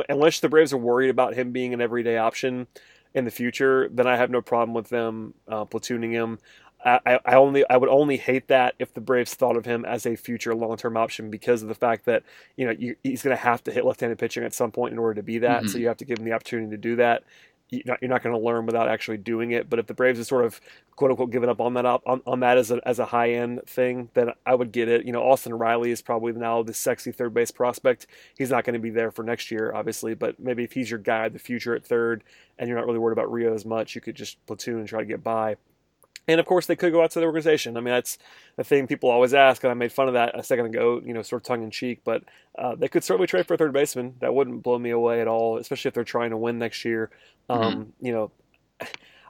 unless 0.09 0.41
the 0.41 0.49
Braves 0.49 0.73
are 0.73 0.79
worried 0.79 1.11
about 1.11 1.35
him 1.35 1.53
being 1.53 1.73
an 1.73 1.81
everyday 1.81 2.19
option 2.19 2.67
in 3.15 3.25
the 3.25 3.31
future, 3.31 3.89
then 3.89 4.07
I 4.07 4.17
have 4.17 4.31
no 4.31 4.43
problem 4.43 4.75
with 4.75 4.89
them 4.91 5.35
uh, 5.49 5.65
platooning 5.65 6.13
him. 6.13 6.39
I, 6.87 7.19
I 7.25 7.35
only 7.35 7.65
I 7.69 7.77
would 7.77 7.89
only 7.89 8.17
hate 8.17 8.49
that 8.49 8.75
if 8.79 8.95
the 8.95 9.01
Braves 9.01 9.35
thought 9.35 9.57
of 9.57 9.65
him 9.65 9.85
as 9.85 10.07
a 10.07 10.17
future 10.17 10.55
long 10.55 10.77
term 10.77 10.97
option 10.97 11.31
because 11.31 11.63
of 11.63 11.69
the 11.69 11.75
fact 11.75 12.05
that 12.05 12.23
you 12.57 12.67
know 12.67 12.73
you, 12.79 12.97
he's 13.03 13.23
going 13.23 13.37
to 13.37 13.43
have 13.43 13.63
to 13.65 13.73
hit 13.73 13.85
left 13.85 14.01
handed 14.01 14.19
pitching 14.19 14.45
at 14.45 14.55
some 14.55 14.71
point 14.71 14.93
in 14.93 14.99
order 14.99 15.15
to 15.15 15.23
be 15.23 15.39
that. 15.39 15.63
Mm-hmm. 15.63 15.69
So 15.69 15.79
you 15.79 15.89
have 15.89 15.97
to 15.99 16.05
give 16.05 16.19
him 16.19 16.25
the 16.25 16.33
opportunity 16.33 16.71
to 16.71 16.77
do 16.77 16.97
that 16.97 17.25
you're 17.71 17.83
not, 17.85 17.99
you're 18.01 18.09
not 18.09 18.23
going 18.23 18.35
to 18.35 18.41
learn 18.41 18.67
without 18.67 18.89
actually 18.89 19.17
doing 19.17 19.51
it. 19.51 19.69
But 19.69 19.79
if 19.79 19.87
the 19.87 19.95
Braves 19.95 20.21
are 20.21 20.25
sort 20.25 20.45
of 20.45 20.61
quote 20.95 21.11
unquote 21.11 21.31
giving 21.31 21.49
up 21.49 21.61
on 21.61 21.75
that 21.75 21.85
up 21.85 22.03
on, 22.07 22.23
on 22.27 22.41
that 22.41 22.59
as 22.59 22.71
a 22.71 22.81
as 22.87 22.99
a 22.99 23.07
high 23.07 23.33
end 23.33 23.61
thing, 23.67 24.11
then 24.15 24.31
I 24.45 24.55
would 24.55 24.73
get 24.73 24.89
it. 24.89 25.05
You 25.05 25.13
know, 25.13 25.23
Austin 25.23 25.55
Riley 25.55 25.91
is 25.91 26.03
probably 26.03 26.33
now 26.33 26.63
the 26.63 26.75
sexy 26.75 27.13
third 27.13 27.35
base 27.35 27.51
prospect. 27.51 28.07
He's 28.37 28.51
not 28.51 28.65
going 28.65 28.75
to 28.75 28.81
be 28.81 28.91
there 28.91 29.11
for 29.11 29.23
next 29.23 29.51
year, 29.51 29.73
obviously, 29.75 30.15
but 30.15 30.39
maybe 30.39 30.65
if 30.65 30.73
he's 30.73 30.91
your 30.91 31.01
guy, 31.01 31.29
the 31.29 31.39
future 31.39 31.75
at 31.75 31.85
third, 31.85 32.23
and 32.59 32.69
you're 32.69 32.79
not 32.79 32.87
really 32.87 32.99
worried 32.99 33.19
about 33.19 33.33
Rio 33.33 33.55
as 33.55 33.65
much, 33.65 33.95
you 33.95 34.01
could 34.01 34.15
just 34.15 34.45
platoon 34.47 34.79
and 34.79 34.89
try 34.89 35.01
to 35.01 35.07
get 35.07 35.25
by. 35.25 35.57
And 36.29 36.41
of 36.41 36.47
course, 36.47 36.67
they 36.67 36.75
could 36.75 36.93
go 36.93 37.03
out 37.03 37.13
to 37.13 37.21
the 37.21 37.27
organization. 37.27 37.77
I 37.77 37.81
mean, 37.81 37.95
that's 37.95 38.19
the 38.57 38.65
thing 38.65 38.89
people 38.89 39.11
always 39.11 39.33
ask, 39.33 39.63
and 39.63 39.71
I 39.71 39.75
made 39.75 39.93
fun 39.93 40.09
of 40.09 40.15
that 40.15 40.39
a 40.39 40.43
second 40.43 40.67
ago, 40.67 41.01
you 41.05 41.15
know, 41.15 41.23
sort 41.23 41.43
of 41.43 41.47
tongue 41.47 41.63
in 41.63 41.71
cheek. 41.71 42.01
But 42.05 42.25
uh, 42.59 42.75
they 42.75 42.89
could 42.89 43.05
certainly 43.05 43.29
trade 43.29 43.47
for 43.47 43.55
a 43.55 43.57
third 43.57 43.73
baseman. 43.73 44.17
That 44.21 44.35
wouldn't 44.35 44.63
blow 44.63 44.79
me 44.79 44.91
away 44.91 45.21
at 45.21 45.29
all, 45.29 45.59
especially 45.59 45.89
if 45.89 45.95
they're 45.95 46.05
trying 46.05 46.31
to 46.31 46.37
win 46.37 46.59
next 46.59 46.85
year. 46.85 47.11
Um, 47.49 47.61
mm-hmm. 47.61 48.07
You 48.07 48.13
know, 48.13 48.31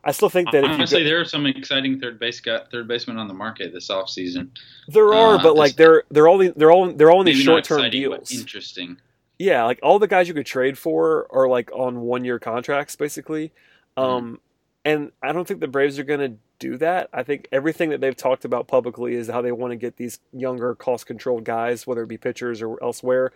I 0.07 0.13
still 0.13 0.31
think 0.31 0.53
that 0.53 0.65
honestly, 0.65 1.01
go, 1.01 1.05
there 1.05 1.21
are 1.21 1.25
some 1.25 1.47
exciting 1.47 1.99
third 2.01 2.21
base 2.21 2.41
got 2.41 2.71
third 2.71 2.87
baseman 2.87 3.19
on 3.19 3.27
the 3.27 3.35
market 3.35 3.73
this 3.73 3.89
offseason. 3.89 4.51
There 4.89 5.13
are, 5.13 5.35
uh, 5.35 5.43
but 5.43 5.57
like 5.57 5.75
they're 5.75 6.05
they're 6.13 6.29
all 6.29 6.39
they're 6.39 6.71
all 6.71 6.93
they're 6.93 7.11
all 7.11 7.21
in 7.21 7.27
these 7.27 7.43
short 7.43 7.65
term 7.65 7.91
deals. 7.91 8.33
Interesting. 8.33 8.99
Yeah, 9.39 9.65
like 9.65 9.81
all 9.83 9.99
the 9.99 10.07
guys 10.07 10.29
you 10.29 10.35
could 10.35 10.47
trade 10.47 10.79
for 10.79 11.27
are 11.31 11.49
like 11.49 11.71
on 11.73 12.01
one 12.01 12.25
year 12.25 12.39
contracts, 12.39 12.97
basically. 12.97 13.53
Mm-hmm. 13.99 14.01
Um, 14.01 14.41
and 14.85 15.11
I 15.23 15.33
don't 15.33 15.47
think 15.47 15.59
the 15.59 15.67
Braves 15.67 15.99
are 15.99 16.05
going 16.05 16.21
to 16.21 16.39
do 16.59 16.77
that. 16.79 17.09
I 17.13 17.23
think 17.23 17.49
everything 17.53 17.91
that 17.91 18.01
they've 18.01 18.17
talked 18.17 18.45
about 18.45 18.69
publicly 18.69 19.15
is 19.15 19.29
how 19.29 19.43
they 19.43 19.53
want 19.53 19.73
to 19.73 19.77
get 19.77 19.97
these 19.97 20.21
younger, 20.33 20.75
cost 20.75 21.07
controlled 21.07 21.45
guys, 21.45 21.87
whether 21.87 22.03
it 22.03 22.09
be 22.09 22.19
pitchers 22.19 22.63
or 22.63 22.83
elsewhere. 22.83 23.33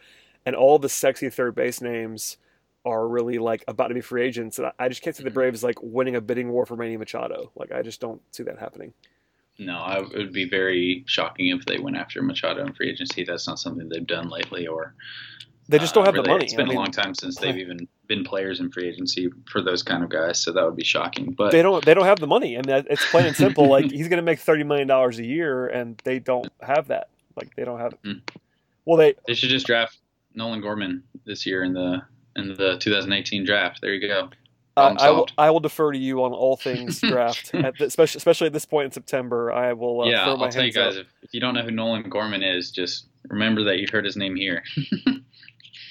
And 0.46 0.56
all 0.56 0.78
the 0.78 0.88
sexy 0.88 1.28
third 1.30 1.54
base 1.54 1.80
names 1.80 2.38
are 2.84 3.06
really 3.06 3.38
like 3.38 3.62
about 3.68 3.88
to 3.88 3.94
be 3.94 4.00
free 4.00 4.22
agents. 4.22 4.58
And 4.58 4.72
I 4.78 4.88
just 4.88 5.02
can't 5.02 5.14
see 5.14 5.22
the 5.22 5.28
mm-hmm. 5.28 5.34
Braves 5.34 5.62
like 5.62 5.76
winning 5.82 6.16
a 6.16 6.20
bidding 6.20 6.50
war 6.50 6.64
for 6.64 6.76
Manny 6.76 6.96
Machado. 6.96 7.52
Like 7.54 7.72
I 7.72 7.82
just 7.82 8.00
don't 8.00 8.22
see 8.32 8.42
that 8.44 8.58
happening. 8.58 8.92
No, 9.58 9.76
I, 9.76 9.98
it 9.98 10.16
would 10.16 10.32
be 10.32 10.48
very 10.48 11.04
shocking 11.06 11.48
if 11.48 11.66
they 11.66 11.78
went 11.78 11.96
after 11.96 12.22
Machado 12.22 12.64
in 12.64 12.72
free 12.72 12.90
agency. 12.90 13.24
That's 13.24 13.46
not 13.46 13.58
something 13.58 13.88
they've 13.90 14.06
done 14.06 14.30
lately, 14.30 14.66
or 14.66 14.94
they 15.70 15.78
just 15.78 15.94
don't 15.94 16.04
have 16.04 16.14
really, 16.14 16.24
the 16.24 16.30
money. 16.30 16.44
It's 16.44 16.54
been 16.54 16.66
I 16.66 16.68
mean, 16.70 16.78
a 16.78 16.80
long 16.80 16.90
time 16.90 17.14
since 17.14 17.36
they've 17.38 17.56
even 17.56 17.88
been 18.06 18.24
players 18.24 18.60
in 18.60 18.70
free 18.70 18.88
agency 18.88 19.30
for 19.50 19.62
those 19.62 19.82
kind 19.82 20.02
of 20.02 20.10
guys, 20.10 20.42
so 20.42 20.52
that 20.52 20.64
would 20.64 20.76
be 20.76 20.84
shocking. 20.84 21.32
But 21.32 21.52
they 21.52 21.62
don't 21.62 21.84
they 21.84 21.94
don't 21.94 22.04
have 22.04 22.18
the 22.18 22.26
money. 22.26 22.56
Mean, 22.56 22.64
it's 22.68 23.08
plain 23.10 23.26
and 23.26 23.36
simple. 23.36 23.68
like 23.68 23.90
he's 23.90 24.08
going 24.08 24.18
to 24.18 24.22
make 24.22 24.40
thirty 24.40 24.64
million 24.64 24.88
dollars 24.88 25.18
a 25.18 25.24
year, 25.24 25.68
and 25.68 26.00
they 26.04 26.18
don't 26.18 26.52
have 26.60 26.88
that. 26.88 27.08
Like 27.36 27.54
they 27.56 27.64
don't 27.64 27.78
have. 27.78 27.94
Mm. 28.04 28.20
Well, 28.84 28.96
they 28.96 29.14
they 29.26 29.34
should 29.34 29.50
just 29.50 29.66
draft 29.66 29.98
Nolan 30.34 30.60
Gorman 30.60 31.02
this 31.24 31.46
year 31.46 31.62
in 31.62 31.72
the 31.72 32.02
in 32.36 32.54
the 32.54 32.76
2018 32.78 33.44
draft. 33.44 33.80
There 33.80 33.92
you 33.92 34.08
go. 34.08 34.30
Uh, 34.76 34.94
I 34.98 35.10
will. 35.10 35.28
I 35.36 35.50
will 35.50 35.60
defer 35.60 35.92
to 35.92 35.98
you 35.98 36.22
on 36.24 36.32
all 36.32 36.56
things 36.56 37.00
draft, 37.00 37.52
the, 37.52 37.72
especially 37.80 38.18
especially 38.18 38.46
at 38.46 38.52
this 38.52 38.64
point 38.64 38.86
in 38.86 38.92
September. 38.92 39.52
I 39.52 39.72
will. 39.72 40.02
Uh, 40.02 40.06
yeah, 40.06 40.26
I'll 40.26 40.48
tell 40.48 40.64
you 40.64 40.72
guys 40.72 40.96
if, 40.96 41.06
if, 41.22 41.34
you 41.34 41.40
don't 41.40 41.54
know 41.54 41.62
who 41.62 41.70
Nolan 41.70 42.08
Gorman 42.08 42.42
is, 42.42 42.70
just 42.70 43.06
remember 43.28 43.64
that 43.64 43.78
you 43.78 43.86
heard 43.92 44.04
his 44.04 44.16
name 44.16 44.36
here. 44.36 44.62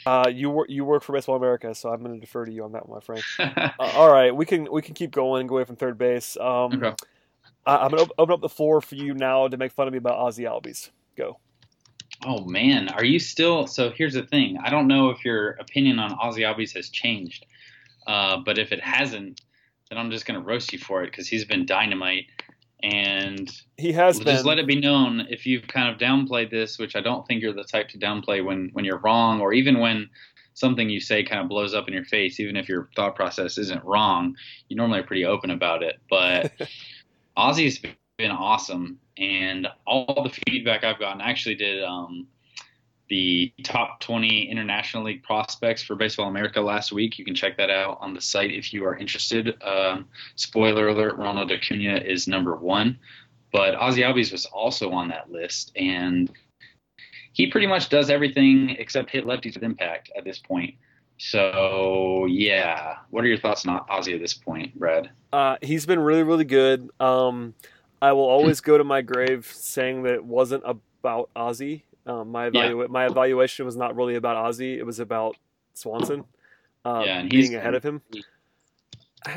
Uh, 0.09 0.27
you 0.27 0.49
work 0.49 0.67
you 0.71 0.83
work 0.83 1.03
for 1.03 1.13
Baseball 1.13 1.35
America, 1.35 1.75
so 1.75 1.89
I'm 1.89 2.01
going 2.01 2.15
to 2.15 2.19
defer 2.19 2.43
to 2.43 2.51
you 2.51 2.63
on 2.63 2.71
that, 2.71 2.89
one, 2.89 2.97
my 2.97 3.21
friend. 3.21 3.23
uh, 3.79 3.91
all 3.93 4.11
right, 4.11 4.35
we 4.35 4.43
can 4.43 4.67
we 4.71 4.81
can 4.81 4.95
keep 4.95 5.11
going, 5.11 5.45
go 5.45 5.57
away 5.57 5.65
from 5.65 5.75
third 5.75 5.99
base. 5.99 6.35
Um, 6.37 6.73
okay. 6.73 6.95
I, 7.67 7.85
am 7.85 7.91
going 7.91 8.03
to 8.03 8.11
open 8.17 8.33
up 8.33 8.41
the 8.41 8.49
floor 8.49 8.81
for 8.81 8.95
you 8.95 9.13
now 9.13 9.47
to 9.47 9.55
make 9.55 9.71
fun 9.71 9.85
of 9.85 9.91
me 9.91 9.99
about 9.99 10.17
Ozzie 10.17 10.45
Albies. 10.45 10.89
Go. 11.15 11.37
Oh 12.25 12.43
man, 12.45 12.89
are 12.89 13.05
you 13.05 13.19
still? 13.19 13.67
So 13.67 13.91
here's 13.91 14.15
the 14.15 14.23
thing. 14.23 14.57
I 14.63 14.71
don't 14.71 14.87
know 14.87 15.11
if 15.11 15.23
your 15.23 15.51
opinion 15.51 15.99
on 15.99 16.13
Ozzie 16.13 16.41
Albies 16.41 16.73
has 16.73 16.89
changed, 16.89 17.45
uh, 18.07 18.37
but 18.37 18.57
if 18.57 18.71
it 18.71 18.83
hasn't, 18.83 19.41
then 19.91 19.99
I'm 19.99 20.09
just 20.09 20.25
going 20.25 20.39
to 20.39 20.43
roast 20.43 20.73
you 20.73 20.79
for 20.79 21.03
it 21.03 21.11
because 21.11 21.27
he's 21.27 21.45
been 21.45 21.67
dynamite 21.67 22.25
and 22.83 23.49
he 23.77 23.91
has 23.91 24.19
just 24.19 24.25
been. 24.25 24.45
let 24.45 24.59
it 24.59 24.67
be 24.67 24.79
known 24.79 25.25
if 25.29 25.45
you've 25.45 25.67
kind 25.67 25.93
of 25.93 25.99
downplayed 25.99 26.49
this, 26.49 26.79
which 26.79 26.95
I 26.95 27.01
don't 27.01 27.27
think 27.27 27.41
you're 27.41 27.53
the 27.53 27.63
type 27.63 27.89
to 27.89 27.97
downplay 27.97 28.43
when 28.43 28.69
when 28.73 28.85
you're 28.85 28.99
wrong, 28.99 29.41
or 29.41 29.53
even 29.53 29.79
when 29.79 30.09
something 30.53 30.89
you 30.89 30.99
say 30.99 31.23
kind 31.23 31.41
of 31.41 31.49
blows 31.49 31.73
up 31.73 31.87
in 31.87 31.93
your 31.93 32.05
face, 32.05 32.39
even 32.39 32.55
if 32.55 32.67
your 32.67 32.89
thought 32.95 33.15
process 33.15 33.57
isn't 33.57 33.83
wrong, 33.83 34.35
you 34.67 34.75
normally 34.75 34.99
are 34.99 35.03
pretty 35.03 35.25
open 35.25 35.51
about 35.51 35.83
it. 35.83 35.99
But 36.09 36.51
Ozzie's 37.37 37.81
been 38.17 38.31
awesome, 38.31 38.99
and 39.17 39.67
all 39.85 40.23
the 40.23 40.41
feedback 40.47 40.83
I've 40.83 40.99
gotten, 40.99 41.21
I 41.21 41.29
actually 41.29 41.55
did 41.55 41.83
um, 41.83 42.27
the 43.09 43.51
top 43.63 43.99
20 43.99 44.49
International 44.49 45.03
League 45.03 45.23
prospects 45.23 45.81
for 45.81 45.95
Baseball 45.95 46.27
America 46.27 46.61
last 46.61 46.91
week. 46.91 47.17
You 47.17 47.25
can 47.25 47.35
check 47.35 47.57
that 47.57 47.69
out 47.69 47.97
on 48.01 48.13
the 48.13 48.21
site 48.21 48.51
if 48.51 48.73
you 48.73 48.85
are 48.85 48.95
interested. 48.95 49.61
Um, 49.63 50.07
spoiler 50.35 50.89
alert: 50.89 51.17
Ronald 51.17 51.51
Acuna 51.51 51.97
is 51.97 52.27
number 52.27 52.55
one, 52.55 52.97
but 53.51 53.75
Ozzie 53.75 54.01
Albies 54.01 54.31
was 54.31 54.45
also 54.45 54.91
on 54.91 55.09
that 55.09 55.31
list, 55.31 55.71
and 55.75 56.31
he 57.33 57.47
pretty 57.47 57.67
much 57.67 57.89
does 57.89 58.09
everything 58.09 58.71
except 58.71 59.09
hit 59.09 59.25
lefties 59.25 59.55
with 59.55 59.63
impact 59.63 60.11
at 60.17 60.23
this 60.23 60.39
point. 60.39 60.75
So 61.17 62.25
yeah, 62.29 62.97
what 63.09 63.23
are 63.23 63.27
your 63.27 63.37
thoughts 63.37 63.65
on 63.65 63.81
Ozzie 63.89 64.13
at 64.13 64.21
this 64.21 64.33
point, 64.33 64.77
Brad? 64.77 65.09
Uh, 65.33 65.57
he's 65.61 65.85
been 65.85 65.99
really, 65.99 66.23
really 66.23 66.45
good. 66.45 66.89
Um, 66.99 67.53
I 68.01 68.13
will 68.13 68.27
always 68.27 68.61
go 68.61 68.77
to 68.77 68.83
my 68.83 69.01
grave 69.01 69.45
saying 69.53 70.03
that 70.03 70.13
it 70.13 70.23
wasn't 70.23 70.63
about 70.65 71.29
Ozzie. 71.35 71.83
Um, 72.09 72.31
my 72.31 72.49
evalu- 72.49 72.81
yeah. 72.81 72.87
my 72.89 73.05
evaluation 73.05 73.65
was 73.65 73.75
not 73.75 73.95
really 73.95 74.15
about 74.15 74.35
Ozzie; 74.35 74.77
it 74.77 74.85
was 74.85 74.99
about 74.99 75.37
Swanson 75.73 76.25
um, 76.85 77.03
yeah, 77.03 77.23
being 77.23 77.55
ahead 77.55 77.75
of 77.75 77.83
him. 77.83 78.01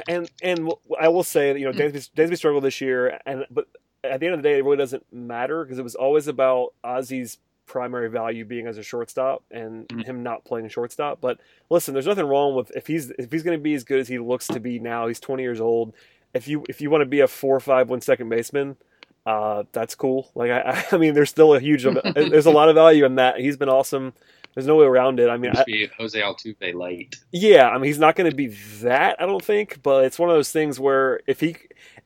And 0.08 0.30
and 0.42 0.70
I 1.00 1.08
will 1.08 1.24
say 1.24 1.52
that 1.52 1.58
you 1.58 1.66
know 1.66 1.72
Dansby, 1.72 2.10
Dansby 2.16 2.36
struggled 2.36 2.64
this 2.64 2.80
year, 2.80 3.18
and 3.26 3.44
but 3.50 3.66
at 4.04 4.20
the 4.20 4.26
end 4.26 4.34
of 4.36 4.42
the 4.42 4.48
day, 4.48 4.58
it 4.58 4.64
really 4.64 4.76
doesn't 4.76 5.04
matter 5.12 5.64
because 5.64 5.78
it 5.78 5.82
was 5.82 5.94
always 5.94 6.28
about 6.28 6.74
Ozzie's 6.84 7.38
primary 7.66 8.08
value 8.08 8.44
being 8.44 8.66
as 8.66 8.76
a 8.76 8.82
shortstop 8.82 9.42
and 9.50 9.88
mm-hmm. 9.88 10.00
him 10.00 10.22
not 10.22 10.44
playing 10.44 10.68
shortstop. 10.68 11.20
But 11.20 11.38
listen, 11.70 11.94
there's 11.94 12.06
nothing 12.06 12.26
wrong 12.26 12.54
with 12.54 12.70
if 12.76 12.86
he's 12.86 13.10
if 13.18 13.30
he's 13.30 13.42
going 13.42 13.58
to 13.58 13.62
be 13.62 13.74
as 13.74 13.84
good 13.84 14.00
as 14.00 14.08
he 14.08 14.18
looks 14.18 14.46
to 14.48 14.60
be 14.60 14.78
now. 14.78 15.08
He's 15.08 15.20
20 15.20 15.42
years 15.42 15.60
old. 15.60 15.94
If 16.34 16.48
you 16.48 16.64
if 16.68 16.80
you 16.80 16.90
want 16.90 17.02
to 17.02 17.06
be 17.06 17.20
a 17.20 17.28
four 17.28 17.56
or 17.56 17.60
five 17.60 17.90
one 17.90 18.00
second 18.00 18.28
baseman, 18.28 18.76
uh, 19.24 19.64
that's 19.72 19.94
cool. 19.94 20.30
Like 20.34 20.50
I, 20.50 20.84
I 20.92 20.96
mean, 20.98 21.14
there's 21.14 21.30
still 21.30 21.54
a 21.54 21.60
huge, 21.60 21.84
there's 22.14 22.46
a 22.46 22.50
lot 22.50 22.68
of 22.68 22.74
value 22.74 23.04
in 23.04 23.16
that. 23.16 23.38
He's 23.38 23.56
been 23.56 23.68
awesome. 23.68 24.12
There's 24.54 24.66
no 24.66 24.76
way 24.76 24.84
around 24.84 25.18
it. 25.18 25.30
I 25.30 25.38
mean, 25.38 25.52
I, 25.56 25.64
Jose 25.96 26.20
Altuve 26.20 26.74
late. 26.74 27.16
Yeah, 27.30 27.70
I 27.70 27.74
mean, 27.74 27.84
he's 27.84 27.98
not 27.98 28.16
going 28.16 28.28
to 28.28 28.36
be 28.36 28.48
that. 28.82 29.16
I 29.18 29.24
don't 29.24 29.42
think, 29.42 29.82
but 29.82 30.04
it's 30.04 30.18
one 30.18 30.28
of 30.28 30.36
those 30.36 30.52
things 30.52 30.78
where 30.78 31.20
if 31.26 31.40
he, 31.40 31.56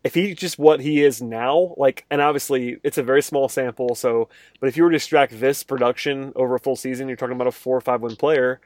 if 0.04 0.14
he 0.14 0.32
just 0.32 0.56
what 0.56 0.80
he 0.80 1.02
is 1.02 1.20
now, 1.20 1.74
like, 1.76 2.06
and 2.08 2.20
obviously 2.20 2.78
it's 2.84 2.98
a 2.98 3.02
very 3.02 3.20
small 3.20 3.48
sample. 3.48 3.96
So, 3.96 4.28
but 4.60 4.68
if 4.68 4.76
you 4.76 4.84
were 4.84 4.90
to 4.90 4.96
extract 4.96 5.40
this 5.40 5.64
production 5.64 6.32
over 6.36 6.54
a 6.54 6.60
full 6.60 6.76
season, 6.76 7.08
you're 7.08 7.16
talking 7.16 7.34
about 7.34 7.48
a 7.48 7.52
four 7.52 7.76
or 7.76 7.80
five 7.80 8.00
win 8.00 8.14
player 8.14 8.60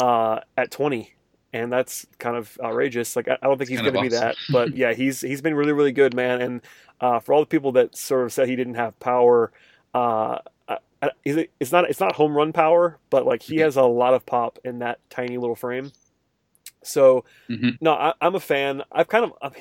uh, 0.00 0.40
at 0.56 0.72
20 0.72 1.14
and 1.52 1.72
that's 1.72 2.06
kind 2.18 2.36
of 2.36 2.58
outrageous. 2.62 3.16
Like 3.16 3.28
I, 3.28 3.36
don't 3.42 3.58
think 3.58 3.70
he's 3.70 3.80
going 3.80 3.94
to 3.94 4.00
be 4.00 4.08
that, 4.08 4.36
but 4.50 4.76
yeah, 4.76 4.92
he's 4.92 5.20
he's 5.20 5.42
been 5.42 5.54
really 5.54 5.72
really 5.72 5.92
good, 5.92 6.14
man. 6.14 6.40
And 6.40 6.60
uh, 7.00 7.20
for 7.20 7.32
all 7.32 7.40
the 7.40 7.46
people 7.46 7.72
that 7.72 7.96
sort 7.96 8.24
of 8.24 8.32
said 8.32 8.48
he 8.48 8.56
didn't 8.56 8.74
have 8.74 8.98
power, 9.00 9.52
uh, 9.94 10.38
it's 11.24 11.72
not 11.72 11.88
it's 11.88 12.00
not 12.00 12.14
home 12.14 12.36
run 12.36 12.52
power, 12.52 12.98
but 13.10 13.26
like 13.26 13.42
he 13.42 13.54
mm-hmm. 13.54 13.64
has 13.64 13.76
a 13.76 13.82
lot 13.82 14.14
of 14.14 14.26
pop 14.26 14.58
in 14.64 14.80
that 14.80 14.98
tiny 15.08 15.38
little 15.38 15.56
frame. 15.56 15.92
So 16.82 17.24
mm-hmm. 17.48 17.70
no, 17.80 17.92
I, 17.92 18.14
am 18.20 18.34
a 18.34 18.40
fan. 18.40 18.82
I've 18.92 19.08
kind 19.08 19.24
of. 19.24 19.32
I'm, 19.42 19.52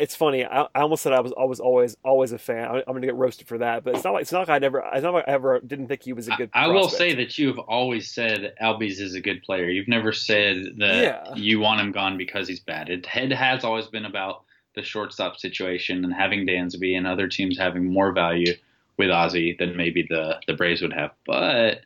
it's 0.00 0.16
funny. 0.16 0.46
I, 0.46 0.62
I, 0.74 0.80
almost 0.80 1.02
said 1.02 1.12
I 1.12 1.20
was, 1.20 1.32
I 1.38 1.44
was 1.44 1.60
always, 1.60 1.94
always 2.02 2.32
a 2.32 2.38
fan. 2.38 2.64
I, 2.64 2.78
am 2.78 2.84
going 2.86 3.02
to 3.02 3.06
get 3.06 3.16
roasted 3.16 3.46
for 3.46 3.58
that, 3.58 3.84
but 3.84 3.94
it's 3.94 4.02
not 4.02 4.14
like 4.14 4.22
it's 4.22 4.32
not 4.32 4.40
like 4.40 4.48
I 4.48 4.58
never, 4.58 4.82
it's 4.94 5.02
not 5.02 5.12
like 5.12 5.28
I 5.28 5.32
ever 5.32 5.60
didn't 5.60 5.88
think 5.88 6.02
he 6.02 6.14
was 6.14 6.26
a 6.26 6.30
good. 6.36 6.50
I, 6.54 6.64
I 6.64 6.66
will 6.68 6.88
say 6.88 7.14
that 7.14 7.38
you 7.38 7.48
have 7.48 7.58
always 7.58 8.10
said 8.10 8.54
Albies 8.62 8.98
is 8.98 9.14
a 9.14 9.20
good 9.20 9.42
player. 9.42 9.68
You've 9.68 9.88
never 9.88 10.12
said 10.12 10.64
that 10.78 11.02
yeah. 11.02 11.34
you 11.34 11.60
want 11.60 11.80
him 11.80 11.92
gone 11.92 12.16
because 12.16 12.48
he's 12.48 12.60
bad. 12.60 12.88
It, 12.88 13.06
it 13.14 13.32
has 13.32 13.62
always 13.62 13.88
been 13.88 14.06
about 14.06 14.44
the 14.74 14.82
shortstop 14.82 15.36
situation 15.36 16.02
and 16.02 16.14
having 16.14 16.46
Dansby 16.46 16.96
and 16.96 17.06
other 17.06 17.28
teams 17.28 17.58
having 17.58 17.92
more 17.92 18.12
value 18.12 18.54
with 18.96 19.10
Ozzie 19.10 19.54
than 19.58 19.76
maybe 19.76 20.06
the 20.08 20.40
the 20.46 20.54
Braves 20.54 20.80
would 20.80 20.94
have. 20.94 21.10
But 21.26 21.82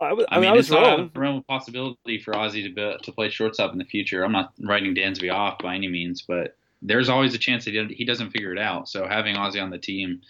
I, 0.00 0.14
was, 0.14 0.24
I, 0.30 0.36
I 0.36 0.40
mean, 0.40 0.48
I 0.48 0.52
was 0.54 0.66
it's 0.66 0.74
wrong. 0.74 0.82
not 0.82 1.10
a 1.14 1.20
real 1.20 1.42
possibility 1.42 2.18
for 2.18 2.34
Ozzie 2.34 2.62
to 2.62 2.74
be, 2.74 2.96
to 3.02 3.12
play 3.12 3.28
shortstop 3.28 3.72
in 3.72 3.78
the 3.78 3.84
future. 3.84 4.24
I'm 4.24 4.32
not 4.32 4.54
writing 4.64 4.94
Dansby 4.94 5.30
off 5.30 5.58
by 5.58 5.74
any 5.74 5.88
means, 5.88 6.22
but 6.22 6.56
there's 6.82 7.08
always 7.08 7.34
a 7.34 7.38
chance 7.38 7.64
that 7.64 7.90
he 7.90 8.04
doesn't 8.04 8.30
figure 8.30 8.52
it 8.52 8.58
out. 8.58 8.88
So 8.88 9.06
having 9.06 9.36
Ozzie 9.36 9.60
on 9.60 9.70
the 9.70 9.78
team 9.78 10.20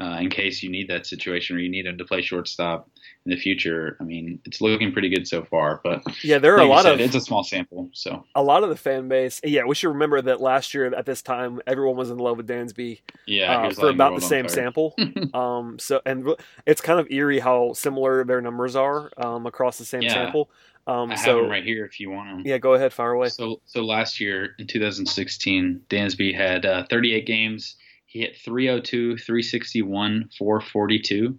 uh, 0.00 0.16
in 0.18 0.30
case 0.30 0.62
you 0.62 0.70
need 0.70 0.88
that 0.88 1.06
situation 1.06 1.56
or 1.56 1.58
you 1.58 1.68
need 1.68 1.84
him 1.86 1.98
to 1.98 2.04
play 2.04 2.22
shortstop 2.22 2.88
in 3.26 3.30
the 3.30 3.36
future. 3.36 3.98
I 4.00 4.04
mean, 4.04 4.40
it's 4.46 4.62
looking 4.62 4.92
pretty 4.92 5.10
good 5.10 5.28
so 5.28 5.44
far, 5.44 5.80
but 5.84 6.02
yeah, 6.24 6.38
there 6.38 6.54
are 6.54 6.58
like 6.60 6.66
a 6.66 6.70
lot 6.70 6.82
said, 6.84 6.94
of 6.94 7.00
it's 7.00 7.14
a 7.14 7.20
small 7.20 7.44
sample, 7.44 7.90
so 7.92 8.24
a 8.34 8.42
lot 8.42 8.62
of 8.62 8.70
the 8.70 8.76
fan 8.76 9.08
base. 9.08 9.40
Yeah, 9.44 9.64
we 9.64 9.74
should 9.74 9.90
remember 9.90 10.22
that 10.22 10.40
last 10.40 10.72
year 10.72 10.86
at 10.86 11.04
this 11.04 11.20
time, 11.20 11.60
everyone 11.66 11.96
was 11.96 12.10
in 12.10 12.16
love 12.16 12.38
with 12.38 12.48
Dansby 12.48 13.02
yeah, 13.26 13.52
uh, 13.52 13.70
for 13.74 13.90
about 13.90 14.14
the 14.14 14.22
same 14.22 14.48
sample. 14.48 14.96
um, 15.34 15.78
so 15.78 16.00
and 16.06 16.34
it's 16.64 16.80
kind 16.80 16.98
of 16.98 17.10
eerie 17.10 17.40
how 17.40 17.74
similar 17.74 18.24
their 18.24 18.40
numbers 18.40 18.76
are 18.76 19.10
um, 19.18 19.44
across 19.44 19.76
the 19.76 19.84
same 19.84 20.02
Yeah. 20.02 20.14
sample. 20.14 20.50
Um, 20.86 21.10
I 21.10 21.14
have 21.14 21.24
so 21.24 21.44
him 21.44 21.50
right 21.50 21.64
here 21.64 21.84
if 21.84 22.00
you 22.00 22.10
want 22.10 22.30
them. 22.30 22.46
yeah, 22.46 22.58
go 22.58 22.74
ahead, 22.74 22.92
fire 22.92 23.12
away. 23.12 23.28
So, 23.28 23.60
so 23.66 23.84
last 23.84 24.20
year 24.20 24.54
in 24.58 24.66
2016, 24.66 25.82
Dansby 25.88 26.34
had 26.34 26.64
uh, 26.64 26.84
38 26.88 27.26
games. 27.26 27.76
He 28.06 28.20
hit 28.20 28.36
302, 28.36 29.16
361, 29.18 30.30
442. 30.36 31.38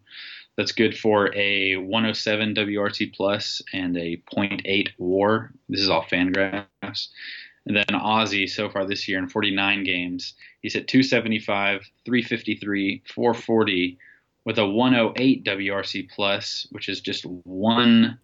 That's 0.57 0.71
good 0.71 0.97
for 0.97 1.33
a 1.35 1.75
107 1.77 2.55
WRC 2.55 3.13
plus 3.13 3.61
and 3.73 3.97
a 3.97 4.17
0.8 4.31 4.89
WAR. 4.97 5.51
This 5.69 5.81
is 5.81 5.89
all 5.89 6.03
Fangraphs. 6.03 7.07
And 7.65 7.75
then 7.75 7.95
Ozzie 7.95 8.47
so 8.47 8.69
far 8.69 8.85
this 8.85 9.07
year 9.07 9.19
in 9.19 9.27
49 9.27 9.83
games, 9.83 10.33
he's 10.61 10.73
hit 10.73 10.87
275, 10.87 11.81
353, 12.05 13.03
440 13.05 13.97
with 14.45 14.57
a 14.57 14.67
108 14.67 15.45
WRC 15.45 16.09
plus, 16.09 16.67
which 16.71 16.89
is 16.89 17.01
just 17.01 17.25
one 17.25 18.17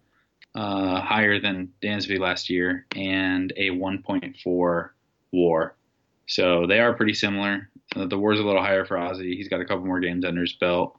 uh, 0.58 1.00
higher 1.00 1.40
than 1.40 1.72
Dansby 1.82 2.18
last 2.18 2.50
year, 2.50 2.86
and 2.96 3.52
a 3.56 3.70
1.4 3.70 4.90
WAR. 5.32 5.76
So 6.26 6.66
they 6.66 6.80
are 6.80 6.94
pretty 6.94 7.14
similar. 7.14 7.70
Uh, 7.96 8.06
the 8.06 8.18
WAR's 8.18 8.40
a 8.40 8.42
little 8.42 8.62
higher 8.62 8.84
for 8.84 8.98
Ozzie. 8.98 9.36
He's 9.36 9.48
got 9.48 9.60
a 9.60 9.66
couple 9.66 9.86
more 9.86 10.00
games 10.00 10.24
under 10.24 10.42
his 10.42 10.54
belt. 10.54 10.98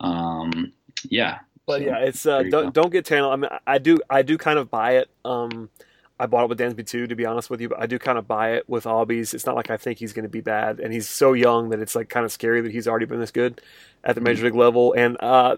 Um, 0.00 0.72
yeah. 1.04 1.40
But 1.66 1.82
so 1.82 1.84
yeah, 1.84 1.98
it's 1.98 2.26
uh, 2.26 2.44
don't 2.44 2.72
go. 2.72 2.72
don't 2.72 2.90
get 2.92 3.04
tangled. 3.04 3.32
I 3.32 3.36
mean, 3.36 3.50
I 3.66 3.78
do 3.78 4.00
I 4.10 4.22
do 4.22 4.38
kind 4.38 4.58
of 4.58 4.70
buy 4.70 4.96
it. 4.98 5.10
Um, 5.24 5.70
I 6.20 6.26
bought 6.26 6.44
it 6.44 6.48
with 6.48 6.58
Dansby 6.58 6.86
too, 6.86 7.06
to 7.06 7.14
be 7.16 7.26
honest 7.26 7.50
with 7.50 7.60
you. 7.60 7.68
But 7.68 7.80
I 7.80 7.86
do 7.86 7.98
kind 7.98 8.18
of 8.18 8.26
buy 8.26 8.52
it 8.54 8.68
with 8.68 8.84
Albies. 8.84 9.34
It's 9.34 9.46
not 9.46 9.56
like 9.56 9.70
I 9.70 9.76
think 9.76 9.98
he's 9.98 10.12
going 10.14 10.24
to 10.24 10.30
be 10.30 10.40
bad, 10.40 10.80
and 10.80 10.92
he's 10.92 11.08
so 11.08 11.34
young 11.34 11.70
that 11.70 11.80
it's 11.80 11.94
like 11.94 12.08
kind 12.08 12.24
of 12.26 12.32
scary 12.32 12.60
that 12.62 12.72
he's 12.72 12.88
already 12.88 13.06
been 13.06 13.20
this 13.20 13.30
good 13.30 13.60
at 14.04 14.14
the 14.14 14.20
Mm-hmm. 14.24 14.40
major 14.40 14.44
league 14.46 14.54
level. 14.54 14.94
And 14.94 15.16
uh, 15.20 15.56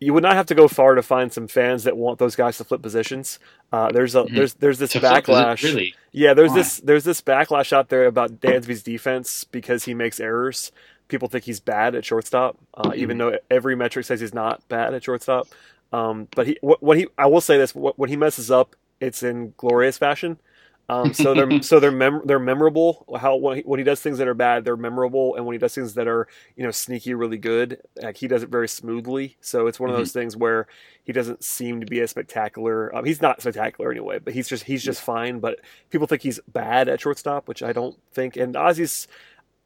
you 0.00 0.14
would 0.14 0.22
not 0.22 0.34
have 0.34 0.46
to 0.46 0.54
go 0.54 0.68
far 0.68 0.94
to 0.94 1.02
find 1.02 1.32
some 1.32 1.48
fans 1.48 1.84
that 1.84 1.96
want 1.96 2.18
those 2.18 2.36
guys 2.36 2.56
to 2.58 2.64
flip 2.64 2.82
positions. 2.82 3.38
Uh, 3.72 3.90
there's 3.90 4.14
a 4.14 4.22
Mhm. 4.24 4.34
there's 4.36 4.54
there's 4.54 4.78
this 4.78 4.92
To 4.92 5.00
flip, 5.00 5.24
backlash. 5.24 5.62
Really? 5.62 5.94
Yeah, 6.12 6.34
there's 6.34 6.50
Why? 6.50 6.56
this 6.58 6.80
there's 6.80 7.04
this 7.04 7.20
backlash 7.20 7.72
out 7.72 7.88
there 7.88 8.06
about 8.06 8.40
Dansby's 8.40 8.82
defense 8.82 9.44
because 9.44 9.84
he 9.84 9.94
makes 9.94 10.20
errors. 10.20 10.70
People 11.08 11.28
think 11.28 11.44
he's 11.44 11.58
bad 11.60 11.94
at 11.94 12.04
shortstop, 12.04 12.56
uh, 12.74 12.92
even 12.94 13.18
Mm-hmm. 13.18 13.30
though 13.32 13.38
every 13.50 13.74
metric 13.74 14.04
says 14.06 14.20
he's 14.20 14.34
not 14.34 14.66
bad 14.68 14.94
at 14.94 15.02
shortstop. 15.02 15.48
Um, 15.92 16.28
but 16.36 16.46
he 16.46 16.58
wh- 16.62 16.82
when 16.82 16.98
he 16.98 17.06
I 17.16 17.26
will 17.26 17.40
say 17.40 17.56
this 17.58 17.72
wh- 17.72 17.98
when 17.98 18.10
he 18.10 18.16
messes 18.16 18.50
up, 18.50 18.76
it's 19.00 19.22
in 19.22 19.54
glorious 19.56 19.96
fashion. 19.98 20.38
Um, 20.88 21.12
so 21.12 21.34
they're 21.34 21.62
so 21.62 21.80
they're 21.80 21.92
mem- 21.92 22.22
they're 22.24 22.38
memorable. 22.38 23.04
How 23.20 23.36
when 23.36 23.58
he, 23.58 23.62
when 23.62 23.78
he 23.78 23.84
does 23.84 24.00
things 24.00 24.18
that 24.18 24.28
are 24.28 24.34
bad, 24.34 24.64
they're 24.64 24.76
memorable, 24.76 25.36
and 25.36 25.44
when 25.44 25.54
he 25.54 25.58
does 25.58 25.74
things 25.74 25.94
that 25.94 26.08
are 26.08 26.28
you 26.56 26.64
know 26.64 26.70
sneaky, 26.70 27.14
really 27.14 27.38
good, 27.38 27.80
like 28.02 28.16
he 28.16 28.28
does 28.28 28.42
it 28.42 28.48
very 28.48 28.68
smoothly. 28.68 29.36
So 29.40 29.66
it's 29.66 29.78
one 29.78 29.90
of 29.90 29.96
those 29.96 30.12
things 30.12 30.36
where 30.36 30.66
he 31.04 31.12
doesn't 31.12 31.44
seem 31.44 31.80
to 31.80 31.86
be 31.86 32.00
as 32.00 32.10
spectacular. 32.10 32.94
Um, 32.94 33.04
he's 33.04 33.22
not 33.22 33.40
spectacular 33.40 33.90
anyway, 33.90 34.18
but 34.18 34.34
he's 34.34 34.48
just 34.48 34.64
he's 34.64 34.82
just 34.82 35.02
fine. 35.02 35.40
But 35.40 35.60
people 35.90 36.06
think 36.06 36.22
he's 36.22 36.40
bad 36.48 36.88
at 36.88 37.00
shortstop, 37.00 37.48
which 37.48 37.62
I 37.62 37.72
don't 37.72 37.96
think. 38.12 38.36
And 38.36 38.56
Ozzie's 38.56 39.08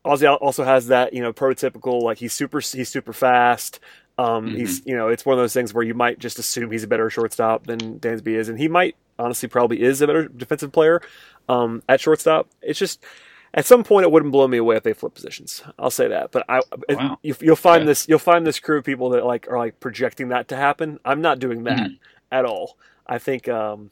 Ozzie 0.05 0.27
also 0.27 0.65
has 0.65 0.89
that 0.89 1.13
you 1.13 1.23
know 1.23 1.33
prototypical 1.33 2.03
like 2.03 2.19
he's 2.19 2.33
super 2.33 2.61
he's 2.61 2.89
super 2.89 3.13
fast. 3.13 3.81
Um, 4.19 4.55
He's 4.55 4.83
you 4.85 4.95
know 4.97 5.09
it's 5.09 5.25
one 5.25 5.35
of 5.35 5.43
those 5.43 5.55
things 5.55 5.73
where 5.73 5.85
you 5.85 5.95
might 5.95 6.19
just 6.19 6.39
assume 6.39 6.71
he's 6.71 6.83
a 6.85 6.89
better 6.89 7.09
shortstop 7.09 7.67
than 7.67 7.99
Dansby 7.99 8.35
is, 8.37 8.49
and 8.49 8.59
he 8.59 8.69
might 8.69 8.97
honestly 9.19 9.49
probably 9.49 9.83
is 9.83 10.01
a 10.01 10.07
better 10.07 10.29
defensive 10.29 10.73
player 10.73 11.01
um, 11.49 11.83
at 11.89 12.01
shortstop. 12.01 12.49
It's 12.63 12.79
just 12.79 13.05
at 13.55 13.67
some 13.67 13.85
point 13.85 14.05
it 14.05 14.11
wouldn't 14.11 14.33
blow 14.33 14.49
me 14.49 14.59
away 14.59 14.77
if 14.77 14.83
they 14.83 14.93
flip 14.95 15.15
positions. 15.15 15.63
I'll 15.79 15.91
say 15.91 16.09
that, 16.09 16.33
but 16.33 16.45
I 16.49 16.63
Wow. 16.89 17.19
you, 17.23 17.35
you'll 17.41 17.57
find 17.57 17.83
Okay. 17.83 17.87
this 17.87 18.09
you'll 18.09 18.19
find 18.19 18.47
this 18.47 18.61
crew 18.61 18.79
of 18.79 18.85
people 18.85 19.11
that 19.11 19.25
like 19.27 19.49
are 19.51 19.59
like 19.59 19.81
projecting 19.81 20.29
that 20.29 20.49
to 20.49 20.57
happen. 20.57 20.99
I'm 21.05 21.21
not 21.21 21.39
doing 21.39 21.65
that 21.65 21.79
Mhm. 21.81 21.99
at 22.31 22.45
all. 22.45 22.79
I 23.07 23.19
think 23.19 23.49
um, 23.49 23.91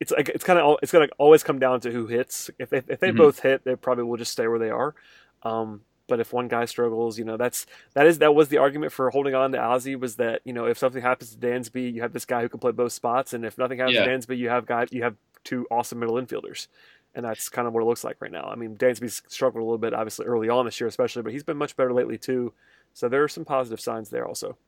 it's 0.00 0.12
like 0.12 0.28
it's 0.30 0.44
kind 0.44 0.58
of 0.58 0.78
it's 0.82 0.92
gonna 0.92 1.08
always 1.18 1.42
come 1.42 1.58
down 1.58 1.80
to 1.80 1.92
who 1.92 2.06
hits. 2.06 2.50
If 2.58 2.72
if, 2.72 2.88
if 2.90 3.00
they 3.00 3.10
Mhm. 3.10 3.16
both 3.16 3.40
hit, 3.40 3.64
they 3.64 3.76
probably 3.76 4.04
will 4.04 4.16
just 4.16 4.32
stay 4.32 4.48
where 4.48 4.58
they 4.58 4.70
are. 4.70 4.94
Um, 5.42 5.82
but 6.10 6.20
if 6.20 6.34
one 6.34 6.48
guy 6.48 6.66
struggles, 6.66 7.18
you 7.18 7.24
know 7.24 7.38
that's 7.38 7.64
that 7.94 8.06
is 8.06 8.18
that 8.18 8.34
was 8.34 8.48
the 8.48 8.58
argument 8.58 8.92
for 8.92 9.08
holding 9.08 9.34
on 9.34 9.52
to 9.52 9.58
Ozzie 9.58 9.96
was 9.96 10.16
that 10.16 10.42
you 10.44 10.52
know 10.52 10.66
if 10.66 10.76
something 10.76 11.00
happens 11.00 11.34
to 11.34 11.38
Dansby, 11.38 11.94
you 11.94 12.02
have 12.02 12.12
this 12.12 12.26
guy 12.26 12.42
who 12.42 12.50
can 12.50 12.60
play 12.60 12.72
both 12.72 12.92
spots, 12.92 13.32
and 13.32 13.46
if 13.46 13.56
nothing 13.56 13.78
happens 13.78 13.94
Yeah. 13.96 14.04
to 14.04 14.10
Dansby, 14.10 14.36
you 14.36 14.50
have 14.50 14.66
guy 14.66 14.86
you 14.90 15.02
have 15.02 15.16
two 15.44 15.66
awesome 15.70 15.98
middle 16.00 16.16
infielders, 16.16 16.66
and 17.14 17.24
that's 17.24 17.48
kind 17.48 17.66
of 17.66 17.72
what 17.72 17.82
it 17.82 17.86
looks 17.86 18.04
like 18.04 18.20
right 18.20 18.30
now. 18.32 18.44
I 18.44 18.56
mean, 18.56 18.76
Dansby's 18.76 19.22
struggled 19.28 19.62
a 19.62 19.64
little 19.64 19.78
bit 19.78 19.94
obviously 19.94 20.26
early 20.26 20.50
on 20.50 20.66
this 20.66 20.78
year, 20.78 20.88
especially, 20.88 21.22
but 21.22 21.32
he's 21.32 21.44
been 21.44 21.56
much 21.56 21.76
better 21.76 21.94
lately 21.94 22.18
too. 22.18 22.52
So 22.92 23.08
there 23.08 23.22
are 23.24 23.28
some 23.28 23.44
positive 23.44 23.80
signs 23.80 24.10
there 24.10 24.26
also. 24.26 24.58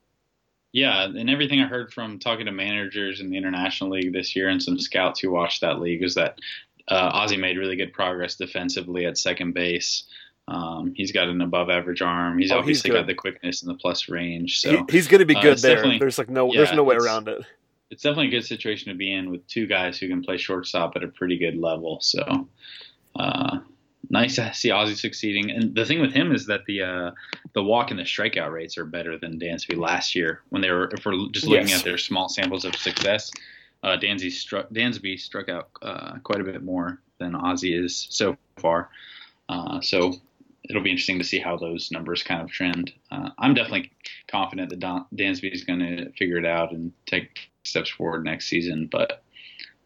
Yeah, 0.73 1.05
and 1.05 1.29
everything 1.29 1.61
I 1.61 1.67
heard 1.67 1.93
from 1.93 2.19
talking 2.19 2.47
to 2.47 2.53
managers 2.53 3.21
in 3.21 3.29
the 3.29 3.37
International 3.37 3.91
League 3.91 4.13
this 4.15 4.35
year 4.35 4.49
and 4.49 4.63
some 4.63 4.79
scouts 4.79 5.21
who 5.21 5.31
watched 5.31 5.61
that 5.61 5.81
league 5.81 6.03
is 6.03 6.15
that 6.15 6.39
uh, 6.89 7.13
Ozzy 7.21 7.39
made 7.39 7.59
really 7.59 7.77
good 7.77 7.93
progress 7.93 8.37
defensively 8.37 9.05
at 9.07 9.19
second 9.19 9.53
base. 9.53 10.05
Um, 10.49 10.93
he's 10.97 11.13
got 11.13 11.29
an 11.29 11.41
above 11.41 11.71
average 11.71 12.03
arm. 12.03 12.39
He's 12.39 12.51
Oh, 12.51 12.57
he's 12.57 12.61
obviously 12.61 12.91
good. 12.91 12.97
got 12.99 13.07
the 13.07 13.15
quickness 13.15 13.63
and 13.63 13.71
the 13.71 13.79
plus 13.79 14.09
range. 14.09 14.59
So 14.61 14.71
he, 14.71 14.83
he's 14.91 15.09
going 15.09 15.21
to 15.21 15.25
be 15.27 15.37
uh, 15.37 15.41
good 15.43 15.53
it's 15.53 15.63
there. 15.63 15.83
There's 15.99 16.19
like 16.19 16.29
no 16.29 16.51
there's 16.53 16.73
no 16.73 16.83
way 16.85 16.97
around 16.97 17.29
it. 17.29 17.43
it's 17.91 18.03
definitely 18.03 18.29
a 18.29 18.31
good 18.31 18.45
situation 18.45 18.91
to 18.93 18.97
be 18.99 19.13
in 19.13 19.31
with 19.31 19.47
two 19.47 19.67
guys 19.67 19.99
who 19.99 20.09
can 20.09 20.23
play 20.23 20.37
shortstop 20.39 20.95
at 20.97 21.05
a 21.05 21.09
pretty 21.09 21.39
good 21.39 21.57
level. 21.57 21.99
So 22.01 22.49
uh, 23.17 23.59
nice 24.11 24.35
to 24.37 24.53
see 24.53 24.71
Ozzie 24.71 24.95
succeeding. 24.97 25.51
And 25.51 25.75
the 25.75 25.85
thing 25.87 26.01
with 26.01 26.13
him 26.13 26.33
is 26.35 26.47
that 26.47 26.65
the 26.67 26.83
uh, 26.83 27.11
the 27.55 27.63
walk 27.63 27.91
and 27.91 27.99
the 28.01 28.05
strikeout 28.05 28.53
rates 28.53 28.77
are 28.79 28.85
better 28.85 29.17
than 29.19 29.39
Dansby 29.39 29.77
last 29.77 30.15
year 30.15 30.43
when 30.49 30.61
they 30.63 30.71
were. 30.71 30.91
If 30.93 31.05
we're 31.07 31.29
just 31.31 31.47
looking 31.47 31.69
Yes. 31.69 31.79
at 31.79 31.85
their 31.85 31.99
small 31.99 32.29
samples 32.29 32.65
of 32.65 32.75
success, 32.77 33.31
uh, 33.85 33.97
Dansby 33.97 34.33
struck 34.33 34.71
Dansby 34.71 35.21
struck 35.21 35.49
out 35.49 35.69
uh, 35.83 36.19
quite 36.25 36.41
a 36.41 36.45
bit 36.45 36.63
more 36.65 37.01
than 37.19 37.35
Ozzie 37.37 37.75
is 37.75 38.09
so 38.11 38.37
far. 38.57 38.91
Uh, 39.49 39.81
so 39.81 40.15
it'll 40.69 40.83
be 40.83 40.91
interesting 40.91 41.19
to 41.19 41.25
see 41.25 41.39
how 41.39 41.57
those 41.57 41.91
numbers 41.91 42.23
kind 42.23 42.41
of 42.41 42.51
trend. 42.51 42.93
Uh, 43.11 43.31
I'm 43.39 43.55
definitely 43.55 43.91
confident 44.29 44.71
that 44.71 44.81
Dansby 45.15 45.53
is 45.53 45.65
going 45.65 45.81
to 45.81 46.13
figure 46.13 46.39
it 46.39 46.47
out 46.47 46.73
and 46.73 46.93
take 47.07 47.51
steps 47.65 47.91
forward 47.91 48.25
next 48.25 48.49
season. 48.49 48.89
But 48.91 49.23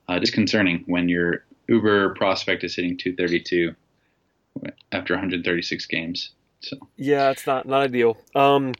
uh, 0.08 0.20
concerning 0.32 0.84
when 0.86 1.08
your 1.08 1.44
Uber 1.68 2.14
prospect 2.14 2.64
is 2.64 2.76
hitting 2.76 2.96
232 2.96 3.74
after 4.92 5.14
136 5.14 5.86
games. 5.86 6.30
So 6.60 6.76
Yeah, 6.96 7.30
it's 7.30 7.46
not 7.46 7.66
not 7.66 7.82
ideal. 7.82 8.16
Um, 8.34 8.72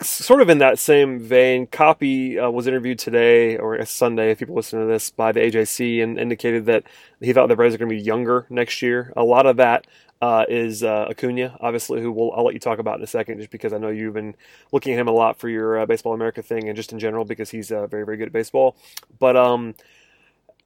sort 0.00 0.40
of 0.40 0.48
in 0.48 0.58
that 0.58 0.78
same 0.78 1.18
vein, 1.18 1.66
Copy 1.66 2.38
uh, 2.38 2.50
was 2.50 2.66
interviewed 2.66 2.98
today 2.98 3.56
or 3.56 3.84
Sunday, 3.84 4.30
if 4.30 4.38
people 4.38 4.54
listen 4.54 4.80
to 4.80 4.86
this, 4.86 5.10
by 5.10 5.32
the 5.32 5.40
AJC, 5.40 6.02
and 6.02 6.18
indicated 6.18 6.66
that 6.66 6.84
he 7.20 7.32
thought 7.32 7.48
the 7.48 7.56
Braves 7.56 7.74
are 7.74 7.78
going 7.78 7.88
to 7.88 7.96
be 7.96 8.00
younger 8.00 8.46
next 8.50 8.82
year. 8.82 9.12
A 9.16 9.24
lot 9.24 9.46
of 9.46 9.56
that 9.56 9.86
uh, 10.20 10.44
is 10.48 10.84
uh, 10.84 11.06
Acuna, 11.10 11.56
obviously, 11.60 12.00
who 12.00 12.12
will 12.12 12.32
I'll 12.32 12.44
let 12.44 12.54
you 12.54 12.60
talk 12.60 12.78
about 12.78 12.98
in 12.98 13.04
a 13.04 13.08
second, 13.08 13.38
just 13.38 13.50
because 13.50 13.72
I 13.72 13.78
know 13.78 13.88
you've 13.88 14.14
been 14.14 14.36
looking 14.70 14.92
at 14.92 15.00
him 15.00 15.08
a 15.08 15.12
lot 15.12 15.38
for 15.38 15.48
your 15.48 15.80
uh, 15.80 15.86
Baseball 15.86 16.12
America 16.12 16.42
thing, 16.42 16.68
and 16.68 16.76
just 16.76 16.92
in 16.92 16.98
general 16.98 17.24
because 17.24 17.50
he's 17.50 17.72
uh, 17.72 17.86
very 17.86 18.04
very 18.04 18.16
good 18.16 18.26
at 18.26 18.32
baseball. 18.32 18.76
But 19.18 19.36
um, 19.36 19.74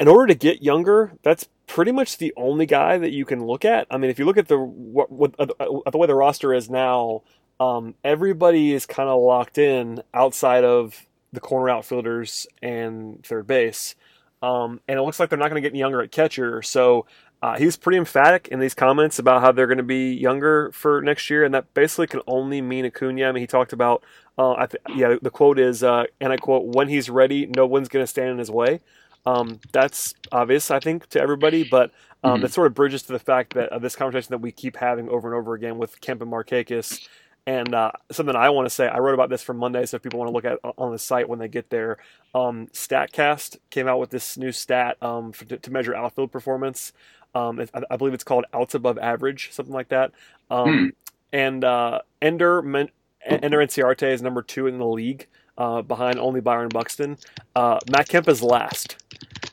in 0.00 0.08
order 0.08 0.26
to 0.26 0.34
get 0.34 0.62
younger, 0.62 1.12
that's 1.22 1.48
pretty 1.66 1.92
much 1.92 2.18
the 2.18 2.34
only 2.36 2.66
guy 2.66 2.98
that 2.98 3.12
you 3.12 3.24
can 3.24 3.46
look 3.46 3.64
at. 3.64 3.86
I 3.90 3.96
mean, 3.96 4.10
if 4.10 4.18
you 4.18 4.24
look 4.24 4.36
at 4.36 4.48
the 4.48 4.58
what, 4.58 5.10
what, 5.10 5.34
uh, 5.38 5.46
the 5.90 5.98
way 5.98 6.06
the 6.06 6.14
roster 6.14 6.52
is 6.52 6.68
now, 6.68 7.22
um, 7.60 7.94
everybody 8.04 8.72
is 8.72 8.86
kind 8.86 9.08
of 9.08 9.20
locked 9.22 9.58
in 9.58 10.02
outside 10.12 10.64
of 10.64 11.06
the 11.32 11.40
corner 11.40 11.70
outfielders 11.70 12.46
and 12.62 13.24
third 13.24 13.46
base, 13.46 13.94
um, 14.42 14.80
and 14.88 14.98
it 14.98 15.02
looks 15.02 15.18
like 15.20 15.30
they're 15.30 15.38
not 15.38 15.50
going 15.50 15.62
to 15.62 15.66
get 15.66 15.72
any 15.72 15.78
younger 15.80 16.02
at 16.02 16.12
catcher. 16.12 16.62
So 16.62 17.06
uh, 17.42 17.56
he 17.58 17.66
was 17.66 17.76
pretty 17.76 17.98
emphatic 17.98 18.48
in 18.48 18.58
these 18.58 18.74
comments 18.74 19.18
about 19.18 19.40
how 19.42 19.52
they're 19.52 19.66
going 19.66 19.78
to 19.78 19.82
be 19.84 20.14
younger 20.14 20.70
for 20.72 21.02
next 21.02 21.28
year, 21.30 21.44
and 21.44 21.54
that 21.54 21.72
basically 21.74 22.06
can 22.06 22.20
only 22.26 22.60
mean 22.62 22.86
Acuna. 22.86 23.26
I 23.26 23.32
mean, 23.32 23.42
he 23.42 23.46
talked 23.46 23.72
about, 23.72 24.02
uh, 24.38 24.52
I 24.52 24.66
th- 24.66 24.82
yeah, 24.88 25.16
the 25.20 25.30
quote 25.30 25.58
is, 25.58 25.82
uh, 25.82 26.04
and 26.20 26.32
I 26.32 26.38
quote, 26.38 26.64
"When 26.66 26.88
he's 26.88 27.10
ready, 27.10 27.46
no 27.46 27.66
one's 27.66 27.88
going 27.88 28.02
to 28.02 28.06
stand 28.06 28.30
in 28.30 28.38
his 28.38 28.50
way." 28.50 28.80
Um, 29.26 29.60
that's 29.72 30.14
obvious, 30.32 30.70
I 30.70 30.80
think, 30.80 31.08
to 31.10 31.20
everybody, 31.20 31.62
but 31.64 31.92
um, 32.22 32.40
Mhm. 32.40 32.42
that 32.42 32.52
sort 32.52 32.66
of 32.66 32.74
bridges 32.74 33.02
to 33.04 33.12
the 33.12 33.18
fact 33.18 33.54
that 33.54 33.70
uh, 33.72 33.78
this 33.78 33.96
conversation 33.96 34.28
that 34.30 34.38
we 34.40 34.52
keep 34.52 34.76
having 34.76 35.08
over 35.08 35.28
and 35.28 35.38
over 35.38 35.54
again 35.54 35.78
with 35.78 36.00
Kemp 36.00 36.22
and 36.22 36.30
Markakis. 36.32 37.00
And 37.46 37.74
uh, 37.74 37.92
something 38.10 38.34
I 38.36 38.50
want 38.50 38.66
to 38.66 38.70
say, 38.70 38.88
I 38.88 38.98
wrote 38.98 39.14
about 39.14 39.28
this 39.30 39.42
for 39.42 39.52
Monday, 39.54 39.84
so 39.86 39.96
if 39.96 40.02
people 40.02 40.18
want 40.18 40.30
to 40.30 40.32
look 40.32 40.44
at 40.46 40.58
on 40.78 40.92
the 40.92 40.98
site 40.98 41.28
when 41.28 41.38
they 41.38 41.48
get 41.48 41.68
there, 41.70 41.98
um, 42.34 42.68
Statcast 42.72 43.58
came 43.70 43.86
out 43.86 43.98
with 44.00 44.10
this 44.10 44.38
new 44.38 44.50
stat 44.52 44.96
um, 45.02 45.32
for, 45.32 45.44
to, 45.46 45.58
to 45.58 45.70
measure 45.70 45.94
outfield 45.94 46.32
performance. 46.32 46.92
Um, 47.34 47.60
it, 47.60 47.70
I, 47.74 47.82
I 47.90 47.96
believe 47.96 48.14
it's 48.14 48.24
called 48.24 48.46
outs 48.54 48.74
above 48.74 48.96
average, 48.98 49.52
something 49.52 49.74
like 49.74 49.88
that. 49.90 50.12
Um, 50.50 50.92
And 51.32 51.64
uh, 51.64 52.00
Ender 52.22 52.62
men- 52.62 52.90
Ender 53.26 53.58
Inciarte 53.58 54.04
is 54.12 54.22
number 54.22 54.40
two 54.42 54.66
in 54.68 54.78
the 54.78 54.86
league, 54.86 55.26
uh, 55.58 55.82
behind 55.82 56.18
only 56.18 56.40
Byron 56.40 56.68
Buxton. 56.68 57.18
Uh, 57.56 57.78
Matt 57.90 58.08
Kemp 58.08 58.28
is 58.28 58.42
last 58.42 58.96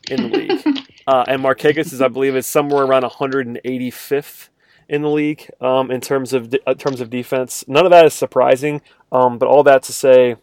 in 0.08 0.30
the 0.30 0.38
league, 0.38 0.78
uh, 1.08 1.24
and 1.26 1.42
Markakis 1.42 1.92
is, 1.92 2.00
I 2.00 2.08
believe, 2.08 2.36
is 2.36 2.46
somewhere 2.46 2.84
around 2.84 3.02
185th 3.02 4.48
in 4.92 5.00
the 5.00 5.08
league 5.08 5.50
um, 5.58 5.90
in 5.90 6.02
terms 6.02 6.34
of 6.34 6.54
in 6.54 6.74
terms 6.76 7.00
of 7.00 7.08
defense. 7.08 7.64
None 7.66 7.86
of 7.86 7.90
that 7.90 8.04
is 8.04 8.12
surprising, 8.12 8.82
um, 9.10 9.38
but 9.38 9.48
all 9.48 9.62
that 9.62 9.82
to 9.84 9.92
say, 9.92 10.36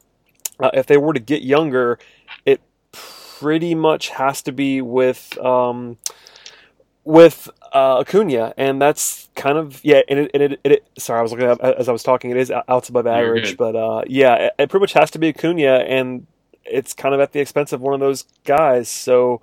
uh, 0.59 0.71
if 0.73 0.87
they 0.87 0.97
were 0.97 1.13
to 1.13 1.19
get 1.19 1.43
younger, 1.43 1.99
it 2.47 2.59
pretty 2.91 3.75
much 3.75 4.09
has 4.09 4.41
to 4.41 4.51
be 4.51 4.81
with. 4.81 5.37
Um, 5.37 5.97
with 7.05 7.49
uh, 7.73 7.99
Acuna, 7.99 8.53
and 8.55 8.79
that's 8.79 9.29
kind 9.33 9.57
of 9.57 9.83
yeah. 9.83 10.01
And 10.07 10.19
it, 10.19 10.31
and 10.33 10.43
it, 10.43 10.59
it, 10.63 10.87
sorry, 10.99 11.19
I 11.19 11.23
was 11.23 11.31
looking 11.31 11.47
at 11.47 11.59
as 11.59 11.89
I 11.89 11.91
was 11.91 12.03
talking. 12.03 12.29
It 12.29 12.37
is 12.37 12.51
outs 12.51 12.89
above 12.89 13.07
average, 13.07 13.57
but 13.57 13.75
uh, 13.75 14.03
yeah, 14.05 14.35
it, 14.35 14.53
it, 14.59 14.69
pretty 14.69 14.83
much 14.83 14.93
has 14.93 15.09
to 15.11 15.19
be 15.19 15.29
Acuna, 15.29 15.77
and 15.87 16.27
it's 16.65 16.93
kind 16.93 17.15
of 17.15 17.21
at 17.21 17.31
the 17.31 17.39
expense 17.39 17.73
of 17.73 17.81
one 17.81 17.95
of 17.95 17.99
those 17.99 18.25
guys. 18.43 18.89
So 18.89 19.41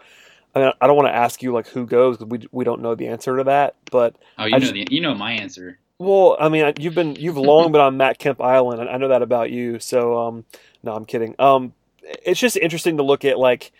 I, 0.57 0.59
mean, 0.59 0.73
I 0.81 0.87
don't 0.87 0.97
want 0.97 1.09
to 1.09 1.15
ask 1.15 1.43
you 1.43 1.53
like 1.53 1.69
who 1.69 1.87
goes 1.87 2.17
because 2.17 2.31
we 2.31 2.49
we 2.51 2.65
don't 2.65 2.81
know 2.81 2.95
the 2.95 3.09
answer 3.09 3.37
to 3.37 3.45
that. 3.45 3.77
But 3.91 4.17
oh, 4.39 4.47
you 4.47 4.55
I 4.55 4.59
know 4.59 4.61
just, 4.61 4.73
the, 4.73 4.89
you 4.91 5.03
know 5.03 5.15
my 5.15 5.33
answer. 5.33 5.79
Well, 5.99 6.37
I 6.41 6.49
mean, 6.49 6.73
you've 6.79 6.95
been 6.95 7.15
you've 7.17 7.37
long 7.37 7.73
been 7.73 7.81
on 7.81 7.99
Matt 7.99 8.19
Kemp 8.19 8.41
Island, 8.41 8.81
and 8.81 8.89
I 8.89 8.97
know 8.97 9.09
that 9.09 9.21
about 9.21 9.51
you. 9.51 9.79
So 9.79 10.19
um, 10.19 10.45
no, 10.83 10.95
I'm 10.95 11.05
kidding. 11.05 11.35
Um, 11.39 11.75
it's 12.03 12.41
just 12.41 12.57
interesting 12.57 12.97
to 12.97 13.03
look 13.03 13.25
at 13.27 13.39
like 13.39 13.71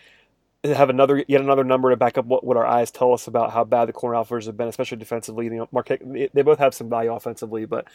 have 0.63 0.91
another 0.91 1.25
yet 1.27 1.41
another 1.41 1.63
number 1.63 1.89
to 1.89 1.97
back 1.97 2.17
up 2.19 2.25
what, 2.25 2.43
what 2.43 2.57
our 2.57 2.65
eyes 2.65 2.91
tell 2.91 3.11
us 3.11 3.25
about 3.25 3.51
how 3.51 3.63
bad 3.63 3.85
the 3.85 3.93
corner 3.93 4.15
outfielders 4.15 4.45
have 4.45 4.57
been, 4.57 4.67
especially 4.67 4.97
defensively. 4.97 5.45
You 5.45 5.51
know, 5.51 5.69
Marquette, 5.71 6.01
they 6.33 6.41
both 6.43 6.59
have 6.59 6.75
some 6.75 6.89
value 6.89 7.11
offensively, 7.11 7.65
but 7.65 7.87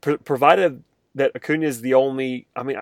provided 0.00 0.84
that 1.14 1.32
Acuna 1.34 1.66
is 1.66 1.80
the 1.80 1.94
only, 1.94 2.46
I 2.56 2.62
mean, 2.62 2.76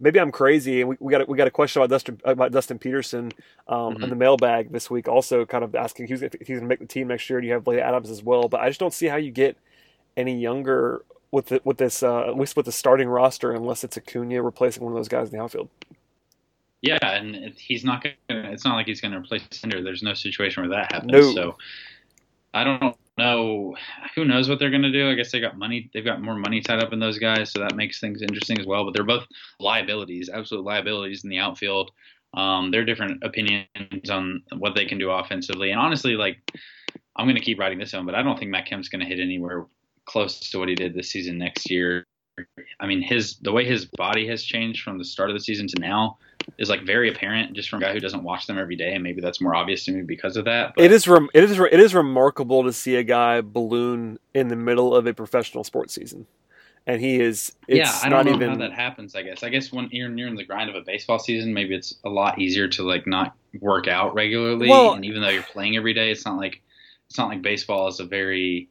maybe 0.00 0.20
I'm 0.20 0.32
crazy, 0.32 0.80
and 0.80 0.90
we, 0.90 0.96
we 1.00 1.10
got 1.10 1.28
we 1.28 1.36
got 1.36 1.46
a 1.46 1.50
question 1.50 1.80
about 1.80 1.90
Dustin 1.90 2.20
about 2.24 2.52
Dustin 2.52 2.78
Peterson 2.78 3.32
um, 3.68 3.94
mm-hmm. 3.94 4.04
in 4.04 4.10
the 4.10 4.16
mailbag 4.16 4.72
this 4.72 4.90
week, 4.90 5.08
also 5.08 5.44
kind 5.44 5.64
of 5.64 5.74
asking 5.74 6.04
if 6.04 6.10
he's, 6.10 6.22
if 6.22 6.32
he's 6.32 6.48
going 6.48 6.60
to 6.60 6.66
make 6.66 6.80
the 6.80 6.86
team 6.86 7.08
next 7.08 7.28
year. 7.28 7.40
Do 7.40 7.46
you 7.46 7.52
have 7.54 7.64
Blake 7.64 7.80
Adams 7.80 8.10
as 8.10 8.22
well? 8.22 8.48
But 8.48 8.60
I 8.60 8.68
just 8.68 8.80
don't 8.80 8.94
see 8.94 9.06
how 9.06 9.16
you 9.16 9.30
get 9.30 9.56
any 10.16 10.38
younger 10.38 11.02
with 11.30 11.46
the, 11.46 11.60
with 11.64 11.78
this 11.78 12.02
uh, 12.02 12.28
at 12.28 12.38
least 12.38 12.56
with 12.56 12.66
the 12.66 12.72
starting 12.72 13.08
roster 13.08 13.52
unless 13.52 13.82
it's 13.82 13.96
Acuna 13.96 14.42
replacing 14.42 14.84
one 14.84 14.92
of 14.92 14.96
those 14.96 15.08
guys 15.08 15.30
in 15.30 15.36
the 15.36 15.42
outfield. 15.42 15.68
Yeah, 16.84 16.98
and 17.02 17.54
he's 17.56 17.82
not 17.82 18.02
going. 18.02 18.14
to 18.28 18.52
It's 18.52 18.64
not 18.64 18.74
like 18.74 18.86
he's 18.86 19.00
going 19.00 19.12
to 19.12 19.18
replace 19.18 19.42
Ender. 19.64 19.82
There's 19.82 20.02
no 20.02 20.12
situation 20.12 20.62
where 20.62 20.70
that 20.70 20.92
happens. 20.92 21.12
No. 21.12 21.32
So 21.32 21.56
I 22.54 22.62
don't 22.62 22.96
know. 23.18 23.76
Who 24.14 24.24
knows 24.24 24.48
what 24.48 24.60
they're 24.60 24.70
going 24.70 24.82
to 24.82 24.92
do? 24.92 25.10
I 25.10 25.14
guess 25.14 25.32
they 25.32 25.40
got 25.40 25.58
money. 25.58 25.90
They've 25.92 26.04
got 26.04 26.22
more 26.22 26.36
money 26.36 26.60
tied 26.60 26.82
up 26.82 26.92
in 26.92 27.00
those 27.00 27.18
guys, 27.18 27.50
so 27.50 27.60
that 27.60 27.74
makes 27.74 28.00
things 28.00 28.22
interesting 28.22 28.60
as 28.60 28.66
well. 28.66 28.84
But 28.84 28.94
they're 28.94 29.02
both 29.02 29.26
liabilities, 29.58 30.30
absolute 30.32 30.64
liabilities 30.64 31.24
in 31.24 31.30
the 31.30 31.38
outfield. 31.38 31.90
Um, 32.32 32.70
they're 32.70 32.84
different 32.84 33.22
opinions 33.24 34.08
on 34.08 34.42
what 34.56 34.74
they 34.74 34.86
can 34.86 34.98
do 34.98 35.10
offensively, 35.10 35.70
and 35.70 35.80
honestly, 35.80 36.16
like 36.16 36.38
I'm 37.16 37.26
going 37.26 37.36
to 37.36 37.42
keep 37.42 37.58
writing 37.58 37.78
this 37.78 37.94
on, 37.94 38.06
but 38.06 38.14
I 38.14 38.22
don't 38.22 38.38
think 38.38 38.50
Matt 38.50 38.66
Kemp's 38.66 38.88
going 38.88 39.00
to 39.00 39.06
hit 39.06 39.20
anywhere 39.20 39.66
close 40.06 40.40
to 40.50 40.58
what 40.58 40.68
he 40.68 40.74
did 40.74 40.94
this 40.94 41.10
season 41.10 41.38
next 41.38 41.70
year. 41.70 42.06
I 42.80 42.86
mean, 42.86 43.02
his 43.02 43.36
the 43.38 43.52
way 43.52 43.64
his 43.64 43.84
body 43.84 44.26
has 44.28 44.42
changed 44.42 44.82
from 44.82 44.98
the 44.98 45.04
start 45.04 45.30
of 45.30 45.36
the 45.36 45.40
season 45.40 45.66
to 45.68 45.80
now 45.80 46.18
is 46.58 46.68
like 46.68 46.82
very 46.84 47.10
apparent 47.10 47.54
just 47.54 47.68
from 47.68 47.82
a 47.82 47.86
guy 47.86 47.92
who 47.92 48.00
doesn't 48.00 48.22
watch 48.22 48.46
them 48.46 48.58
every 48.58 48.76
day, 48.76 48.94
and 48.94 49.02
maybe 49.02 49.20
that's 49.20 49.40
more 49.40 49.54
obvious 49.54 49.84
to 49.86 49.92
me 49.92 50.02
because 50.02 50.36
of 50.36 50.44
that. 50.44 50.74
But. 50.76 50.84
It 50.84 50.92
is 50.92 51.06
rem- 51.08 51.30
it 51.34 51.44
is 51.44 51.58
re- 51.58 51.68
it 51.70 51.80
is 51.80 51.94
remarkable 51.94 52.64
to 52.64 52.72
see 52.72 52.96
a 52.96 53.02
guy 53.02 53.40
balloon 53.40 54.18
in 54.34 54.48
the 54.48 54.56
middle 54.56 54.94
of 54.94 55.06
a 55.06 55.14
professional 55.14 55.64
sports 55.64 55.94
season, 55.94 56.26
and 56.86 57.00
he 57.00 57.20
is. 57.20 57.52
yeah, 57.66 57.92
I 58.02 58.08
don't 58.08 58.26
know 58.26 58.34
even... 58.34 58.50
how 58.50 58.56
that 58.56 58.72
happens. 58.72 59.14
I 59.14 59.22
guess 59.22 59.42
I 59.42 59.48
guess 59.48 59.72
when 59.72 59.88
you're 59.90 60.08
near 60.08 60.34
the 60.34 60.44
grind 60.44 60.70
of 60.70 60.76
a 60.76 60.82
baseball 60.82 61.18
season, 61.18 61.54
maybe 61.54 61.74
it's 61.74 61.94
a 62.04 62.10
lot 62.10 62.38
easier 62.38 62.68
to 62.68 62.82
like 62.82 63.06
not 63.06 63.34
work 63.60 63.88
out 63.88 64.14
regularly, 64.14 64.68
well, 64.68 64.94
and 64.94 65.04
even 65.04 65.22
though 65.22 65.28
you're 65.28 65.42
playing 65.42 65.76
every 65.76 65.94
day, 65.94 66.10
it's 66.10 66.24
not 66.24 66.36
like 66.36 66.62
it's 67.08 67.18
not 67.18 67.28
like 67.28 67.42
baseball 67.42 67.88
is 67.88 68.00
a 68.00 68.04
very 68.04 68.68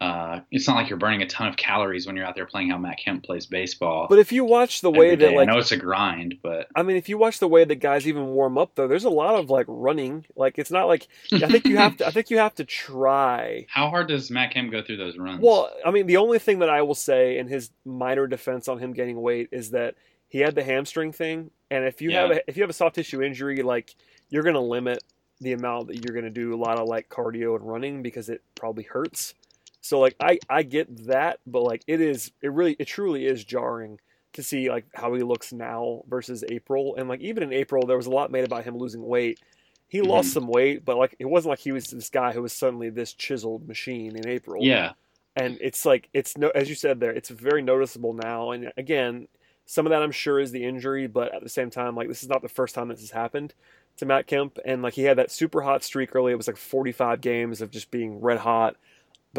uh, 0.00 0.40
it's 0.50 0.68
not 0.68 0.76
like 0.76 0.88
you're 0.88 0.98
burning 0.98 1.22
a 1.22 1.26
ton 1.26 1.48
of 1.48 1.56
calories 1.56 2.06
when 2.06 2.16
you're 2.16 2.24
out 2.24 2.34
there 2.34 2.46
playing 2.46 2.70
how 2.70 2.78
Matt 2.78 2.98
Kemp 2.98 3.24
plays 3.24 3.46
baseball. 3.46 4.06
But 4.08 4.18
if 4.18 4.30
you 4.30 4.44
watch 4.44 4.80
the 4.80 4.90
way 4.90 5.16
that, 5.16 5.32
like, 5.32 5.48
I 5.48 5.52
know 5.52 5.58
it's 5.58 5.72
a 5.72 5.76
grind, 5.76 6.36
but 6.42 6.68
I 6.74 6.82
mean, 6.82 6.96
if 6.96 7.08
you 7.08 7.18
watch 7.18 7.40
the 7.40 7.48
way 7.48 7.64
that 7.64 7.76
guys 7.76 8.06
even 8.06 8.26
warm 8.26 8.58
up, 8.58 8.74
though, 8.74 8.86
there's 8.86 9.04
a 9.04 9.10
lot 9.10 9.34
of 9.34 9.50
like 9.50 9.66
running. 9.68 10.24
Like, 10.36 10.58
it's 10.58 10.70
not 10.70 10.86
like 10.86 11.08
I 11.32 11.46
think 11.48 11.66
you 11.66 11.76
have 11.76 11.96
to. 11.98 12.06
I 12.06 12.10
think 12.12 12.30
you 12.30 12.38
have 12.38 12.54
to 12.56 12.64
try. 12.64 13.66
How 13.68 13.90
hard 13.90 14.08
does 14.08 14.30
Matt 14.30 14.52
Kemp 14.52 14.70
go 14.70 14.82
through 14.82 14.98
those 14.98 15.18
runs? 15.18 15.40
Well, 15.42 15.70
I 15.84 15.90
mean, 15.90 16.06
the 16.06 16.18
only 16.18 16.38
thing 16.38 16.60
that 16.60 16.70
I 16.70 16.82
will 16.82 16.94
say 16.94 17.38
in 17.38 17.48
his 17.48 17.70
minor 17.84 18.26
defense 18.26 18.68
on 18.68 18.78
him 18.78 18.92
gaining 18.92 19.20
weight 19.20 19.48
is 19.52 19.70
that 19.70 19.96
he 20.28 20.38
had 20.38 20.54
the 20.54 20.62
hamstring 20.62 21.12
thing, 21.12 21.50
and 21.70 21.84
if 21.84 22.00
you 22.00 22.10
yeah. 22.10 22.22
have 22.22 22.30
a, 22.30 22.48
if 22.48 22.56
you 22.56 22.62
have 22.62 22.70
a 22.70 22.74
soft 22.74 22.94
tissue 22.94 23.22
injury, 23.22 23.62
like 23.62 23.94
you're 24.28 24.42
going 24.42 24.54
to 24.54 24.60
limit 24.60 25.02
the 25.40 25.52
amount 25.52 25.88
that 25.88 26.04
you're 26.04 26.14
going 26.14 26.24
to 26.24 26.30
do 26.30 26.54
a 26.54 26.56
lot 26.56 26.78
of 26.78 26.88
like 26.88 27.08
cardio 27.08 27.56
and 27.56 27.66
running 27.66 28.02
because 28.02 28.28
it 28.28 28.42
probably 28.54 28.84
hurts. 28.84 29.34
So 29.80 30.00
like 30.00 30.16
I 30.20 30.38
I 30.48 30.62
get 30.62 31.06
that, 31.06 31.40
but 31.46 31.62
like 31.62 31.82
it 31.86 32.00
is 32.00 32.32
it 32.42 32.52
really 32.52 32.76
it 32.78 32.86
truly 32.86 33.26
is 33.26 33.44
jarring 33.44 34.00
to 34.34 34.42
see 34.42 34.70
like 34.70 34.86
how 34.94 35.14
he 35.14 35.22
looks 35.22 35.52
now 35.52 36.02
versus 36.08 36.44
April, 36.48 36.96
and 36.96 37.08
like 37.08 37.20
even 37.20 37.42
in 37.42 37.52
April 37.52 37.86
there 37.86 37.96
was 37.96 38.06
a 38.06 38.10
lot 38.10 38.30
made 38.30 38.44
about 38.44 38.64
him 38.64 38.76
losing 38.76 39.06
weight. 39.06 39.40
He 39.86 39.98
mm-hmm. 39.98 40.10
lost 40.10 40.32
some 40.32 40.46
weight, 40.46 40.84
but 40.84 40.98
like 40.98 41.16
it 41.18 41.24
wasn't 41.24 41.50
like 41.50 41.60
he 41.60 41.72
was 41.72 41.86
this 41.86 42.10
guy 42.10 42.32
who 42.32 42.42
was 42.42 42.52
suddenly 42.52 42.90
this 42.90 43.12
chiseled 43.12 43.66
machine 43.66 44.16
in 44.16 44.28
April. 44.28 44.62
Yeah, 44.62 44.92
and 45.36 45.56
it's 45.60 45.84
like 45.86 46.08
it's 46.12 46.36
no 46.36 46.48
as 46.50 46.68
you 46.68 46.74
said 46.74 47.00
there, 47.00 47.12
it's 47.12 47.30
very 47.30 47.62
noticeable 47.62 48.12
now. 48.12 48.50
And 48.50 48.72
again, 48.76 49.28
some 49.64 49.86
of 49.86 49.90
that 49.90 50.02
I'm 50.02 50.12
sure 50.12 50.40
is 50.40 50.50
the 50.50 50.64
injury, 50.64 51.06
but 51.06 51.34
at 51.34 51.42
the 51.42 51.48
same 51.48 51.70
time, 51.70 51.94
like 51.94 52.08
this 52.08 52.22
is 52.22 52.28
not 52.28 52.42
the 52.42 52.48
first 52.48 52.74
time 52.74 52.88
this 52.88 53.00
has 53.00 53.10
happened 53.10 53.54
to 53.98 54.06
Matt 54.06 54.26
Kemp, 54.26 54.58
and 54.64 54.82
like 54.82 54.94
he 54.94 55.02
had 55.04 55.18
that 55.18 55.30
super 55.30 55.62
hot 55.62 55.84
streak 55.84 56.14
early. 56.14 56.32
It 56.32 56.36
was 56.36 56.48
like 56.48 56.56
45 56.56 57.20
games 57.20 57.60
of 57.60 57.70
just 57.70 57.90
being 57.90 58.20
red 58.20 58.38
hot 58.38 58.76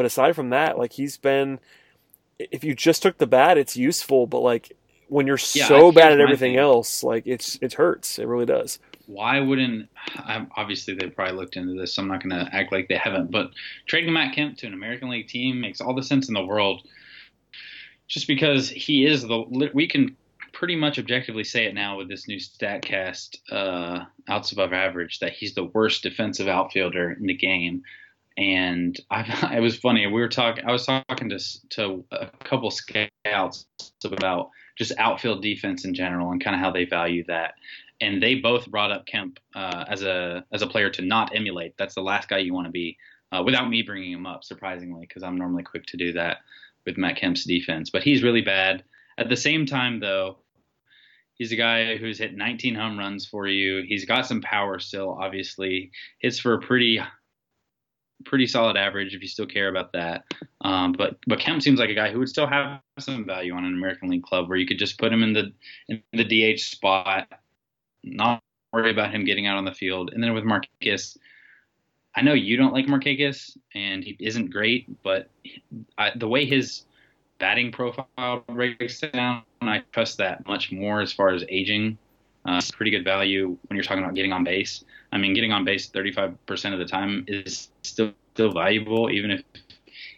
but 0.00 0.06
aside 0.06 0.34
from 0.34 0.48
that, 0.48 0.78
like 0.78 0.94
he's 0.94 1.18
been, 1.18 1.60
if 2.38 2.64
you 2.64 2.74
just 2.74 3.02
took 3.02 3.18
the 3.18 3.26
bat, 3.26 3.58
it's 3.58 3.76
useful. 3.76 4.26
But 4.26 4.38
like 4.38 4.74
when 5.08 5.26
you're 5.26 5.36
yeah, 5.52 5.68
so 5.68 5.92
bad 5.92 6.10
at 6.10 6.20
everything 6.20 6.56
else, 6.56 7.04
like 7.04 7.26
it's 7.26 7.58
it 7.60 7.74
hurts. 7.74 8.18
It 8.18 8.26
really 8.26 8.46
does. 8.46 8.78
Why 9.04 9.40
wouldn't? 9.40 9.90
Obviously, 10.56 10.94
they 10.94 11.08
probably 11.08 11.36
looked 11.36 11.58
into 11.58 11.78
this. 11.78 11.92
So 11.92 12.00
I'm 12.00 12.08
not 12.08 12.26
going 12.26 12.30
to 12.30 12.48
act 12.50 12.72
like 12.72 12.88
they 12.88 12.96
haven't. 12.96 13.30
But 13.30 13.50
trading 13.86 14.10
Matt 14.14 14.34
Kemp 14.34 14.56
to 14.56 14.66
an 14.66 14.72
American 14.72 15.10
League 15.10 15.28
team 15.28 15.60
makes 15.60 15.82
all 15.82 15.94
the 15.94 16.02
sense 16.02 16.28
in 16.28 16.32
the 16.32 16.46
world. 16.46 16.88
Just 18.08 18.26
because 18.26 18.70
he 18.70 19.04
is 19.04 19.20
the, 19.20 19.70
we 19.74 19.86
can 19.86 20.16
pretty 20.54 20.76
much 20.76 20.98
objectively 20.98 21.44
say 21.44 21.66
it 21.66 21.74
now 21.74 21.98
with 21.98 22.08
this 22.08 22.26
new 22.26 22.38
Statcast 22.38 23.36
uh, 23.52 24.06
outs 24.30 24.52
above 24.52 24.72
average 24.72 25.18
that 25.18 25.34
he's 25.34 25.54
the 25.54 25.64
worst 25.64 26.02
defensive 26.02 26.48
outfielder 26.48 27.12
in 27.12 27.26
the 27.26 27.36
game 27.36 27.82
and 28.36 28.98
I, 29.10 29.56
it 29.56 29.60
was 29.60 29.78
funny. 29.78 30.06
We 30.06 30.20
were 30.20 30.28
talking. 30.28 30.64
I 30.66 30.72
was 30.72 30.86
talking 30.86 31.28
to 31.30 31.38
to 31.70 32.04
a 32.12 32.26
couple 32.44 32.70
scouts 32.70 33.66
about 34.04 34.50
just 34.76 34.92
outfield 34.98 35.42
defense 35.42 35.84
in 35.84 35.94
general 35.94 36.30
and 36.30 36.42
kind 36.42 36.54
of 36.54 36.60
how 36.60 36.70
they 36.70 36.84
value 36.84 37.24
that. 37.28 37.54
And 38.00 38.22
they 38.22 38.36
both 38.36 38.70
brought 38.70 38.90
up 38.90 39.06
Kemp 39.06 39.38
uh, 39.54 39.84
as 39.88 40.02
a 40.02 40.44
as 40.52 40.62
a 40.62 40.66
player 40.66 40.90
to 40.90 41.02
not 41.02 41.34
emulate. 41.36 41.74
That's 41.76 41.94
the 41.94 42.02
last 42.02 42.28
guy 42.28 42.38
you 42.38 42.54
want 42.54 42.66
to 42.66 42.72
be, 42.72 42.96
uh, 43.32 43.42
without 43.44 43.68
me 43.68 43.82
bringing 43.82 44.12
him 44.12 44.26
up. 44.26 44.44
Surprisingly, 44.44 45.06
because 45.06 45.22
I'm 45.22 45.36
normally 45.36 45.62
quick 45.62 45.86
to 45.86 45.96
do 45.96 46.12
that 46.14 46.38
with 46.86 46.96
Matt 46.96 47.16
Kemp's 47.16 47.44
defense. 47.44 47.90
But 47.90 48.02
he's 48.02 48.22
really 48.22 48.42
bad. 48.42 48.84
At 49.18 49.28
the 49.28 49.36
same 49.36 49.66
time, 49.66 50.00
though, 50.00 50.38
He's 51.40 51.52
a 51.52 51.56
guy 51.56 51.96
who's 51.96 52.18
hit 52.18 52.36
19 52.36 52.74
home 52.74 52.98
runs 52.98 53.24
for 53.24 53.46
you. 53.46 53.82
He's 53.88 54.04
got 54.04 54.26
some 54.26 54.42
power 54.42 54.78
still, 54.78 55.16
obviously. 55.18 55.90
Hits 56.18 56.38
for 56.38 56.52
a 56.52 56.60
pretty 56.60 57.00
pretty 58.24 58.46
solid 58.46 58.76
average 58.76 59.14
if 59.14 59.22
you 59.22 59.28
still 59.28 59.46
care 59.46 59.68
about 59.68 59.92
that. 59.92 60.24
Um, 60.62 60.92
but 60.92 61.16
but 61.26 61.40
Kemp 61.40 61.62
seems 61.62 61.78
like 61.78 61.90
a 61.90 61.94
guy 61.94 62.10
who 62.10 62.18
would 62.18 62.28
still 62.28 62.46
have 62.46 62.80
some 62.98 63.24
value 63.24 63.54
on 63.54 63.64
an 63.64 63.74
American 63.74 64.08
League 64.08 64.22
club 64.22 64.48
where 64.48 64.58
you 64.58 64.66
could 64.66 64.78
just 64.78 64.98
put 64.98 65.12
him 65.12 65.22
in 65.22 65.32
the 65.32 65.52
in 65.88 66.02
the 66.12 66.54
DH 66.54 66.60
spot, 66.60 67.28
not 68.02 68.42
worry 68.72 68.90
about 68.90 69.12
him 69.12 69.24
getting 69.24 69.46
out 69.46 69.56
on 69.56 69.64
the 69.64 69.74
field. 69.74 70.10
And 70.12 70.22
then 70.22 70.34
with 70.34 70.44
Markakis, 70.44 71.16
I 72.14 72.22
know 72.22 72.32
you 72.32 72.56
don't 72.56 72.72
like 72.72 72.86
Markakis 72.86 73.56
and 73.74 74.02
he 74.04 74.16
isn't 74.20 74.50
great, 74.50 75.02
but 75.02 75.28
I, 75.98 76.12
the 76.16 76.28
way 76.28 76.44
his 76.44 76.84
batting 77.38 77.72
profile 77.72 78.44
breaks 78.48 79.00
down, 79.00 79.42
I 79.62 79.82
trust 79.92 80.18
that 80.18 80.46
much 80.46 80.70
more 80.70 81.00
as 81.00 81.12
far 81.12 81.30
as 81.30 81.44
aging. 81.48 81.98
Uh, 82.46 82.56
it's 82.58 82.70
pretty 82.70 82.90
good 82.90 83.04
value 83.04 83.56
when 83.66 83.76
you're 83.76 83.84
talking 83.84 84.02
about 84.02 84.14
getting 84.14 84.32
on 84.32 84.44
base. 84.44 84.84
I 85.12 85.18
mean, 85.18 85.34
getting 85.34 85.52
on 85.52 85.64
base 85.64 85.88
35% 85.88 86.72
of 86.72 86.78
the 86.78 86.84
time 86.84 87.24
is 87.26 87.68
still 87.82 88.12
still 88.34 88.52
valuable, 88.52 89.10
even 89.10 89.30
if 89.30 89.42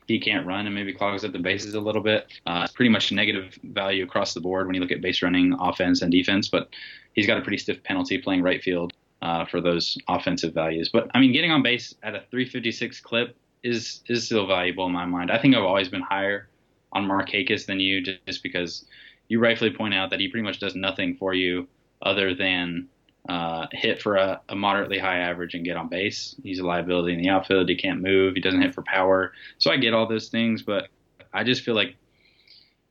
he 0.07 0.21
can't 0.21 0.47
run 0.47 0.67
and 0.67 0.75
maybe 0.75 0.93
clogs 0.93 1.25
up 1.25 1.33
the 1.33 1.39
bases 1.39 1.75
a 1.75 1.81
little 1.81 2.03
bit. 2.03 2.27
Uh, 2.47 2.63
it's 2.65 2.73
pretty 2.73 2.89
much 2.89 3.13
negative 3.13 3.59
value 3.65 4.05
across 4.05 4.35
the 4.35 4.41
board 4.41 4.67
when 4.67 4.75
you 4.75 4.81
look 4.81 4.93
at 4.93 5.01
base 5.01 5.23
running, 5.23 5.57
offense, 5.59 6.03
and 6.03 6.13
defense. 6.13 6.49
But 6.49 6.69
he's 7.15 7.27
got 7.27 7.39
a 7.39 7.41
pretty 7.41 7.59
stiff 7.59 7.83
penalty 7.83 8.19
playing 8.19 8.43
right 8.43 8.63
field 8.63 8.93
uh, 9.23 9.45
for 9.47 9.61
those 9.61 9.97
offensive 10.09 10.53
values. 10.53 10.89
But 10.89 11.11
I 11.15 11.21
mean, 11.21 11.33
getting 11.33 11.51
on 11.51 11.63
base 11.63 11.95
at 12.03 12.15
a 12.15 12.21
356 12.31 13.01
clip 13.01 13.37
is 13.63 14.01
is 14.09 14.27
still 14.27 14.47
valuable 14.47 14.87
in 14.87 14.93
my 14.93 15.07
mind. 15.07 15.31
I 15.31 15.39
think 15.39 15.55
I've 15.55 15.65
always 15.65 15.89
been 15.89 16.03
higher 16.03 16.49
on 16.93 17.07
Markakis 17.07 17.67
than 17.67 17.81
you, 17.81 18.03
just 18.03 18.43
because 18.43 18.85
you 19.29 19.41
rightfully 19.41 19.71
point 19.71 19.95
out 19.95 20.11
that 20.11 20.21
he 20.21 20.29
pretty 20.29 20.45
much 20.45 20.61
does 20.61 20.75
nothing 20.75 21.17
for 21.17 21.33
you 21.33 21.67
other 22.03 22.35
than 22.35 22.89
uh, 23.29 23.67
hit 23.73 24.03
for 24.03 24.17
a, 24.17 24.41
a, 24.49 24.57
moderately 24.57 24.99
high 24.99 25.19
average 25.19 25.55
and 25.55 25.65
get 25.65 25.77
on 25.77 25.89
base. 25.89 26.35
He's 26.43 26.59
a 26.59 26.67
liability 26.67 27.15
in 27.15 27.21
the 27.21 27.29
outfield. 27.29 27.69
He 27.69 27.77
can't 27.77 28.01
move. 28.01 28.35
He 28.35 28.41
doesn't 28.41 28.61
hit 28.61 28.75
for 28.75 28.83
power. 28.83 29.33
So 29.59 29.71
I 29.71 29.77
get 29.77 29.95
all 29.95 30.09
those 30.09 30.29
things, 30.29 30.63
but 30.63 30.89
I 31.33 31.45
just 31.45 31.63
feel 31.63 31.77
like 31.77 31.95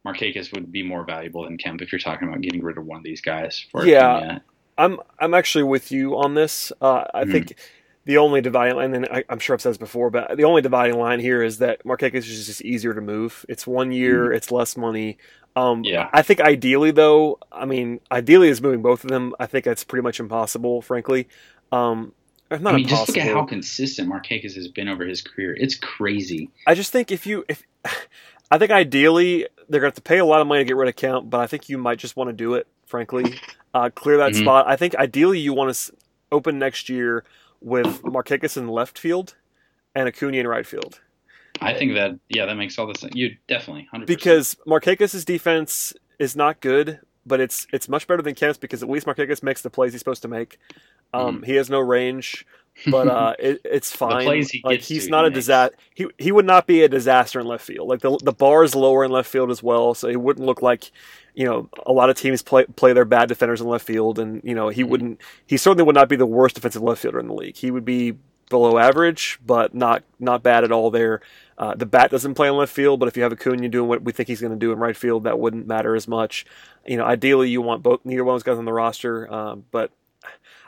Markakis 0.06 0.54
would 0.54 0.72
be 0.72 0.84
more 0.84 1.04
valuable 1.04 1.44
than 1.44 1.58
Kemp 1.58 1.82
if 1.82 1.92
you're 1.92 2.00
talking 2.00 2.28
about 2.28 2.42
getting 2.42 2.64
rid 2.64 2.78
of 2.78 2.86
one 2.86 2.98
of 2.98 3.04
these 3.04 3.22
guys. 3.22 3.66
yeah, 3.84 4.40
I'm 4.78 5.00
I'm 5.20 5.34
actually 5.34 5.66
with 5.66 5.92
you 5.92 6.18
on 6.18 6.34
this. 6.34 6.72
Uh, 6.82 7.04
I 7.14 7.26
mm. 7.26 7.32
think 7.32 7.58
the 8.06 8.18
only 8.18 8.42
dividing 8.42 8.78
line, 8.78 8.94
and 8.94 9.06
then 9.06 9.08
I, 9.12 9.24
am 9.30 9.40
sure 9.40 9.54
I've 9.54 9.62
said 9.62 9.72
this 9.72 9.78
before, 9.78 10.10
but 10.10 10.36
the 10.36 10.44
only 10.44 10.62
dividing 10.62 10.98
line 10.98 11.20
here 11.20 11.44
is 11.44 11.60
that 11.60 11.84
Markakis 11.84 12.16
is 12.16 12.48
just 12.48 12.62
easier 12.62 12.94
to 12.94 13.02
move. 13.02 13.46
It's 13.48 13.68
one 13.68 13.92
year, 13.92 14.30
mm. 14.30 14.36
it's 14.36 14.52
less 14.52 14.76
money. 14.76 15.18
Um, 15.56 15.84
yeah. 15.84 16.10
I 16.12 16.22
think 16.22 16.42
ideally, 16.42 16.92
though, 16.92 17.40
I 17.52 17.66
mean, 17.66 18.00
ideally 18.12 18.50
is 18.50 18.62
moving 18.62 18.82
both 18.82 19.04
of 19.04 19.10
them. 19.10 19.36
I 19.40 19.46
think 19.46 19.66
that's 19.66 19.84
pretty 19.84 20.04
much 20.04 20.20
impossible, 20.20 20.82
frankly. 20.82 21.28
Um, 21.72 22.14
not 22.50 22.74
I 22.74 22.78
mean, 22.78 22.86
impossible. 22.86 23.06
just 23.06 23.18
look 23.18 23.26
at 23.26 23.34
how 23.34 23.46
consistent 23.46 24.10
Markakis 24.10 24.56
has 24.56 24.68
been 24.68 24.90
over 24.90 25.06
his 25.06 25.22
career. 25.22 25.56
It's 25.58 25.76
crazy. 25.76 26.50
I 26.66 26.74
just 26.74 26.92
think 26.92 27.12
if 27.12 27.26
you, 27.26 27.46
if 27.48 27.64
I 28.52 28.58
think 28.58 28.72
ideally 28.72 29.48
they're 29.70 29.80
going 29.80 29.92
to 29.92 29.96
have 29.96 29.96
to 29.96 30.02
pay 30.02 30.18
a 30.18 30.26
lot 30.26 30.42
of 30.42 30.48
money 30.48 30.62
to 30.62 30.66
get 30.66 30.76
rid 30.76 30.90
of 30.90 30.96
Kemp, 30.96 31.30
but 31.30 31.40
I 31.40 31.48
think 31.48 31.70
you 31.70 31.78
might 31.78 32.00
just 32.00 32.18
want 32.18 32.30
to 32.30 32.34
do 32.34 32.56
it, 32.56 32.68
frankly. 32.86 33.36
Uh, 33.74 33.90
clear 33.90 34.18
that 34.18 34.34
mm-hmm. 34.34 34.42
spot. 34.42 34.68
I 34.68 34.76
think 34.76 34.96
ideally 34.96 35.40
you 35.40 35.54
want 35.54 35.74
to 35.74 35.94
open 36.30 36.60
next 36.60 36.90
year 36.90 37.24
with 37.62 38.02
Markakis 38.02 38.58
in 38.58 38.68
left 38.68 38.98
field 38.98 39.36
and 39.96 40.08
Acuna 40.08 40.38
in 40.38 40.48
right 40.48 40.66
field. 40.66 41.00
I 41.62 41.74
think 41.74 41.94
that 41.94 42.18
yeah, 42.30 42.46
that 42.46 42.56
makes 42.56 42.78
all 42.80 42.88
the 42.88 42.96
sense. 42.96 43.14
You 43.16 43.36
definitely 43.48 43.88
100%. 43.94 44.08
because 44.08 44.56
Markakis's 44.66 45.26
defense 45.26 45.94
is 46.18 46.36
not 46.36 46.60
good, 46.60 47.00
but 47.26 47.40
it's 47.40 47.68
it's 47.72 47.88
much 47.88 48.08
better 48.08 48.22
than 48.22 48.36
Kemp's 48.36 48.58
because 48.58 48.82
at 48.82 48.90
least 48.90 49.06
Markakis 49.06 49.44
makes 49.44 49.62
the 49.62 49.70
plays 49.70 49.92
he's 49.92 50.02
supposed 50.02 50.24
to 50.24 50.28
make. 50.28 50.58
Um, 51.14 51.36
mm-hmm. 51.36 51.44
He 51.44 51.56
has 51.56 51.70
no 51.70 51.80
range, 51.80 52.46
but 52.88 53.08
uh, 53.08 53.36
it, 53.40 53.62
it's 53.64 53.96
fine. 53.96 54.44
He 54.44 54.62
like 54.64 54.80
he's 54.80 55.08
not 55.08 55.26
he 55.26 55.28
a 55.28 55.32
disaster. 55.32 55.76
He 55.94 56.08
he 56.18 56.32
would 56.32 56.46
not 56.46 56.66
be 56.66 56.84
a 56.84 56.90
disaster 56.90 57.40
in 57.40 57.46
left 57.46 57.66
field. 57.66 57.88
Like 57.88 58.02
the 58.02 58.18
the 58.24 58.34
bar 58.34 58.64
is 58.64 58.74
lower 58.74 59.04
in 59.04 59.12
left 59.12 59.30
field 59.30 59.52
as 59.52 59.62
well, 59.62 59.94
so 59.94 60.08
he 60.08 60.16
wouldn't 60.16 60.46
look 60.46 60.62
like 60.62 60.92
you 61.34 61.46
know 61.46 61.70
a 61.86 61.92
lot 61.92 62.10
of 62.10 62.18
teams 62.18 62.42
play 62.42 62.66
play 62.66 62.94
their 62.94 63.06
bad 63.06 63.30
defenders 63.30 63.62
in 63.62 63.68
left 63.68 63.86
field, 63.86 64.20
and 64.20 64.42
you 64.44 64.56
know 64.56 64.70
he 64.70 64.82
mm-hmm. 64.82 64.92
wouldn't. 64.92 65.22
He 65.46 65.58
certainly 65.58 65.84
would 65.84 65.96
not 65.96 66.10
be 66.10 66.16
the 66.16 66.26
worst 66.26 66.56
defensive 66.56 66.82
left 66.82 67.02
fielder 67.02 67.20
in 67.20 67.28
the 67.28 67.34
league. 67.34 67.58
He 67.58 67.72
would 67.72 67.86
be 67.86 68.18
below 68.50 68.78
average, 68.78 69.40
but 69.46 69.74
not 69.74 70.04
not 70.20 70.44
bad 70.44 70.64
at 70.64 70.72
all 70.72 70.92
there. 70.92 71.22
Uh, 71.58 71.76
the 71.76 71.86
bat 71.86 72.12
doesn't 72.12 72.36
play 72.36 72.48
in 72.48 72.56
left 72.56 72.74
field, 72.74 73.00
but 73.00 73.08
if 73.08 73.16
you 73.16 73.24
have 73.24 73.32
a 73.32 73.36
Acuna 73.36 73.70
doing 73.70 73.88
what 73.88 74.04
we 74.04 74.12
think 74.12 74.28
he's 74.28 74.42
going 74.42 74.54
to 74.54 74.60
do 74.60 74.72
in 74.72 74.80
right 74.80 74.98
field, 74.98 75.24
that 75.24 75.40
wouldn't 75.40 75.68
matter 75.68 75.96
as 75.96 76.08
much. 76.08 76.46
You 76.86 76.98
know, 76.98 77.06
ideally 77.06 77.50
you 77.50 77.62
want 77.62 77.84
both 77.84 78.02
neither 78.04 78.24
one 78.24 78.36
of 78.36 78.40
those 78.40 78.44
guys 78.44 78.60
on 78.60 78.66
the 78.66 78.74
roster, 78.74 79.32
um, 79.32 79.66
but 79.72 79.92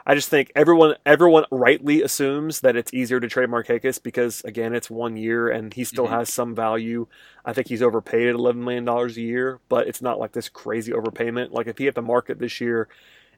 I 0.06 0.16
just 0.16 0.30
think 0.30 0.52
everyone 0.56 0.96
everyone 1.06 1.46
rightly 1.50 2.02
assumes 2.02 2.60
that 2.62 2.76
it's 2.76 2.94
easier 2.94 3.20
to 3.20 3.28
trade 3.28 3.50
Markakis 3.50 4.04
because 4.04 4.42
again 4.44 4.76
it's 4.76 4.90
one 4.90 5.16
year 5.16 5.50
and 5.50 5.74
he 5.74 5.84
still 5.86 6.06
mm-hmm. 6.06 6.16
has 6.16 6.34
some 6.34 6.54
value. 6.54 7.08
I 7.46 7.54
think 7.54 7.70
he's 7.70 7.82
overpaid 7.82 8.28
at 8.28 8.36
eleven 8.36 8.64
million 8.64 8.84
dollars 8.84 9.16
a 9.18 9.22
year, 9.22 9.60
but 9.70 9.88
it's 9.88 10.02
not 10.02 10.20
like 10.20 10.34
this 10.34 10.50
crazy 10.50 10.92
overpayment. 10.92 11.52
Like 11.52 11.68
if 11.68 11.78
he 11.78 11.86
hit 11.86 11.96
the 11.96 12.02
market 12.02 12.40
this 12.40 12.60
year, 12.60 12.90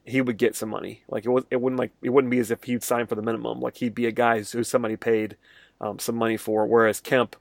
he 0.04 0.20
would 0.20 0.38
get 0.38 0.56
some 0.56 0.70
money. 0.70 1.02
Like 1.08 1.24
it 1.24 1.30
was 1.30 1.44
it 1.50 1.60
wouldn't 1.60 1.78
like 1.78 1.92
it 2.02 2.10
wouldn't 2.10 2.32
be 2.32 2.40
as 2.40 2.50
if 2.50 2.64
he'd 2.64 2.82
sign 2.82 3.06
for 3.06 3.14
the 3.14 3.22
minimum. 3.22 3.60
Like 3.60 3.76
he'd 3.76 3.94
be 3.94 4.06
a 4.06 4.12
guy 4.12 4.42
who 4.42 4.64
somebody 4.64 4.96
paid 4.96 5.36
um, 5.80 6.00
some 6.00 6.16
money 6.16 6.36
for. 6.36 6.66
Whereas 6.66 7.00
Kemp 7.00 7.36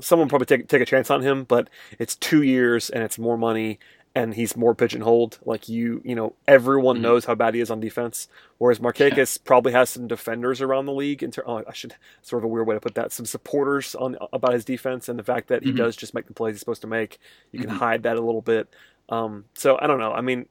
someone 0.00 0.28
probably 0.28 0.46
take 0.46 0.68
take 0.68 0.82
a 0.82 0.86
chance 0.86 1.10
on 1.10 1.22
him, 1.22 1.44
but 1.44 1.70
it's 1.98 2.16
two 2.16 2.42
years 2.42 2.90
and 2.90 3.02
it's 3.02 3.18
more 3.18 3.38
money 3.38 3.78
and 4.14 4.34
he's 4.34 4.56
more 4.56 4.74
pigeonholed. 4.74 5.38
Like 5.44 5.68
you, 5.68 6.02
you 6.04 6.14
know, 6.14 6.34
everyone 6.46 6.96
mm-hmm. 6.96 7.04
knows 7.04 7.24
how 7.24 7.34
bad 7.34 7.54
he 7.54 7.60
is 7.60 7.70
on 7.70 7.80
defense. 7.80 8.28
Whereas 8.58 8.78
Markakis 8.78 9.38
yeah. 9.38 9.42
probably 9.44 9.72
has 9.72 9.90
some 9.90 10.06
defenders 10.06 10.60
around 10.60 10.86
the 10.86 10.92
league. 10.92 11.22
In 11.22 11.30
ter- 11.30 11.44
oh, 11.46 11.62
I 11.66 11.72
should 11.72 11.94
sort 12.20 12.40
of 12.40 12.44
a 12.44 12.48
weird 12.48 12.66
way 12.66 12.74
to 12.74 12.80
put 12.80 12.94
that. 12.94 13.12
Some 13.12 13.26
supporters 13.26 13.94
on 13.94 14.16
about 14.32 14.52
his 14.52 14.64
defense 14.64 15.08
and 15.08 15.18
the 15.18 15.24
fact 15.24 15.48
that 15.48 15.62
he 15.62 15.70
mm-hmm. 15.70 15.78
does 15.78 15.96
just 15.96 16.14
make 16.14 16.26
the 16.26 16.34
plays 16.34 16.54
he's 16.54 16.60
supposed 16.60 16.82
to 16.82 16.86
make. 16.86 17.18
You 17.52 17.60
can 17.60 17.70
mm-hmm. 17.70 17.78
hide 17.78 18.02
that 18.02 18.16
a 18.16 18.20
little 18.20 18.42
bit. 18.42 18.68
Um, 19.08 19.44
so 19.54 19.78
I 19.80 19.86
don't 19.86 19.98
know. 19.98 20.12
I 20.12 20.20
mean, 20.20 20.46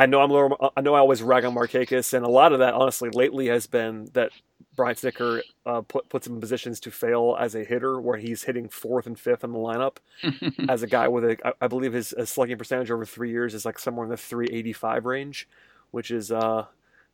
I 0.00 0.06
know 0.06 0.22
I'm 0.22 0.70
I 0.78 0.80
know 0.80 0.94
I 0.94 0.98
always 1.00 1.22
rag 1.22 1.44
on 1.44 1.54
Markakis, 1.54 2.14
and 2.14 2.24
a 2.24 2.28
lot 2.28 2.54
of 2.54 2.60
that 2.60 2.72
honestly 2.72 3.10
lately 3.10 3.48
has 3.48 3.66
been 3.66 4.08
that 4.14 4.30
Brian 4.74 4.94
Snitker 4.94 5.42
uh, 5.66 5.82
put, 5.82 6.08
puts 6.08 6.26
him 6.26 6.36
in 6.36 6.40
positions 6.40 6.80
to 6.80 6.90
fail 6.90 7.36
as 7.38 7.54
a 7.54 7.64
hitter, 7.64 8.00
where 8.00 8.16
he's 8.16 8.44
hitting 8.44 8.70
fourth 8.70 9.06
and 9.06 9.20
fifth 9.20 9.44
in 9.44 9.52
the 9.52 9.58
lineup. 9.58 9.98
as 10.70 10.82
a 10.82 10.86
guy 10.86 11.06
with 11.06 11.24
a, 11.24 11.54
I 11.60 11.68
believe 11.68 11.92
his 11.92 12.14
slugging 12.24 12.56
percentage 12.56 12.90
over 12.90 13.04
three 13.04 13.30
years 13.30 13.52
is 13.52 13.66
like 13.66 13.78
somewhere 13.78 14.04
in 14.04 14.10
the 14.10 14.16
385 14.16 15.04
range, 15.04 15.46
which 15.90 16.10
is 16.10 16.32
uh, 16.32 16.64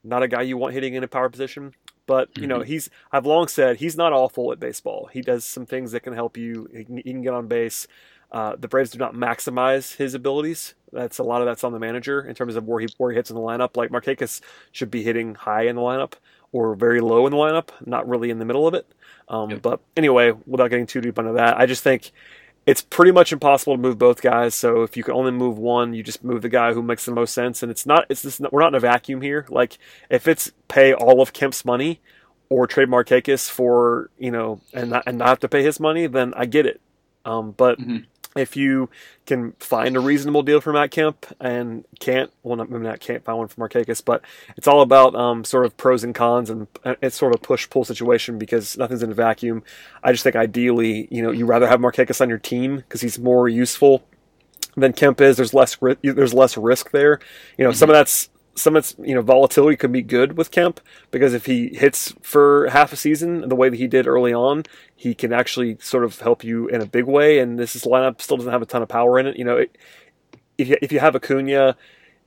not 0.04 0.22
a 0.22 0.28
guy 0.28 0.42
you 0.42 0.56
want 0.56 0.72
hitting 0.72 0.94
in 0.94 1.02
a 1.02 1.08
power 1.08 1.28
position. 1.28 1.74
But 2.06 2.38
you 2.38 2.46
know, 2.46 2.60
mm-hmm. 2.60 2.68
he's 2.68 2.88
I've 3.10 3.26
long 3.26 3.48
said 3.48 3.78
he's 3.78 3.96
not 3.96 4.12
awful 4.12 4.52
at 4.52 4.60
baseball. 4.60 5.10
He 5.12 5.22
does 5.22 5.44
some 5.44 5.66
things 5.66 5.90
that 5.90 6.04
can 6.04 6.12
help 6.12 6.36
you. 6.36 6.68
He 6.72 6.84
can, 6.84 6.96
he 6.98 7.02
can 7.02 7.22
get 7.22 7.34
on 7.34 7.48
base. 7.48 7.88
Uh, 8.30 8.54
the 8.54 8.68
Braves 8.68 8.90
do 8.90 8.98
not 9.00 9.14
maximize 9.14 9.96
his 9.96 10.14
abilities. 10.14 10.75
That's 10.92 11.18
a 11.18 11.22
lot 11.22 11.42
of 11.42 11.46
that's 11.46 11.64
on 11.64 11.72
the 11.72 11.78
manager 11.78 12.20
in 12.20 12.34
terms 12.34 12.56
of 12.56 12.66
where 12.66 12.80
he 12.80 12.88
where 12.98 13.10
he 13.10 13.16
hits 13.16 13.30
in 13.30 13.36
the 13.36 13.42
lineup. 13.42 13.76
Like 13.76 13.90
Markakis 13.90 14.40
should 14.72 14.90
be 14.90 15.02
hitting 15.02 15.34
high 15.34 15.62
in 15.62 15.76
the 15.76 15.82
lineup 15.82 16.14
or 16.52 16.74
very 16.74 17.00
low 17.00 17.26
in 17.26 17.32
the 17.32 17.36
lineup, 17.36 17.68
not 17.84 18.08
really 18.08 18.30
in 18.30 18.38
the 18.38 18.44
middle 18.44 18.66
of 18.66 18.74
it. 18.74 18.86
Um, 19.28 19.50
yep. 19.50 19.62
But 19.62 19.80
anyway, 19.96 20.32
without 20.46 20.68
getting 20.68 20.86
too 20.86 21.00
deep 21.00 21.18
into 21.18 21.32
that, 21.32 21.58
I 21.58 21.66
just 21.66 21.82
think 21.82 22.12
it's 22.66 22.82
pretty 22.82 23.12
much 23.12 23.32
impossible 23.32 23.74
to 23.74 23.82
move 23.82 23.98
both 23.98 24.22
guys. 24.22 24.54
So 24.54 24.82
if 24.82 24.96
you 24.96 25.02
can 25.02 25.14
only 25.14 25.32
move 25.32 25.58
one, 25.58 25.94
you 25.94 26.02
just 26.02 26.24
move 26.24 26.42
the 26.42 26.48
guy 26.48 26.72
who 26.72 26.82
makes 26.82 27.04
the 27.04 27.12
most 27.12 27.34
sense. 27.34 27.62
And 27.62 27.70
it's 27.70 27.86
not 27.86 28.06
it's 28.08 28.22
this 28.22 28.40
we're 28.52 28.60
not 28.60 28.68
in 28.68 28.74
a 28.74 28.80
vacuum 28.80 29.20
here. 29.20 29.46
Like 29.48 29.78
if 30.08 30.28
it's 30.28 30.52
pay 30.68 30.92
all 30.92 31.20
of 31.20 31.32
Kemp's 31.32 31.64
money 31.64 32.00
or 32.48 32.66
trade 32.66 32.88
Markakis 32.88 33.50
for 33.50 34.10
you 34.18 34.30
know 34.30 34.60
and 34.72 34.90
not, 34.90 35.04
and 35.06 35.18
not 35.18 35.28
have 35.28 35.40
to 35.40 35.48
pay 35.48 35.62
his 35.62 35.80
money, 35.80 36.06
then 36.06 36.32
I 36.36 36.46
get 36.46 36.66
it. 36.66 36.80
Um, 37.24 37.50
but 37.50 37.80
mm-hmm 37.80 38.04
if 38.36 38.56
you 38.56 38.88
can 39.26 39.52
find 39.58 39.96
a 39.96 40.00
reasonable 40.00 40.42
deal 40.42 40.60
for 40.60 40.72
Matt 40.72 40.90
Kemp 40.90 41.26
and 41.40 41.84
can't, 42.00 42.30
well, 42.42 42.56
not, 42.56 42.70
maybe 42.70 42.84
not 42.84 43.00
can't 43.00 43.24
find 43.24 43.38
one 43.38 43.48
for 43.48 43.68
Markakis, 43.68 44.04
but 44.04 44.22
it's 44.56 44.68
all 44.68 44.82
about 44.82 45.14
um, 45.14 45.44
sort 45.44 45.66
of 45.66 45.76
pros 45.76 46.04
and 46.04 46.14
cons 46.14 46.50
and 46.50 46.66
it's 47.02 47.16
sort 47.16 47.34
of 47.34 47.40
a 47.40 47.44
push 47.44 47.68
pull 47.68 47.84
situation 47.84 48.38
because 48.38 48.76
nothing's 48.78 49.02
in 49.02 49.10
a 49.10 49.14
vacuum. 49.14 49.62
I 50.02 50.12
just 50.12 50.24
think 50.24 50.36
ideally, 50.36 51.08
you 51.10 51.22
know, 51.22 51.30
you 51.30 51.46
rather 51.46 51.66
have 51.66 51.80
Markakis 51.80 52.20
on 52.20 52.28
your 52.28 52.38
team 52.38 52.76
because 52.76 53.00
he's 53.00 53.18
more 53.18 53.48
useful 53.48 54.04
than 54.76 54.92
Kemp 54.92 55.20
is. 55.20 55.36
There's 55.36 55.54
less 55.54 55.76
there's 56.02 56.34
less 56.34 56.56
risk 56.56 56.90
there. 56.90 57.18
You 57.56 57.64
know, 57.64 57.70
mm-hmm. 57.70 57.78
some 57.78 57.90
of 57.90 57.94
that's 57.94 58.28
some 58.56 58.76
its 58.76 58.96
you 58.98 59.14
know 59.14 59.22
volatility 59.22 59.76
could 59.76 59.92
be 59.92 60.02
good 60.02 60.36
with 60.36 60.50
Kemp 60.50 60.80
because 61.10 61.34
if 61.34 61.46
he 61.46 61.68
hits 61.74 62.14
for 62.22 62.68
half 62.68 62.92
a 62.92 62.96
season 62.96 63.48
the 63.48 63.54
way 63.54 63.68
that 63.68 63.76
he 63.76 63.86
did 63.86 64.06
early 64.06 64.32
on, 64.32 64.64
he 64.94 65.14
can 65.14 65.32
actually 65.32 65.76
sort 65.80 66.04
of 66.04 66.18
help 66.20 66.42
you 66.42 66.66
in 66.68 66.80
a 66.80 66.86
big 66.86 67.04
way. 67.04 67.38
And 67.38 67.58
this 67.58 67.76
lineup 67.84 68.20
still 68.20 68.36
doesn't 68.36 68.52
have 68.52 68.62
a 68.62 68.66
ton 68.66 68.82
of 68.82 68.88
power 68.88 69.18
in 69.18 69.26
it. 69.26 69.36
You 69.36 69.44
know, 69.44 69.58
it, 69.58 69.76
if 70.58 70.68
you, 70.68 70.76
if 70.82 70.90
you 70.90 71.00
have 71.00 71.14
Acuna, 71.14 71.76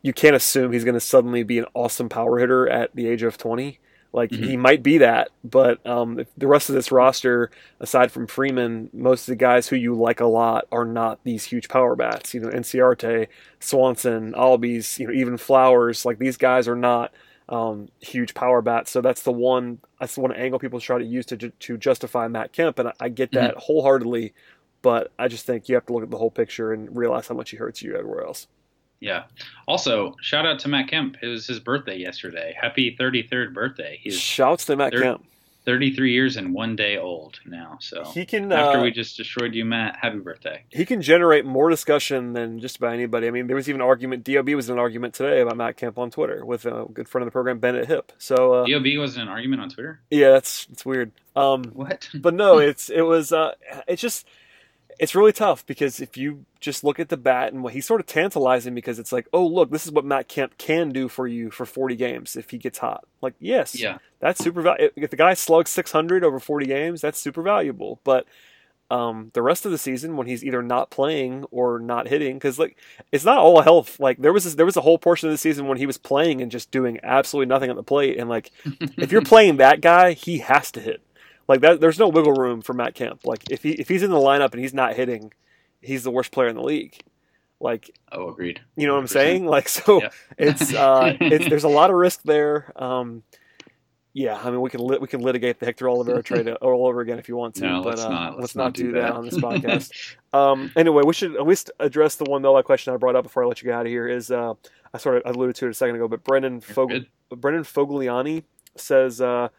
you 0.02 0.14
can't 0.14 0.36
assume 0.36 0.72
he's 0.72 0.86
going 0.86 0.94
to 0.94 1.00
suddenly 1.00 1.44
be 1.44 1.58
an 1.58 1.66
awesome 1.74 2.10
power 2.10 2.40
hitter 2.40 2.70
at 2.70 2.96
the 2.96 3.08
age 3.08 3.24
of 3.24 3.38
twenty. 3.38 3.80
Like 4.12 4.32
mm-hmm. 4.32 4.44
he 4.44 4.58
might 4.58 4.82
be 4.82 4.98
that, 5.00 5.30
but 5.44 5.86
um, 5.86 6.26
the 6.36 6.48
rest 6.48 6.70
of 6.70 6.76
this 6.76 6.92
roster, 6.92 7.52
aside 7.80 8.12
from 8.12 8.26
Freeman, 8.26 8.90
most 8.92 9.22
of 9.22 9.28
the 9.28 9.36
guys 9.36 9.68
who 9.68 9.76
you 9.76 9.94
like 9.94 10.20
a 10.20 10.26
lot 10.26 10.66
are 10.72 10.86
not 10.86 11.20
these 11.24 11.44
huge 11.44 11.70
power 11.70 11.96
bats. 11.96 12.34
You 12.34 12.40
know, 12.40 12.50
Inciarte, 12.50 13.28
Swanson, 13.60 14.34
Albies, 14.34 14.98
you 14.98 15.08
know, 15.08 15.14
even 15.14 15.38
Flowers. 15.38 16.06
Like 16.06 16.18
these 16.18 16.38
guys 16.38 16.68
are 16.68 16.76
not 16.76 17.14
um, 17.50 17.90
huge 18.00 18.34
power 18.34 18.64
bats. 18.64 18.90
So 18.90 19.02
that's 19.02 19.22
the 19.22 19.32
one. 19.32 19.80
That's 20.00 20.16
the 20.16 20.22
one 20.22 20.34
angle 20.34 20.60
people 20.60 20.80
try 20.80 20.98
to 20.98 21.06
use 21.06 21.28
to 21.28 21.38
to 21.38 21.78
justify 21.78 22.28
Matt 22.28 22.52
Kemp, 22.52 22.80
and 22.80 22.90
I, 22.90 22.94
I 23.00 23.10
get 23.10 23.32
that 23.34 23.52
mm-hmm. 23.52 23.60
wholeheartedly. 23.60 24.34
But 24.82 25.12
I 25.20 25.28
just 25.28 25.46
think 25.46 25.68
you 25.68 25.76
have 25.76 25.86
to 25.88 25.94
look 25.94 26.04
at 26.04 26.10
the 26.10 26.18
whole 26.18 26.32
picture 26.32 26.72
and 26.72 26.96
realize 26.96 27.28
how 27.28 27.36
much 27.36 27.50
he 27.50 27.58
hurts 27.58 27.82
you 27.82 27.96
everywhere 27.96 28.24
else. 28.24 28.48
Yeah. 29.00 29.24
Also, 29.68 30.16
shout 30.22 30.46
out 30.46 30.60
to 30.60 30.68
Matt 30.68 30.90
Kemp. 30.90 31.18
It 31.22 31.28
was 31.28 31.48
his 31.48 31.60
birthday 31.60 31.98
yesterday. 31.98 32.56
Happy 32.60 32.96
33rd 33.00 33.54
birthday. 33.54 34.00
He's 34.02 34.20
Shouts 34.20 34.66
to 34.66 34.76
Matt 34.76 34.92
30, 34.92 35.04
Kemp. 35.04 35.26
33 35.66 36.12
years 36.12 36.36
and 36.36 36.54
one 36.54 36.76
day 36.76 36.98
old 36.98 37.40
now. 37.46 37.78
So 37.80 38.04
he 38.06 38.26
can. 38.26 38.52
After 38.52 38.80
uh, 38.80 38.84
we 38.84 38.92
just 38.92 39.16
destroyed 39.16 39.54
you, 39.54 39.66
Matt, 39.66 39.98
happy 40.02 40.18
birthday. 40.18 40.64
He 40.70 40.86
can 40.86 41.02
generate 41.02 41.46
more 41.46 41.70
discussion 41.70 42.34
than 42.34 42.60
just 42.60 42.78
about 42.78 42.94
anybody. 42.94 43.28
I 43.28 43.32
mean, 43.32 43.48
there 43.48 43.56
was 43.56 43.70
even 43.70 43.82
an 43.82 43.88
argument. 43.88 44.24
Dob 44.24 44.50
was 44.50 44.70
in 44.70 44.74
an 44.74 44.80
argument 44.80 45.14
today 45.14 45.42
about 45.42 45.58
Matt 45.58 45.78
Kemp 45.78 45.98
on 45.98 46.12
Twitter 46.12 46.44
with 46.44 46.66
a 46.66 46.86
good 46.92 47.08
friend 47.08 47.24
of 47.24 47.28
the 47.28 47.32
program, 47.32 47.60
Bennett 47.60 47.88
Hip. 47.88 48.12
So 48.18 48.54
uh, 48.54 48.66
Dob 48.66 48.86
was 48.98 49.16
in 49.16 49.22
an 49.22 49.28
argument 49.28 49.62
on 49.62 49.70
Twitter. 49.70 50.02
Yeah, 50.10 50.32
that's 50.32 50.68
it's 50.72 50.86
weird. 50.86 51.12
Um, 51.36 51.66
what? 51.74 52.10
but 52.16 52.34
no, 52.34 52.58
it's 52.58 52.90
it 52.90 53.02
was. 53.02 53.32
Uh, 53.32 53.52
it's 53.88 54.02
just 54.02 54.26
it's 55.00 55.16
really 55.16 55.32
tough 55.32 55.66
because 55.66 56.02
if 56.02 56.18
you 56.18 56.46
just 56.60 56.84
look 56.84 57.00
at 57.00 57.08
the 57.08 57.18
bat 57.18 57.54
and 57.54 57.64
what 57.64 57.74
he's 57.74 57.86
sort 57.86 58.02
of 58.02 58.06
tantalizing 58.06 58.76
because 58.76 59.00
it's 59.00 59.14
like, 59.14 59.28
oh 59.32 59.48
look, 59.48 59.72
this 59.72 59.86
is 59.86 59.94
what 59.94 60.04
Matt 60.04 60.28
Kemp 60.28 60.58
can 60.58 60.90
do 60.90 61.08
for 61.08 61.26
you 61.26 61.50
for 61.50 61.66
40 61.66 61.96
games 61.96 62.36
if 62.36 62.50
he 62.50 62.58
gets 62.58 62.80
hot. 62.80 63.06
Like, 63.22 63.34
yes, 63.40 63.80
yeah, 63.80 64.00
that's 64.20 64.44
super 64.44 64.62
valuable. 64.62 64.94
If 64.98 65.10
the 65.10 65.16
guy 65.16 65.34
slugs 65.36 65.72
600 65.72 66.24
over 66.26 66.40
40 66.40 66.66
games, 66.66 67.02
that's 67.02 67.18
super 67.20 67.42
valuable. 67.42 68.02
But 68.04 68.28
um, 68.92 69.30
the 69.34 69.42
rest 69.42 69.66
of 69.66 69.72
the 69.72 69.78
season 69.78 70.18
when 70.18 70.28
he's 70.28 70.44
either 70.44 70.64
not 70.64 70.90
playing 70.90 71.46
or 71.52 71.80
not 71.80 72.08
hitting 72.08 72.36
because 72.36 72.58
like 72.58 72.76
it's 73.12 73.24
not 73.24 73.38
all 73.38 73.62
health 73.62 74.00
like 74.00 74.18
there 74.18 74.34
was 74.34 74.46
this, 74.46 74.56
there 74.56 74.66
was 74.66 74.78
a 74.78 74.82
whole 74.82 74.98
portion 74.98 75.30
of 75.30 75.34
the 75.34 75.38
season 75.38 75.68
when 75.68 75.78
he 75.78 75.86
was 75.86 75.98
playing 75.98 76.42
and 76.42 76.52
just 76.52 76.72
doing 76.72 77.00
absolutely 77.04 77.48
nothing 77.48 77.70
at 77.70 77.76
the 77.76 77.84
plate 77.84 78.18
and 78.18 78.30
like 78.30 78.52
if 78.98 79.12
you're 79.12 79.22
playing 79.24 79.58
that 79.58 79.80
guy 79.80 80.14
he 80.14 80.40
has 80.40 80.72
to 80.72 80.82
hit 80.82 81.04
like 81.50 81.60
that 81.60 81.82
there's 81.82 82.00
no 82.00 82.08
wiggle 82.08 82.32
room 82.34 82.62
for 82.62 82.74
Matt 82.74 82.96
Kemp 82.96 83.26
like 83.26 83.44
if 83.52 83.62
he 83.64 83.72
if 83.72 83.90
he's 83.90 84.04
in 84.04 84.12
the 84.12 84.18
lineup 84.18 84.54
and 84.54 84.62
he's 84.62 84.74
not 84.74 84.96
hitting 84.96 85.34
he's 85.82 86.04
the 86.04 86.12
worst 86.12 86.32
player 86.32 86.48
in 86.48 86.56
the 86.56 86.64
league 86.64 86.98
like 87.60 87.92
oh 88.14 88.30
agreed 88.30 88.62
you 88.78 88.88
know 88.88 88.94
what 88.94 89.02
I'm 89.02 89.08
saying 89.08 89.46
like 89.46 89.68
so 89.68 90.02
Yeah. 90.02 90.10
it's 90.38 90.74
uh 90.74 91.18
it's 91.20 91.50
there's 91.50 91.66
a 91.66 91.70
lot 91.70 91.90
of 91.90 91.98
risk 91.98 92.22
there 92.24 92.72
um 92.82 93.24
yeah, 94.12 94.42
I 94.44 94.50
mean 94.50 94.60
we 94.62 94.72
can 94.72 94.82
lit, 94.82 95.00
we 95.02 95.08
can 95.08 95.22
litigate 95.22 95.60
the 95.60 95.68
Hector 95.68 95.86
Olivera 95.86 96.24
trade 96.24 96.50
all 96.62 96.88
over 96.88 97.00
again 97.00 97.20
if 97.20 97.30
you 97.30 97.38
want 97.38 97.54
to, 97.56 97.62
No, 97.68 97.84
but 97.84 97.90
let's 97.92 98.02
uh, 98.02 98.10
not. 98.10 98.30
let's, 98.32 98.42
Let's 98.42 98.56
not, 98.56 98.64
not 98.64 98.74
do, 98.74 98.84
do 98.88 98.92
that. 98.94 99.02
that. 99.02 99.14
on 99.14 99.24
this 99.24 99.36
podcast. 99.38 100.16
um, 100.34 100.72
anyway, 100.76 101.04
we 101.06 101.14
should 101.14 101.36
at 101.36 101.46
least 101.46 101.70
address 101.80 102.16
the 102.16 102.24
one 102.26 102.42
though 102.42 102.62
question 102.64 102.92
I 102.92 102.98
brought 102.98 103.16
up 103.16 103.24
before 103.24 103.44
I 103.44 103.48
let 103.48 103.62
you 103.62 103.68
get 103.68 103.76
out 103.76 103.86
of 103.86 103.92
here. 103.92 104.08
Is 104.08 104.32
uh, 104.32 104.56
I 104.94 104.98
sort 104.98 105.18
of 105.24 105.36
alluded 105.36 105.56
to 105.58 105.68
it 105.68 105.70
a 105.70 105.74
second 105.76 105.96
ago, 105.96 106.08
but 106.08 106.24
Brendan 106.24 106.60
Fog- 106.60 107.06
Brendan 107.30 107.64
Fogliani 107.64 108.44
says, 108.76 109.22
uh, 109.22 109.50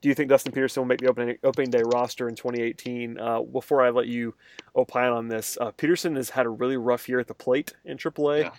"Do 0.00 0.08
you 0.08 0.14
think 0.14 0.28
Dustin 0.28 0.52
Peterson 0.52 0.82
will 0.82 0.88
make 0.88 1.00
the 1.00 1.08
opening 1.08 1.38
opening 1.42 1.70
day 1.70 1.82
roster 1.84 2.28
in 2.28 2.34
2018?" 2.34 3.18
Uh, 3.18 3.42
before 3.42 3.82
I 3.82 3.90
let 3.90 4.06
you 4.06 4.34
opine 4.76 5.12
on 5.12 5.28
this, 5.28 5.58
uh, 5.60 5.70
Peterson 5.72 6.16
has 6.16 6.30
had 6.30 6.46
a 6.46 6.50
really 6.50 6.76
rough 6.76 7.08
year 7.08 7.20
at 7.20 7.26
the 7.26 7.34
plate 7.34 7.74
in 7.84 7.98
AAA. 7.98 8.42
Yeah. 8.42 8.50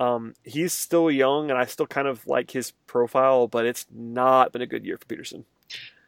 Um, 0.00 0.34
he's 0.44 0.72
still 0.72 1.10
young, 1.10 1.50
and 1.50 1.58
I 1.58 1.64
still 1.64 1.86
kind 1.86 2.06
of 2.06 2.26
like 2.26 2.50
his 2.50 2.72
profile, 2.86 3.48
but 3.48 3.66
it's 3.66 3.86
not 3.92 4.52
been 4.52 4.62
a 4.62 4.66
good 4.66 4.84
year 4.84 4.96
for 4.96 5.06
Peterson. 5.06 5.44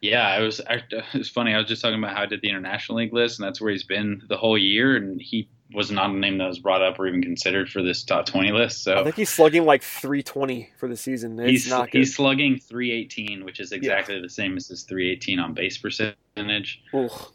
Yeah, 0.01 0.39
it 0.39 0.43
was. 0.43 0.61
It 0.71 1.05
was 1.15 1.29
funny. 1.29 1.55
I 1.55 1.59
was 1.59 1.67
just 1.67 1.83
talking 1.83 1.99
about 1.99 2.17
how 2.17 2.23
I 2.23 2.27
did 2.27 2.41
the 2.43 2.49
international 2.49 2.99
league 2.99 3.13
list, 3.13 3.39
and 3.39 3.47
that's 3.47 3.61
where 3.61 3.73
he's 3.73 3.85
been 3.85 4.23
the 4.29 4.37
whole 4.37 4.57
year. 4.57 4.97
And 4.97 5.21
he 5.21 5.49
was 5.73 5.91
not 5.91 6.11
a 6.11 6.13
name 6.15 6.39
that 6.39 6.49
was 6.49 6.59
brought 6.59 6.83
up 6.83 6.99
or 6.99 7.07
even 7.07 7.23
considered 7.23 7.69
for 7.71 7.83
this 7.83 8.03
top 8.03 8.27
twenty 8.27 8.51
list. 8.53 8.83
So 8.85 8.97
I 8.97 9.05
think 9.05 9.15
he's 9.17 9.31
slugging 9.31 9.65
like 9.65 9.83
320 9.83 10.71
for 10.79 10.89
the 10.89 10.97
season. 10.97 11.39
It's 11.39 11.51
he's 11.51 11.69
not 11.71 11.91
good. 11.91 11.99
he's 11.99 12.15
slugging 12.17 12.59
318, 12.59 13.45
which 13.45 13.61
is 13.61 13.71
exactly 13.73 14.21
the 14.21 14.29
same 14.29 14.57
as 14.57 14.69
his 14.69 14.83
318 14.83 15.39
on 15.39 15.55
base 15.55 15.79
percentage. 15.79 16.83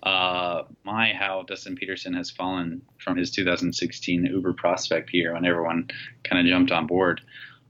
Uh, 0.04 0.64
my 0.84 1.14
how 1.14 1.44
Dustin 1.44 1.76
Peterson 1.76 2.14
has 2.14 2.30
fallen 2.32 2.82
from 2.98 3.18
his 3.18 3.32
2016 3.32 4.26
Uber 4.26 4.54
prospect 4.54 5.14
year 5.14 5.34
when 5.34 5.46
everyone 5.46 5.90
kind 6.24 6.46
of 6.46 6.50
jumped 6.52 6.72
on 6.72 6.88
board. 6.88 7.22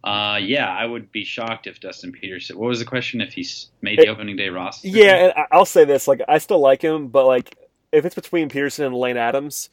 Uh, 0.03 0.37
yeah, 0.41 0.69
I 0.69 0.85
would 0.85 1.11
be 1.11 1.23
shocked 1.23 1.65
if 1.67 1.79
Dustin 1.79 2.11
Peterson. 2.11 2.57
What 2.59 2.67
was 2.67 2.79
the 2.79 2.85
question? 2.85 3.21
If 3.21 3.33
he's 3.33 3.69
made 3.81 3.97
the 3.99 4.03
It- 4.03 4.09
opening 4.09 4.35
day 4.35 4.49
roster? 4.49 4.87
Yeah, 4.87 5.15
and 5.15 5.33
I'll 5.51 5.65
say 5.65 5.83
this: 5.83 6.07
like, 6.07 6.21
I 6.27 6.37
still 6.37 6.59
like 6.59 6.81
him, 6.81 7.07
but 7.07 7.25
like, 7.25 7.55
if 7.91 8.05
it's 8.05 8.13
between 8.15 8.49
Peterson 8.49 8.85
and 8.85 8.93
Lane 8.95 9.17
Adams, 9.17 9.69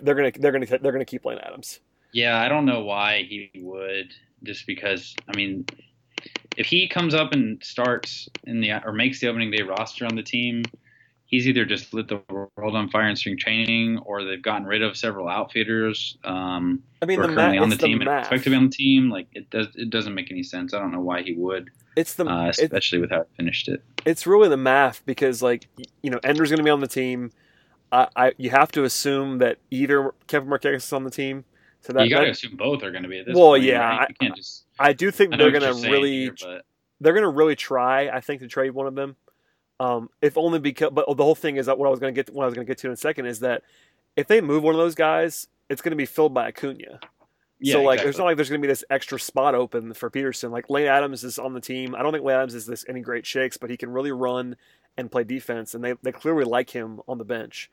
they're 0.00 0.14
gonna 0.14 0.32
they're 0.38 0.52
gonna 0.52 0.66
they're 0.66 0.92
gonna 0.92 1.04
keep 1.04 1.24
Lane 1.24 1.38
Adams. 1.38 1.80
Yeah, 2.12 2.38
I 2.40 2.48
don't 2.48 2.66
know 2.66 2.82
why 2.84 3.22
he 3.28 3.50
would. 3.56 4.12
Just 4.42 4.66
because, 4.66 5.14
I 5.28 5.36
mean, 5.36 5.64
if 6.56 6.66
he 6.66 6.88
comes 6.88 7.14
up 7.14 7.32
and 7.32 7.62
starts 7.64 8.28
in 8.44 8.60
the 8.60 8.72
or 8.84 8.92
makes 8.92 9.20
the 9.20 9.28
opening 9.28 9.50
day 9.50 9.62
roster 9.62 10.04
on 10.04 10.16
the 10.16 10.22
team, 10.22 10.64
he's 11.26 11.46
either 11.46 11.64
just 11.64 11.94
lit 11.94 12.08
the 12.08 12.20
world 12.28 12.74
on 12.76 12.90
fire 12.90 13.08
in 13.08 13.16
spring 13.16 13.38
training, 13.38 13.98
or 13.98 14.24
they've 14.24 14.42
gotten 14.42 14.66
rid 14.66 14.82
of 14.82 14.96
several 14.96 15.28
outfitters 15.28 16.18
um, 16.24 16.82
I 17.00 17.06
mean, 17.06 17.20
the 17.20 17.28
currently 17.28 17.56
math. 17.56 17.62
on 17.62 17.68
the 17.70 17.76
the 17.76 17.86
team 17.86 18.00
and 18.00 18.06
math. 18.06 18.20
expect 18.24 18.44
to 18.44 18.50
be 18.50 18.56
on 18.56 18.64
the 18.68 18.70
team. 18.76 19.10
Like 19.10 19.28
it 19.32 19.48
does, 19.50 19.68
it 19.76 19.90
doesn't 19.90 20.14
make 20.14 20.30
any 20.30 20.42
sense. 20.42 20.74
I 20.74 20.78
don't 20.80 20.90
know 20.92 21.00
why 21.00 21.22
he 21.22 21.34
would, 21.34 21.70
It's 21.96 22.14
the 22.14 22.26
uh, 22.26 22.46
it- 22.48 22.58
especially 22.58 22.98
with 22.98 23.10
how 23.10 23.20
it 23.20 23.28
finished 23.36 23.68
it. 23.68 23.82
it's 24.04 24.26
really 24.26 24.48
the 24.48 24.56
math 24.56 25.02
because 25.06 25.40
like 25.42 25.68
you 26.02 26.10
know 26.10 26.18
Ender's 26.24 26.50
going 26.50 26.58
to 26.58 26.64
be 26.64 26.70
on 26.70 26.80
the 26.80 26.88
team. 26.88 27.30
I, 27.92 28.08
I 28.16 28.32
you 28.38 28.50
have 28.50 28.72
to 28.72 28.84
assume 28.84 29.38
that 29.38 29.58
either 29.70 30.12
Kevin 30.26 30.48
Marquez 30.48 30.84
is 30.84 30.92
on 30.92 31.04
the 31.04 31.10
team. 31.10 31.44
So 31.80 31.92
that, 31.92 32.04
you 32.04 32.10
got 32.10 32.20
to 32.22 32.30
assume 32.30 32.56
both 32.56 32.82
are 32.82 32.90
going 32.90 33.02
to 33.02 33.08
be 33.08 33.18
at 33.18 33.26
this 33.26 33.36
Well, 33.36 33.50
point. 33.50 33.64
yeah, 33.64 33.98
right? 33.98 34.16
I- 34.20 34.28
just. 34.30 34.64
I 34.78 34.92
do 34.92 35.10
think 35.10 35.34
I 35.34 35.36
they're 35.36 35.50
going 35.50 35.62
to 35.62 35.88
really 35.90 36.22
here, 36.22 36.34
but 36.40 36.64
they're 37.00 37.12
going 37.12 37.24
to 37.24 37.28
really 37.28 37.56
try. 37.56 38.08
I 38.08 38.20
think 38.20 38.40
to 38.40 38.48
trade 38.48 38.70
one 38.70 38.86
of 38.86 38.94
them. 38.94 39.16
Um, 39.78 40.08
if 40.20 40.38
only 40.38 40.60
because, 40.60 40.90
but 40.92 41.06
the 41.16 41.24
whole 41.24 41.34
thing 41.34 41.56
is 41.56 41.66
that 41.66 41.76
what 41.76 41.86
I 41.86 41.90
was 41.90 41.98
going 41.98 42.14
to 42.14 42.18
get, 42.22 42.32
what 42.32 42.44
I 42.44 42.46
was 42.46 42.54
going 42.54 42.64
to 42.66 42.70
get 42.70 42.78
to 42.78 42.86
in 42.86 42.92
a 42.92 42.96
second 42.96 43.26
is 43.26 43.40
that 43.40 43.62
if 44.16 44.28
they 44.28 44.40
move 44.40 44.62
one 44.62 44.74
of 44.74 44.78
those 44.78 44.94
guys, 44.94 45.48
it's 45.68 45.82
going 45.82 45.90
to 45.90 45.96
be 45.96 46.06
filled 46.06 46.32
by 46.32 46.48
Acuna. 46.48 47.00
yeah, 47.58 47.72
so 47.72 47.82
like, 47.82 47.94
exactly. 47.96 48.04
there's 48.04 48.18
not 48.18 48.24
like 48.26 48.36
there's 48.36 48.48
going 48.48 48.60
to 48.60 48.66
be 48.66 48.70
this 48.72 48.84
extra 48.90 49.18
spot 49.18 49.54
open 49.56 49.92
for 49.92 50.08
Peterson. 50.08 50.52
Like 50.52 50.70
Lane 50.70 50.86
Adams 50.86 51.24
is 51.24 51.38
on 51.38 51.52
the 51.52 51.60
team. 51.60 51.94
I 51.96 52.02
don't 52.02 52.12
think 52.12 52.24
Lane 52.24 52.36
Adams 52.36 52.54
is 52.54 52.64
this 52.66 52.84
any 52.88 53.00
great 53.00 53.26
shakes, 53.26 53.56
but 53.56 53.70
he 53.70 53.76
can 53.76 53.90
really 53.90 54.12
run 54.12 54.56
and 54.96 55.10
play 55.10 55.24
defense, 55.24 55.74
and 55.74 55.82
they 55.82 55.94
they 56.02 56.12
clearly 56.12 56.44
like 56.44 56.70
him 56.70 57.00
on 57.08 57.18
the 57.18 57.24
bench, 57.24 57.70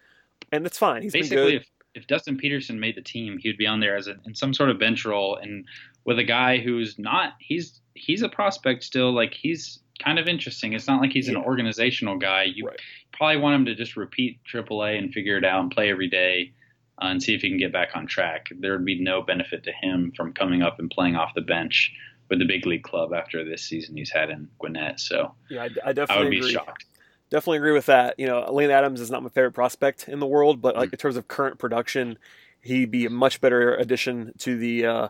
and 0.52 0.66
that's 0.66 0.78
fine. 0.78 1.02
He's 1.04 1.14
been 1.14 1.22
basically 1.22 1.52
good. 1.54 1.62
if, 1.62 1.68
if 1.96 2.08
Dustin 2.08 2.38
Peterson 2.38 2.80
made 2.80 2.96
the 2.96 3.02
team, 3.02 3.38
he 3.38 3.50
would 3.50 3.58
be 3.58 3.68
on 3.68 3.80
there 3.80 3.96
as 3.98 4.08
a, 4.08 4.16
in 4.26 4.36
some 4.36 4.54
sort 4.54 4.70
of 4.70 4.80
bench 4.80 5.06
role 5.06 5.36
and 5.38 5.66
with 6.06 6.20
a 6.20 6.24
guy 6.24 6.58
who's 6.60 6.98
not 7.00 7.34
he's 7.40 7.82
he's 7.96 8.22
a 8.22 8.30
prospect 8.30 8.84
still 8.84 9.12
like 9.14 9.34
he's 9.34 9.80
kind 10.04 10.18
of 10.18 10.28
interesting. 10.28 10.74
It's 10.74 10.88
not 10.88 11.02
like 11.02 11.12
he's 11.12 11.28
an 11.28 11.36
organizational 11.36 12.18
guy. 12.18 12.44
You 12.44 12.68
Right. 12.68 12.80
probably 13.12 13.38
want 13.38 13.56
him 13.56 13.66
to 13.66 13.76
just 13.76 13.98
repeat 13.98 14.40
AAA 14.52 14.98
and 14.98 15.14
figure 15.14 15.38
it 15.38 15.44
out 15.44 15.62
and 15.62 15.70
play 15.72 15.90
every 15.90 16.08
day 16.08 16.54
uh, 17.02 17.08
and 17.08 17.22
see 17.22 17.34
if 17.36 17.42
he 17.42 17.50
can 17.50 17.58
get 17.58 17.74
back 17.74 17.90
on 17.96 18.08
track. 18.08 18.48
There 18.60 18.72
would 18.72 18.86
be 18.86 18.98
no 19.00 19.22
benefit 19.22 19.64
to 19.66 19.72
him 19.74 20.14
from 20.16 20.32
coming 20.34 20.62
up 20.62 20.80
and 20.80 20.90
playing 20.90 21.18
off 21.18 21.34
the 21.36 21.42
bench 21.42 21.92
with 22.30 22.40
the 22.40 22.46
big 22.46 22.66
league 22.66 22.84
club 22.84 23.14
after 23.14 23.44
this 23.44 23.64
season 23.64 23.98
he's 23.98 24.12
had 24.12 24.30
in 24.30 24.48
Gwinnett. 24.60 25.00
So 25.02 25.34
Yeah, 25.50 25.64
I, 25.64 25.66
I 25.66 25.90
I 25.90 25.94
definitely 25.94 26.24
would 26.26 26.30
be 26.32 26.38
agree. 26.40 26.52
shocked. 26.54 26.86
Definitely 27.30 27.58
agree 27.58 27.74
with 27.74 27.86
that. 27.88 28.16
You 28.18 28.26
know, 28.28 28.52
Lane 28.52 28.72
Adams 28.72 29.02
is 29.02 29.12
not 29.12 29.22
my 29.22 29.30
favorite 29.30 29.52
prospect 29.54 30.08
in 30.08 30.20
the 30.20 30.26
world, 30.28 30.62
but 30.62 30.76
Mm. 30.76 30.80
like 30.80 30.94
in 30.94 30.98
terms 30.98 31.16
of 31.16 31.28
current 31.28 31.60
production, 31.60 32.18
he'd 32.62 32.92
be 32.92 33.06
a 33.06 33.10
much 33.10 33.40
better 33.40 33.76
addition 33.76 34.34
to 34.40 34.58
the 34.58 34.86
uh, 34.86 35.08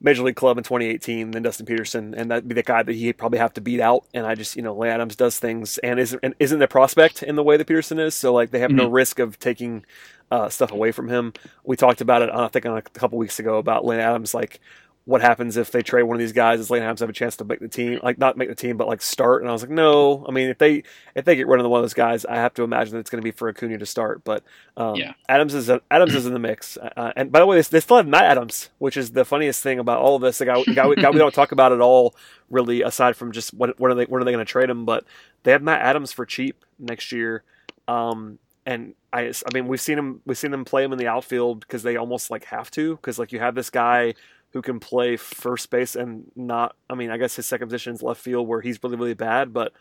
Major 0.00 0.22
League 0.22 0.36
Club 0.36 0.58
in 0.58 0.64
2018 0.64 1.30
than 1.30 1.42
Dustin 1.42 1.64
Peterson, 1.64 2.14
and 2.14 2.30
that'd 2.30 2.46
be 2.46 2.54
the 2.54 2.62
guy 2.62 2.82
that 2.82 2.92
he'd 2.94 3.14
probably 3.16 3.38
have 3.38 3.54
to 3.54 3.62
beat 3.62 3.80
out. 3.80 4.04
And 4.12 4.26
I 4.26 4.34
just, 4.34 4.56
you 4.56 4.62
know, 4.62 4.74
Lane 4.74 4.90
Adams 4.92 5.16
does 5.16 5.38
things 5.38 5.78
and 5.78 5.98
isn't 5.98 6.20
and 6.22 6.34
isn't 6.38 6.60
a 6.60 6.68
prospect 6.68 7.22
in 7.22 7.36
the 7.36 7.42
way 7.42 7.56
that 7.56 7.66
Peterson 7.66 7.98
is, 7.98 8.14
so 8.14 8.32
like 8.34 8.50
they 8.50 8.58
have 8.58 8.70
no 8.70 8.88
risk 8.88 9.18
of 9.18 9.38
taking 9.38 9.86
uh, 10.30 10.48
stuff 10.50 10.70
away 10.72 10.92
from 10.92 11.08
him. 11.08 11.32
We 11.64 11.76
talked 11.76 12.00
about 12.02 12.20
it, 12.22 12.28
I 12.30 12.48
think, 12.48 12.66
on 12.66 12.76
a 12.76 12.82
couple 12.82 13.16
weeks 13.18 13.38
ago 13.38 13.56
about 13.56 13.84
Lane 13.86 14.00
Adams, 14.00 14.34
like 14.34 14.60
what 15.06 15.20
happens 15.20 15.58
if 15.58 15.70
they 15.70 15.82
trade 15.82 16.04
one 16.04 16.16
of 16.16 16.18
these 16.18 16.32
guys? 16.32 16.58
Does 16.58 16.70
Lane 16.70 16.82
Adams 16.82 17.00
have 17.00 17.10
a 17.10 17.12
chance 17.12 17.36
to 17.36 17.44
make 17.44 17.60
the 17.60 17.68
team? 17.68 18.00
Like 18.02 18.16
not 18.16 18.38
make 18.38 18.48
the 18.48 18.54
team, 18.54 18.78
but 18.78 18.88
like 18.88 19.02
start? 19.02 19.42
And 19.42 19.50
I 19.50 19.52
was 19.52 19.60
like, 19.60 19.70
no. 19.70 20.24
I 20.26 20.32
mean, 20.32 20.48
if 20.48 20.56
they 20.56 20.82
if 21.14 21.26
they 21.26 21.36
get 21.36 21.46
rid 21.46 21.60
of 21.60 21.70
one 21.70 21.80
of 21.80 21.84
those 21.84 21.92
guys, 21.92 22.24
I 22.24 22.36
have 22.36 22.54
to 22.54 22.62
imagine 22.62 22.94
that 22.94 23.00
it's 23.00 23.10
going 23.10 23.20
to 23.20 23.24
be 23.24 23.30
for 23.30 23.48
Acuna 23.48 23.76
to 23.76 23.84
start. 23.86 24.24
But 24.24 24.44
um, 24.78 24.94
Yeah. 24.96 25.12
Adams 25.28 25.52
is 25.54 25.70
Adams 25.90 26.14
is 26.14 26.24
in 26.24 26.32
the 26.32 26.38
mix. 26.38 26.78
Uh, 26.78 27.12
and 27.16 27.30
by 27.30 27.40
the 27.40 27.46
way, 27.46 27.56
they, 27.56 27.62
they 27.62 27.80
still 27.80 27.98
have 27.98 28.06
Matt 28.08 28.24
Adams, 28.24 28.70
which 28.78 28.96
is 28.96 29.12
the 29.12 29.26
funniest 29.26 29.62
thing 29.62 29.78
about 29.78 30.00
all 30.00 30.16
of 30.16 30.22
this. 30.22 30.38
The 30.38 30.46
guy, 30.46 30.62
the 30.64 30.74
guy, 30.74 30.88
the 30.88 30.96
guy 30.96 31.10
we 31.10 31.18
don't 31.18 31.34
talk 31.34 31.52
about 31.52 31.72
at 31.72 31.82
all, 31.82 32.14
really, 32.48 32.80
aside 32.80 33.14
from 33.14 33.32
just 33.32 33.52
what 33.52 33.78
what 33.78 33.90
are 33.90 33.94
they 33.94 34.04
what 34.06 34.22
are 34.22 34.24
they 34.24 34.32
going 34.32 34.44
to 34.44 34.50
trade 34.50 34.70
him? 34.70 34.86
But 34.86 35.04
they 35.42 35.52
have 35.52 35.62
Matt 35.62 35.82
Adams 35.82 36.12
for 36.12 36.24
cheap 36.24 36.64
next 36.78 37.12
year. 37.12 37.42
Um, 37.86 38.38
and 38.64 38.94
I, 39.12 39.24
I 39.24 39.52
mean, 39.52 39.68
we've 39.68 39.80
seen 39.80 39.98
him, 39.98 40.22
we've 40.24 40.38
seen 40.38 40.50
them 40.50 40.64
play 40.64 40.82
him 40.82 40.92
in 40.92 40.98
the 40.98 41.06
outfield 41.06 41.60
because 41.60 41.82
they 41.82 41.96
almost 41.96 42.30
like 42.30 42.44
have 42.46 42.70
to, 42.70 42.96
because 42.96 43.18
like 43.18 43.30
you 43.30 43.38
have 43.38 43.54
this 43.54 43.68
guy 43.68 44.14
who 44.54 44.62
can 44.62 44.80
play 44.80 45.16
first 45.16 45.68
base 45.68 45.96
and 45.96 46.30
not. 46.36 46.76
I 46.88 46.94
mean, 46.94 47.10
I 47.10 47.18
guess 47.18 47.36
his 47.36 47.44
second 47.44 47.68
position 47.68 47.92
is 47.92 48.02
left 48.02 48.20
field 48.20 48.48
where 48.48 48.62
he's 48.62 48.82
really 48.82 48.96
really 48.96 49.14
bad, 49.14 49.52
but 49.52 49.72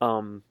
um, 0.00 0.42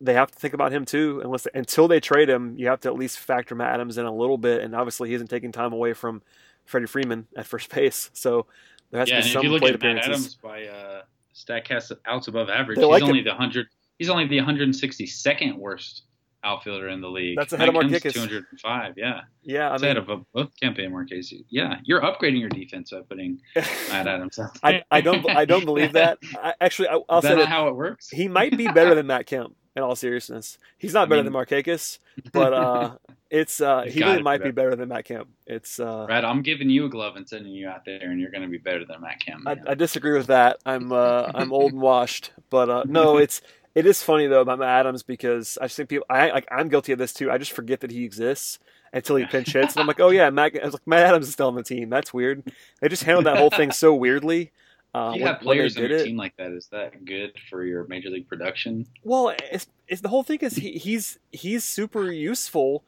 they 0.00 0.14
have 0.14 0.30
to 0.30 0.38
think 0.38 0.54
about 0.54 0.70
him 0.70 0.84
too. 0.84 1.20
Unless 1.24 1.48
until 1.54 1.88
they 1.88 1.98
trade 1.98 2.28
him, 2.28 2.54
you 2.56 2.68
have 2.68 2.80
to 2.82 2.88
at 2.88 2.94
least 2.94 3.18
factor 3.18 3.54
Matt 3.54 3.74
Adams 3.74 3.98
in 3.98 4.06
a 4.06 4.14
little 4.14 4.38
bit, 4.38 4.62
and 4.62 4.74
obviously 4.76 5.08
he 5.08 5.14
isn't 5.14 5.28
taking 5.28 5.50
time 5.50 5.72
away 5.72 5.94
from 5.94 6.22
Freddie 6.66 6.86
Freeman 6.86 7.26
at 7.36 7.46
first 7.46 7.74
base, 7.74 8.10
so 8.12 8.46
there 8.90 9.00
has 9.00 9.08
Yeah, 9.08 9.16
to 9.16 9.16
and 9.16 9.24
be 9.24 9.30
if 9.30 9.32
some 9.32 9.42
you 9.42 9.48
look 9.48 9.60
plate 9.60 9.74
at 9.74 9.80
Matt 9.80 9.96
appearances. 9.96 10.08
Adams 10.08 10.34
by 10.36 10.66
uh, 10.66 11.02
Statcast 11.34 11.92
outs 12.06 12.28
above 12.28 12.50
average, 12.50 12.76
They 12.78 12.86
he's 12.86 13.00
like 13.00 13.02
only 13.02 13.20
him. 13.20 13.24
the 13.24 13.34
hundred. 13.34 13.66
He's 13.98 14.10
only 14.10 14.26
the 14.26 14.38
162nd 14.38 15.56
worst 15.56 16.04
outfielder 16.44 16.88
in 16.88 17.00
the 17.00 17.08
league. 17.08 17.36
That's 17.36 17.52
ahead 17.52 17.68
of 17.68 17.74
Mike 17.74 17.90
Kemp's 17.90 18.04
Markakis. 18.04 18.14
205. 18.14 18.94
Yeah, 18.96 19.20
Yeah, 19.42 19.68
I 19.70 19.76
mean, 19.76 19.84
ahead 19.84 19.96
of 19.98 20.06
both 20.32 20.50
Kemp 20.60 20.78
and 20.78 20.94
Markakis. 20.94 21.32
Yeah, 21.48 21.76
you're 21.84 22.00
upgrading 22.00 22.40
your 22.40 22.48
defense 22.48 22.90
by 22.90 23.00
putting 23.02 23.40
Matt 23.56 24.06
Adams. 24.06 24.38
out. 24.38 24.58
I, 24.62 24.82
I 24.90 25.00
don't 25.00 25.28
I 25.28 25.44
don't 25.44 25.64
believe 25.64 25.92
that. 25.92 26.18
I, 26.42 26.54
actually, 26.60 26.88
I, 26.88 27.00
I'll 27.08 27.18
Is 27.18 27.24
say 27.24 27.34
that 27.36 27.48
how 27.48 27.68
it 27.68 27.76
works? 27.76 28.08
he 28.10 28.28
might 28.28 28.56
be 28.56 28.66
better 28.68 28.94
than 28.94 29.06
Matt 29.06 29.26
Kemp. 29.26 29.54
In 29.76 29.84
all 29.84 29.94
seriousness, 29.94 30.58
he's 30.78 30.92
not 30.94 31.02
I 31.02 31.04
better 31.10 31.22
mean- 31.22 31.32
than 31.32 31.40
Markakis, 31.46 32.00
but 32.32 32.52
uh, 32.52 32.96
it's 33.30 33.60
uh, 33.60 33.82
he 33.82 34.02
really 34.02 34.16
be 34.16 34.22
might 34.24 34.38
be 34.38 34.50
better. 34.50 34.52
better 34.70 34.76
than 34.76 34.88
Matt 34.88 35.04
Kemp. 35.04 35.28
It's 35.46 35.78
uh, 35.78 36.06
Brad, 36.06 36.24
I'm 36.24 36.42
giving 36.42 36.68
you 36.68 36.86
a 36.86 36.88
glove 36.88 37.14
and 37.14 37.26
sending 37.28 37.52
you 37.52 37.68
out 37.68 37.84
there, 37.84 38.00
and 38.10 38.20
you're 38.20 38.32
going 38.32 38.42
to 38.42 38.48
be 38.48 38.58
better 38.58 38.84
than 38.84 39.00
Matt 39.00 39.20
Kemp. 39.20 39.46
I. 39.46 39.56
I 39.68 39.74
disagree 39.74 40.12
with 40.18 40.26
that. 40.26 40.58
I'm 40.66 40.90
uh, 40.90 41.30
I'm 41.32 41.52
old 41.52 41.70
and 41.72 41.80
washed, 41.80 42.32
but 42.50 42.68
uh, 42.68 42.82
no, 42.84 43.16
it's 43.18 43.42
it 43.74 43.86
is 43.86 44.02
funny 44.02 44.26
though 44.26 44.40
about 44.40 44.58
Matt 44.58 44.80
Adams 44.80 45.02
because 45.02 45.58
I 45.60 45.64
just 45.66 45.76
think 45.76 45.88
people 45.88 46.06
I 46.10 46.30
like 46.30 46.48
I'm 46.50 46.68
guilty 46.68 46.92
of 46.92 46.98
this 46.98 47.12
too. 47.12 47.30
I 47.30 47.38
just 47.38 47.52
forget 47.52 47.80
that 47.80 47.90
he 47.90 48.04
exists 48.04 48.58
until 48.92 49.16
he 49.16 49.24
pinch 49.26 49.52
hits, 49.52 49.74
and 49.74 49.80
I'm 49.82 49.86
like, 49.86 50.00
oh 50.00 50.10
yeah, 50.10 50.30
Matt. 50.30 50.56
I 50.60 50.64
was 50.64 50.74
like, 50.74 50.86
Matt 50.86 51.06
Adams 51.06 51.28
is 51.28 51.32
still 51.34 51.46
on 51.48 51.54
the 51.54 51.62
team. 51.62 51.90
That's 51.90 52.12
weird. 52.12 52.42
They 52.80 52.88
just 52.88 53.04
handled 53.04 53.26
that 53.26 53.38
whole 53.38 53.50
thing 53.50 53.70
so 53.70 53.94
weirdly. 53.94 54.50
Uh, 54.92 55.12
you 55.14 55.22
when- 55.22 55.32
have 55.32 55.40
players 55.40 55.76
on 55.76 55.84
your 55.84 55.98
it. 55.98 56.04
team 56.04 56.16
like 56.16 56.36
that, 56.36 56.50
is 56.50 56.66
that 56.72 57.04
good 57.04 57.32
for 57.48 57.64
your 57.64 57.86
major 57.86 58.10
league 58.10 58.28
production? 58.28 58.86
Well, 59.04 59.32
it's, 59.52 59.68
it's 59.86 60.00
the 60.00 60.08
whole 60.08 60.24
thing 60.24 60.40
is 60.40 60.56
he, 60.56 60.72
he's 60.72 61.20
he's 61.30 61.62
super 61.62 62.10
useful, 62.10 62.82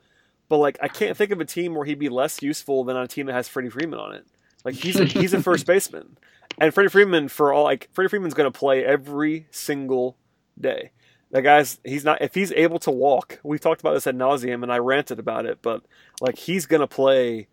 but 0.49 0.57
like 0.59 0.79
I 0.83 0.89
can't 0.89 1.17
think 1.17 1.31
of 1.31 1.41
a 1.41 1.45
team 1.45 1.77
where 1.77 1.85
he'd 1.85 2.01
be 2.01 2.09
less 2.09 2.43
useful 2.43 2.83
than 2.83 2.97
on 2.97 3.05
a 3.05 3.09
team 3.09 3.27
that 3.27 3.35
has 3.35 3.47
Freddie 3.47 3.69
Freeman 3.69 4.01
on 4.01 4.15
it. 4.15 4.27
Like 4.65 4.75
he's 4.75 4.99
a, 4.99 5.05
he's 5.05 5.33
a 5.33 5.41
first 5.43 5.65
baseman, 5.65 6.17
and 6.59 6.75
Freddie 6.75 6.89
Freeman 6.89 7.29
for 7.29 7.53
all 7.53 7.63
like 7.63 7.89
Freddie 7.93 8.09
Freeman's 8.09 8.35
going 8.35 8.51
to 8.53 8.59
play 8.59 8.85
every 8.85 9.47
single 9.53 10.17
day. 10.61 10.91
That 11.31 11.43
guy's 11.43 11.81
he's 11.85 12.05
not 12.05 12.21
if 12.21 12.35
he's 12.35 12.53
able 12.53 12.79
to 12.81 12.91
walk. 12.91 13.41
We've 13.43 13.61
talked 13.61 13.81
about 13.81 13.95
this 13.95 14.07
at 14.07 14.15
nauseum, 14.15 14.63
and 14.63 14.73
I 14.73 14.79
ranted 14.79 15.19
about 15.19 15.47
it, 15.47 15.61
but 15.63 15.83
like 16.21 16.37
he's 16.37 16.67
to 16.67 16.87
play 16.87 17.49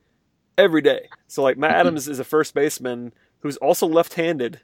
every 0.57 0.81
day. 0.81 1.09
So 1.27 1.43
like 1.43 1.57
Matt 1.57 1.71
Adams 1.71 2.07
is 2.07 2.19
a 2.19 2.25
first 2.25 2.53
baseman 2.53 3.13
who's 3.39 3.57
also 3.57 3.87
left-handed, 3.87 4.59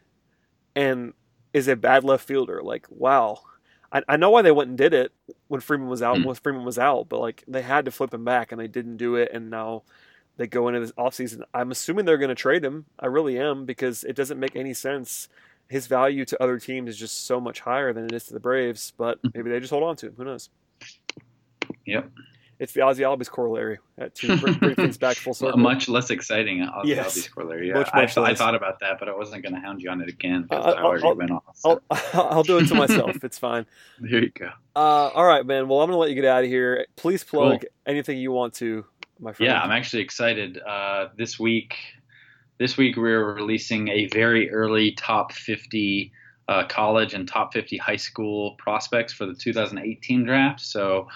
and 0.76 1.14
is 1.54 1.70
a 1.70 1.78
bad 1.78 2.04
left 2.04 2.28
fielder. 2.28 2.62
Like 2.62 2.88
wow. 2.90 3.40
I, 3.92 4.02
I 4.10 4.18
know 4.18 4.32
why 4.32 4.42
they 4.42 4.52
went 4.52 4.70
and 4.70 4.78
did 4.78 4.94
it 4.94 5.14
when 5.48 5.62
Freeman 5.62 5.88
was 5.88 6.02
out. 6.02 6.18
Mm. 6.18 6.26
When 6.26 6.36
Freeman 6.36 6.66
was 6.66 6.78
out, 6.78 7.08
but 7.08 7.22
like 7.22 7.44
they 7.48 7.62
had 7.62 7.86
to 7.86 7.92
flip 7.92 8.14
him 8.14 8.26
back, 8.26 8.52
and 8.52 8.60
they 8.60 8.68
didn't 8.68 8.98
do 8.98 9.16
it. 9.16 9.30
And 9.32 9.50
now 9.50 9.84
they 10.38 10.48
go 10.48 10.68
into 10.68 10.82
this 10.82 10.92
offseason. 10.94 11.44
I'm 11.54 11.72
assuming 11.72 12.04
they're 12.04 12.18
going 12.18 12.30
to 12.30 12.36
trade 12.36 12.66
him. 12.66 12.86
I 13.00 13.06
really 13.06 13.40
am 13.40 13.66
because 13.66 14.04
it 14.04 14.16
doesn't 14.16 14.40
make 14.40 14.56
any 14.56 14.74
sense. 14.74 15.30
His 15.70 15.88
value 15.88 16.26
to 16.26 16.42
other 16.44 16.60
teams 16.60 16.90
is 16.90 16.98
just 16.98 17.26
so 17.26 17.40
much 17.42 17.60
higher 17.60 17.92
than 17.94 18.06
it 18.06 18.12
is 18.14 18.26
to 18.26 18.34
the 18.34 18.40
Braves. 18.40 18.94
But 18.98 19.20
maybe 19.34 19.50
they 19.50 19.60
just 19.60 19.72
hold 19.72 19.84
on 19.84 19.96
to 19.98 20.08
him. 20.08 20.14
Who 20.18 20.26
knows? 20.26 20.50
Yep. 21.86 22.10
It's 22.58 22.72
the 22.72 22.82
Ozzie 22.82 23.04
Albies 23.04 23.30
corollary 23.30 23.80
at 23.98 24.16
to 24.16 24.38
bring, 24.38 24.54
bring 24.54 24.76
things 24.76 24.98
back 24.98 25.18
full 25.18 25.34
circle. 25.34 25.60
Much 25.60 25.90
less 25.90 26.10
exciting. 26.10 26.62
Ozzie 26.64 26.90
Yes. 26.90 27.18
Albies 27.18 27.32
corollary. 27.32 27.74
Much, 27.74 27.90
I, 27.92 28.02
much 28.04 28.18
I 28.18 28.22
less. 28.22 28.38
thought 28.38 28.56
about 28.56 28.80
that, 28.80 28.98
but 28.98 29.10
I 29.10 29.16
wasn't 29.16 29.44
going 29.44 29.54
to 29.56 29.60
hound 29.60 29.82
you 29.82 29.90
on 29.90 30.00
it 30.02 30.08
again 30.08 30.44
because 30.44 30.66
Uh, 30.66 30.70
I 30.78 30.82
already 30.84 31.04
I'll- 31.04 31.16
went 31.16 31.32
off. 31.32 31.44
So 31.56 31.82
I'll, 31.92 32.02
I'll 32.32 32.44
do 32.44 32.58
it 32.60 32.68
to 32.68 32.76
myself. 32.76 33.18
It's 33.24 33.38
fine. 33.38 33.66
there 34.00 34.24
you 34.24 34.30
go. 34.30 34.52
Uh, 34.76 34.80
all 35.14 35.26
right, 35.26 35.46
man. 35.46 35.68
Well, 35.68 35.82
I'm 35.82 35.88
going 35.88 35.96
to 35.96 36.00
let 36.00 36.10
you 36.10 36.16
get 36.16 36.24
out 36.26 36.44
of 36.46 36.50
here. 36.50 36.86
Please 36.96 37.24
plug 37.26 37.62
Cool. 37.62 37.70
anything 37.88 38.20
you 38.20 38.32
want 38.32 38.54
to, 38.56 38.86
my 39.20 39.34
friend. 39.34 39.52
Yeah, 39.52 39.60
I'm 39.62 39.72
actually 39.72 40.04
excited. 40.04 40.58
Uh, 40.60 41.10
this 41.18 41.38
week, 41.38 41.76
this 42.58 42.78
week 42.78 42.96
we're 42.96 43.34
releasing 43.34 43.90
a 43.90 44.08
very 44.08 44.50
early 44.52 44.92
top 44.92 45.32
50 45.34 46.12
uh, 46.48 46.66
college 46.68 47.14
and 47.14 47.28
top 47.28 47.54
50 47.54 47.78
high 47.78 47.96
school 47.96 48.52
prospects 48.58 49.12
for 49.14 49.26
the 49.26 49.34
2018 49.34 50.24
draft. 50.26 50.62
So, 50.62 51.08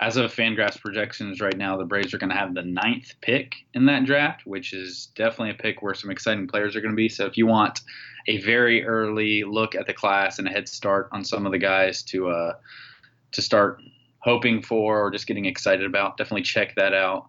as 0.00 0.16
of 0.16 0.34
Fangraphs 0.34 0.80
projections 0.80 1.40
right 1.40 1.56
now, 1.56 1.76
the 1.76 1.84
Braves 1.84 2.12
are 2.12 2.18
going 2.18 2.30
to 2.30 2.36
have 2.36 2.52
the 2.52 2.62
ninth 2.62 3.14
pick 3.20 3.54
in 3.74 3.86
that 3.86 4.04
draft, 4.04 4.44
which 4.44 4.72
is 4.72 5.06
definitely 5.14 5.50
a 5.50 5.54
pick 5.54 5.82
where 5.82 5.94
some 5.94 6.10
exciting 6.10 6.48
players 6.48 6.74
are 6.74 6.80
going 6.80 6.92
to 6.92 6.96
be. 6.96 7.08
So, 7.08 7.26
if 7.26 7.36
you 7.36 7.46
want 7.46 7.80
a 8.26 8.38
very 8.38 8.84
early 8.84 9.44
look 9.44 9.74
at 9.74 9.86
the 9.86 9.92
class 9.92 10.38
and 10.38 10.48
a 10.48 10.50
head 10.50 10.68
start 10.68 11.08
on 11.12 11.24
some 11.24 11.46
of 11.46 11.52
the 11.52 11.58
guys 11.58 12.02
to 12.04 12.28
uh, 12.28 12.54
to 13.32 13.42
start 13.42 13.80
hoping 14.18 14.60
for 14.60 15.00
or 15.00 15.10
just 15.10 15.26
getting 15.26 15.44
excited 15.44 15.86
about, 15.86 16.16
definitely 16.16 16.42
check 16.42 16.74
that 16.74 16.92
out. 16.92 17.28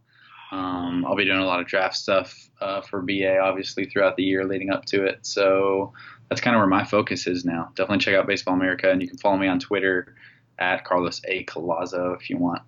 Um, 0.52 1.06
I'll 1.06 1.16
be 1.16 1.26
doing 1.26 1.40
a 1.40 1.46
lot 1.46 1.60
of 1.60 1.68
draft 1.68 1.96
stuff 1.96 2.50
uh, 2.62 2.82
for 2.82 3.02
BA, 3.02 3.40
obviously, 3.40 3.86
throughout 3.86 4.16
the 4.16 4.24
year 4.24 4.46
leading 4.46 4.70
up 4.70 4.86
to 4.86 5.06
it. 5.06 5.26
So 5.26 5.94
that's 6.30 6.42
kind 6.42 6.56
of 6.56 6.60
where 6.60 6.68
my 6.68 6.84
focus 6.84 7.28
is 7.28 7.46
now. 7.46 7.72
Definitely 7.76 8.04
check 8.04 8.16
out 8.16 8.28
Baseball 8.28 8.54
America, 8.54 8.90
and 8.90 9.02
you 9.02 9.08
can 9.08 9.18
follow 9.18 9.38
me 9.38 9.48
on 9.48 9.60
Twitter 9.60 10.16
at 10.60 10.86
Carlos 10.86 11.22
A. 11.26 11.44
Collazo 11.46 12.16
if 12.16 12.30
you 12.30 12.38
want 12.38 12.62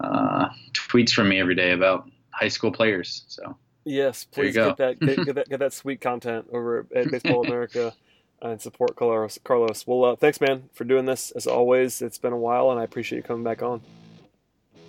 uh, 0.00 0.48
tweets 0.72 1.10
from 1.12 1.28
me 1.28 1.38
every 1.38 1.54
day 1.54 1.72
about 1.72 2.10
high 2.30 2.48
school 2.48 2.72
players. 2.72 3.24
So 3.28 3.56
Yes, 3.84 4.24
please 4.24 4.54
get 4.54 4.76
that 4.76 5.00
get, 5.00 5.24
get 5.24 5.34
that 5.34 5.48
get 5.48 5.58
that 5.60 5.72
sweet 5.72 6.00
content 6.00 6.48
over 6.52 6.86
at 6.94 7.10
Baseball 7.10 7.44
America 7.44 7.94
and 8.40 8.60
support 8.60 8.96
Carlos. 8.96 9.38
Carlos, 9.42 9.86
well, 9.86 10.04
uh, 10.04 10.16
thanks, 10.16 10.40
man, 10.40 10.68
for 10.72 10.84
doing 10.84 11.04
this. 11.04 11.30
As 11.32 11.46
always, 11.46 12.02
it's 12.02 12.18
been 12.18 12.32
a 12.32 12.38
while, 12.38 12.70
and 12.70 12.80
I 12.80 12.84
appreciate 12.84 13.18
you 13.18 13.22
coming 13.22 13.44
back 13.44 13.62
on. 13.62 13.80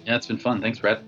yeah, 0.05 0.15
it's 0.15 0.27
been 0.27 0.37
fun. 0.37 0.61
Thanks, 0.61 0.79
Brad. 0.79 1.03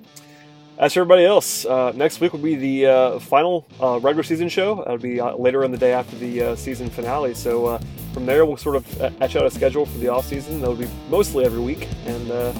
As 0.78 0.94
for 0.94 1.00
everybody 1.00 1.24
else, 1.24 1.66
uh, 1.66 1.94
next 1.96 2.20
week 2.20 2.34
will 2.34 2.42
be 2.42 2.56
the 2.56 2.86
uh, 2.88 3.20
final 3.20 3.66
uh, 3.82 3.98
regular 4.02 4.24
season 4.24 4.50
show. 4.50 4.76
That'll 4.76 4.98
be 4.98 5.22
uh, 5.22 5.34
later 5.36 5.64
in 5.64 5.72
the 5.72 5.78
day 5.78 5.94
after 5.94 6.18
the 6.18 6.42
uh, 6.42 6.56
season 6.58 6.90
finale. 6.90 7.34
So 7.34 7.66
uh, 7.68 7.80
from 8.14 8.26
there, 8.26 8.46
we'll 8.46 8.58
sort 8.58 8.76
of 8.76 9.02
etch 9.22 9.38
out 9.38 9.46
a 9.46 9.52
schedule 9.52 9.86
for 9.86 9.98
the 10.00 10.10
off 10.10 10.26
season. 10.26 10.60
That'll 10.60 10.76
be 10.76 10.90
mostly 11.10 11.46
every 11.46 11.62
week. 11.62 11.88
And 12.06 12.56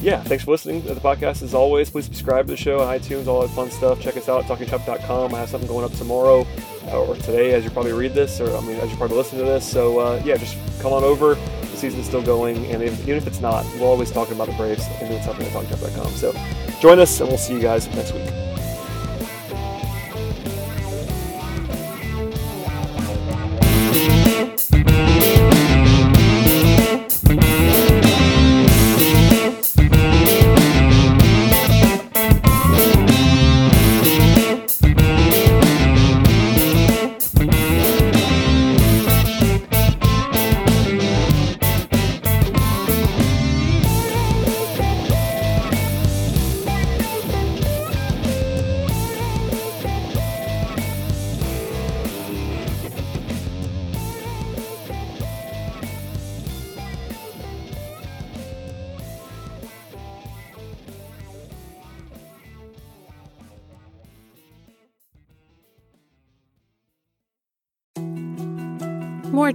yeah, 0.00 0.22
thanks 0.22 0.44
for 0.44 0.52
listening 0.52 0.82
to 0.82 0.94
the 0.94 1.00
podcast. 1.00 1.42
As 1.42 1.54
always, 1.54 1.90
please 1.90 2.04
subscribe 2.04 2.46
to 2.46 2.52
the 2.52 2.56
show 2.56 2.82
on 2.82 2.96
iTunes, 2.96 3.26
all 3.26 3.40
that 3.40 3.50
fun 3.50 3.70
stuff. 3.72 4.00
Check 4.00 4.16
us 4.16 4.28
out 4.28 4.48
at 4.48 4.58
talkingchop.com. 4.58 5.34
I 5.34 5.38
have 5.38 5.48
something 5.48 5.68
going 5.68 5.84
up 5.84 5.92
tomorrow 5.94 6.46
or 6.92 7.16
today 7.16 7.52
as 7.54 7.64
you 7.64 7.70
probably 7.70 7.92
read 7.92 8.14
this, 8.14 8.40
or 8.40 8.56
I 8.56 8.60
mean, 8.60 8.76
as 8.76 8.90
you 8.92 8.96
probably 8.96 9.16
listen 9.16 9.40
to 9.40 9.44
this. 9.44 9.68
So 9.68 10.14
yeah, 10.18 10.36
just 10.36 10.56
come 10.80 10.92
on 10.92 11.02
over. 11.02 11.34
The 11.34 11.76
season's 11.76 12.06
still 12.06 12.22
going, 12.22 12.64
and 12.66 12.80
even 12.80 13.16
if 13.16 13.26
it's 13.26 13.40
not, 13.40 13.64
we're 13.74 13.86
always 13.86 14.12
talking 14.12 14.36
about 14.36 14.46
the 14.46 14.54
Braves 14.54 14.86
and 15.00 15.08
doing 15.08 15.22
something 15.22 15.46
at 15.46 15.52
talkingchop.com. 15.52 16.12
So 16.12 16.32
join 16.86 17.00
us, 17.00 17.18
and 17.18 17.28
we'll 17.28 17.36
see 17.36 17.52
you 17.52 17.58
guys 17.58 17.88
next 17.96 18.12
week. 18.12 18.45